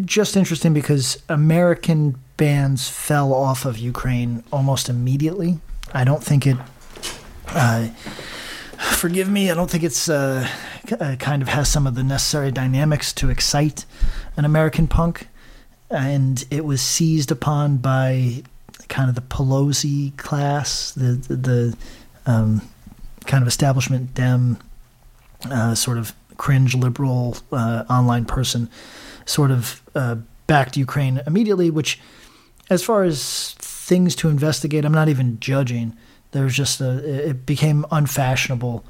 [0.06, 5.60] just interesting because American bands fell off of Ukraine almost immediately.
[5.94, 6.58] I don't think it.
[7.48, 7.90] Uh,
[8.94, 9.52] forgive me.
[9.52, 10.48] I don't think it's uh,
[11.00, 13.86] uh, kind of has some of the necessary dynamics to excite
[14.36, 15.28] an American punk,
[15.90, 18.44] and it was seized upon by
[18.90, 21.78] kind of the Pelosi class, the the, the
[22.26, 22.62] um,
[23.26, 24.58] kind of establishment dem,
[25.46, 28.70] uh, sort of cringe liberal uh, online person,
[29.26, 30.16] sort of uh,
[30.48, 31.70] backed Ukraine immediately.
[31.70, 32.00] Which,
[32.70, 35.96] as far as things to investigate, I'm not even judging.
[36.32, 38.84] There's just a, it became unfashionable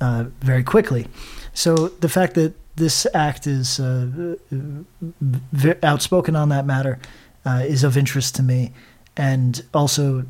[0.00, 1.06] uh, very quickly.
[1.54, 4.36] So the fact that this act is uh,
[5.82, 6.98] outspoken on that matter
[7.44, 8.72] uh, is of interest to me,
[9.16, 10.24] and also,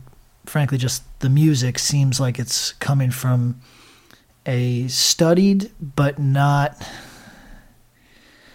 [0.47, 3.61] frankly, just the music seems like it's coming from
[4.47, 6.77] a studied but not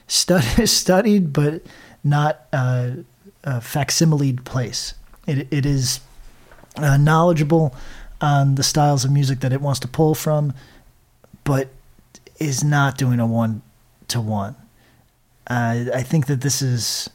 [0.07, 1.61] stud- studied but
[2.03, 2.91] not uh,
[3.43, 4.93] uh, facsimiled place.
[5.27, 5.99] It it is
[6.77, 7.75] uh, knowledgeable
[8.21, 10.53] on the styles of music that it wants to pull from,
[11.43, 11.69] but
[12.39, 13.61] is not doing a one
[14.07, 14.55] to one.
[15.47, 17.09] I think that this is,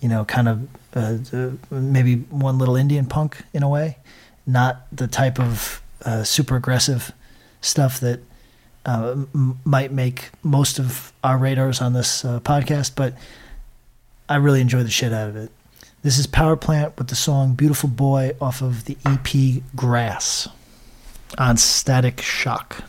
[0.00, 3.98] you know, kind of uh, uh, maybe one little Indian punk in a way,
[4.46, 7.12] not the type of uh, super aggressive
[7.60, 8.20] stuff that
[8.88, 13.14] uh, m- might make most of our radars on this uh, podcast, but
[14.28, 15.50] I really enjoy the shit out of it.
[16.02, 20.48] This is Power Plant with the song Beautiful Boy off of the EP Grass
[21.36, 22.82] on Static Shock.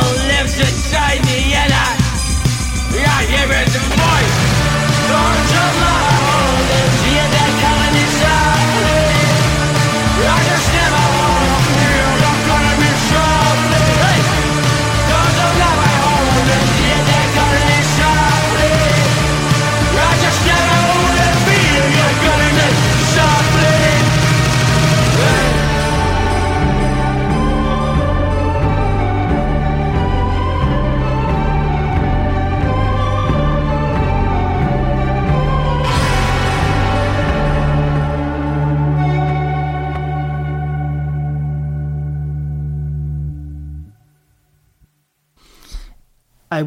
[0.00, 1.96] devil lives inside me and I,
[3.06, 3.65] I hear it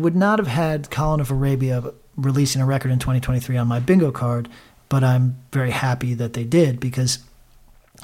[0.02, 4.12] would not have had Colin of Arabia releasing a record in 2023 on my bingo
[4.12, 4.50] card,
[4.90, 7.20] but I'm very happy that they did because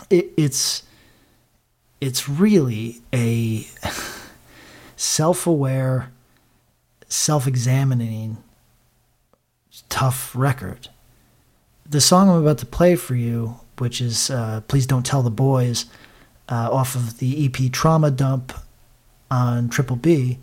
[0.09, 0.83] it, it's
[2.01, 3.65] it's really a
[4.95, 6.11] self-aware,
[7.07, 8.37] self-examining,
[9.89, 10.89] tough record.
[11.87, 15.31] The song I'm about to play for you, which is uh, "Please Don't Tell the
[15.31, 15.85] Boys,"
[16.49, 18.53] uh, off of the EP Trauma Dump
[19.31, 20.39] on Triple B,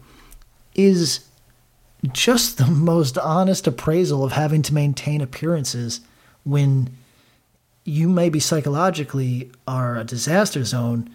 [0.74, 1.26] is
[2.10, 6.00] just the most honest appraisal of having to maintain appearances
[6.44, 6.90] when
[7.84, 11.14] you maybe psychologically are a disaster zone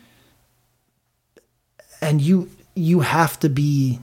[2.01, 3.99] and you you have to be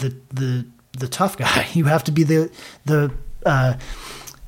[0.00, 0.66] the the
[0.98, 1.66] the tough guy.
[1.74, 2.50] You have to be the
[2.84, 3.12] the
[3.46, 3.74] uh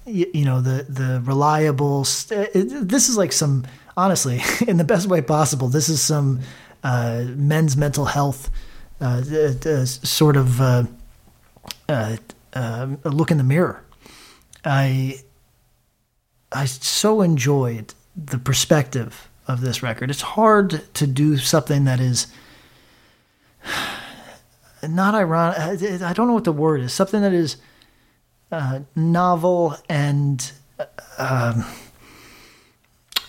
[0.07, 3.65] you, you know the the reliable st- this is like some
[3.97, 6.41] honestly in the best way possible this is some
[6.83, 8.51] uh men's mental health
[9.01, 9.23] uh,
[9.67, 10.61] uh sort of
[11.89, 12.17] uh,
[12.55, 13.85] uh, uh, look in the mirror.
[14.65, 15.21] I
[16.51, 20.11] I so enjoyed the perspective of this record.
[20.11, 22.27] It's hard to do something that is
[24.89, 25.59] not ironic.
[26.03, 26.93] I don't know what the word is.
[26.93, 27.57] Something that is
[28.51, 30.53] uh, novel and
[31.19, 31.65] um,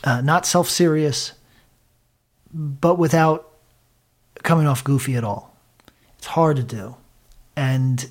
[0.03, 1.33] uh, not self serious,
[2.53, 3.49] but without
[4.43, 5.55] coming off goofy at all.
[6.17, 6.95] It's hard to do.
[7.55, 8.09] And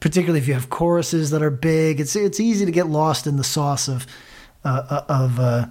[0.00, 2.00] particularly if you have choruses that are big.
[2.00, 4.06] It's it's easy to get lost in the sauce of
[4.64, 5.66] uh, uh, of uh,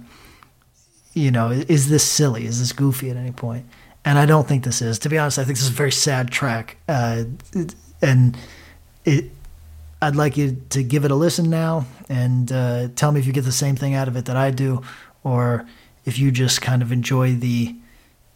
[1.14, 2.46] you know is this silly?
[2.46, 3.66] Is this goofy at any point?
[4.04, 4.98] And I don't think this is.
[5.00, 7.24] To be honest, I think this is a very sad track, uh,
[8.02, 8.36] and
[9.04, 9.30] it.
[10.00, 13.32] I'd like you to give it a listen now and uh, tell me if you
[13.32, 14.82] get the same thing out of it that I do,
[15.24, 15.66] or
[16.04, 17.74] if you just kind of enjoy the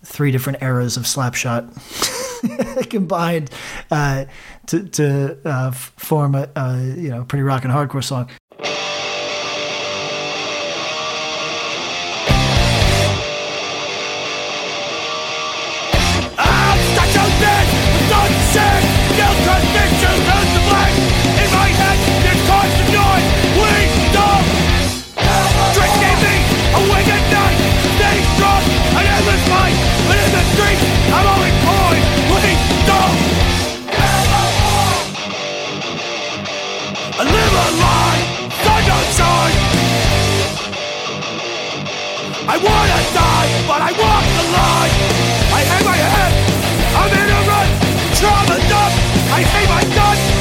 [0.05, 1.71] three different eras of Slapshot
[2.91, 3.51] combined
[3.91, 4.25] uh,
[4.67, 8.29] to, to uh, form a, a, you know pretty rock and hardcore song.
[42.63, 44.95] Wanna die, but I walk the line.
[45.59, 46.33] I hang my head,
[47.01, 47.69] I'm in a rut,
[48.19, 48.53] trauma.
[49.35, 50.32] I hate my guts.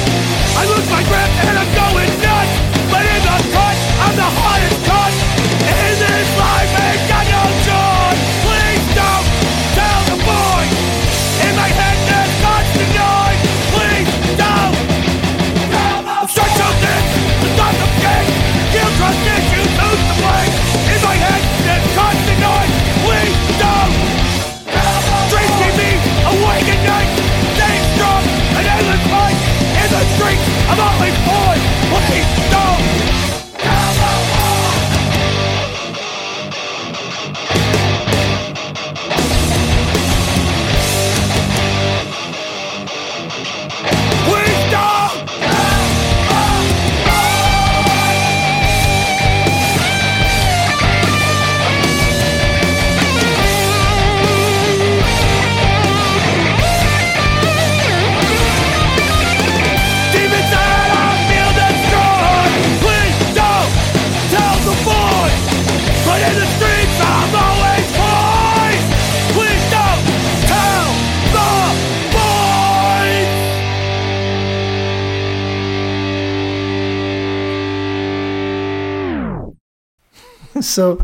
[80.65, 81.01] so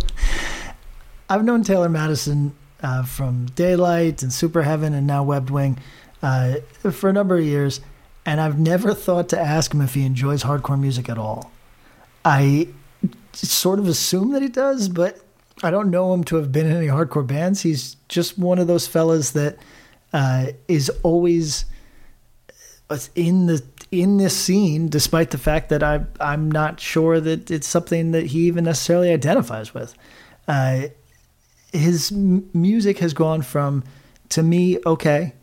[1.29, 5.79] I've known Taylor Madison uh, from Daylight and Superheaven and now Webbed Wing
[6.21, 6.57] uh,
[6.91, 7.81] for a number of years,
[8.25, 11.51] and I've never thought to ask him if he enjoys hardcore music at all.
[12.23, 12.67] I
[13.33, 15.19] sort of assume that he does, but
[15.63, 17.61] I don't know him to have been in any hardcore bands.
[17.61, 19.57] He's just one of those fellas that
[20.13, 21.65] uh, is always
[23.15, 27.67] in the in this scene, despite the fact that I I'm not sure that it's
[27.67, 29.95] something that he even necessarily identifies with.
[30.47, 30.87] Uh,
[31.73, 33.83] his m- music has gone from
[34.29, 35.33] to me okay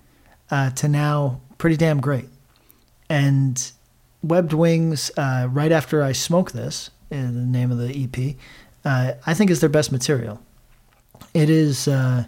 [0.50, 2.28] uh, to now pretty damn great.
[3.08, 3.70] And
[4.23, 8.36] Webbed Wings, uh, right after I smoke this, in the name of the EP,
[8.84, 10.40] uh, I think is their best material.
[11.32, 12.24] It is uh,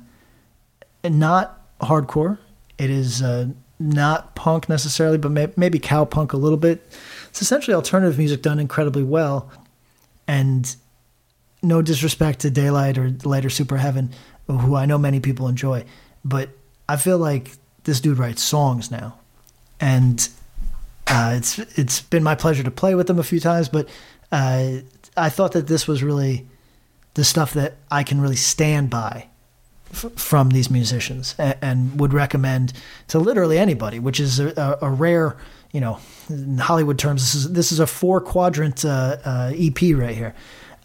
[1.04, 2.38] not hardcore.
[2.78, 3.48] It is uh,
[3.78, 6.82] not punk necessarily, but may, maybe cow punk a little bit.
[7.28, 9.50] It's essentially alternative music done incredibly well.
[10.26, 10.74] And
[11.62, 14.12] no disrespect to Daylight or or Superheaven,
[14.46, 15.84] who I know many people enjoy,
[16.24, 16.50] but
[16.88, 17.52] I feel like
[17.84, 19.18] this dude writes songs now,
[19.80, 20.28] and
[21.06, 23.68] uh, it's it's been my pleasure to play with them a few times.
[23.68, 23.88] But
[24.32, 24.78] uh,
[25.16, 26.46] I thought that this was really
[27.14, 29.28] the stuff that I can really stand by
[29.92, 32.72] f- from these musicians, and, and, would recommend
[33.08, 35.36] to literally anybody, which is a, a, rare,
[35.72, 35.98] you know,
[36.28, 40.34] in Hollywood terms, this is this is a four quadrant uh, uh EP right here.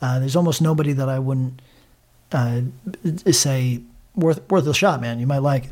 [0.02, 1.62] Uh, there's almost nobody that I wouldn't
[2.32, 2.62] uh,
[3.32, 3.82] say
[4.16, 5.20] worth worth a shot, man.
[5.20, 5.72] You might like it.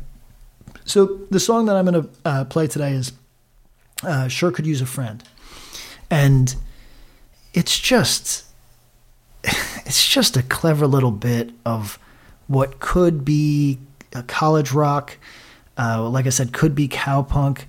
[0.84, 3.12] So the song that I'm going to uh, play today is
[4.02, 5.22] uh, "Sure Could Use a Friend,"
[6.10, 6.54] and
[7.54, 8.44] it's just
[9.44, 11.98] it's just a clever little bit of
[12.50, 13.78] what could be
[14.26, 15.16] college rock,
[15.78, 17.62] uh, like I said, could be cowpunk,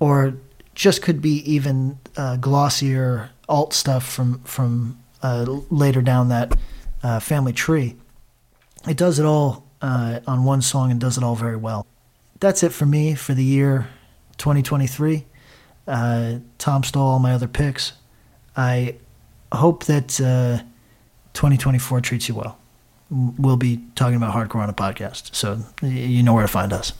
[0.00, 0.38] or
[0.74, 6.56] just could be even uh, glossier alt stuff from from uh, later down that
[7.02, 7.94] uh, family tree.
[8.88, 11.86] It does it all uh, on one song and does it all very well.
[12.40, 13.88] That's it for me for the year
[14.38, 15.26] 2023.
[15.86, 17.92] Uh, Tom stole all my other picks.
[18.56, 18.96] I
[19.52, 20.64] hope that uh,
[21.34, 22.58] 2024 treats you well.
[23.12, 26.94] We'll be talking about hardcore on a podcast, so you know where to find us.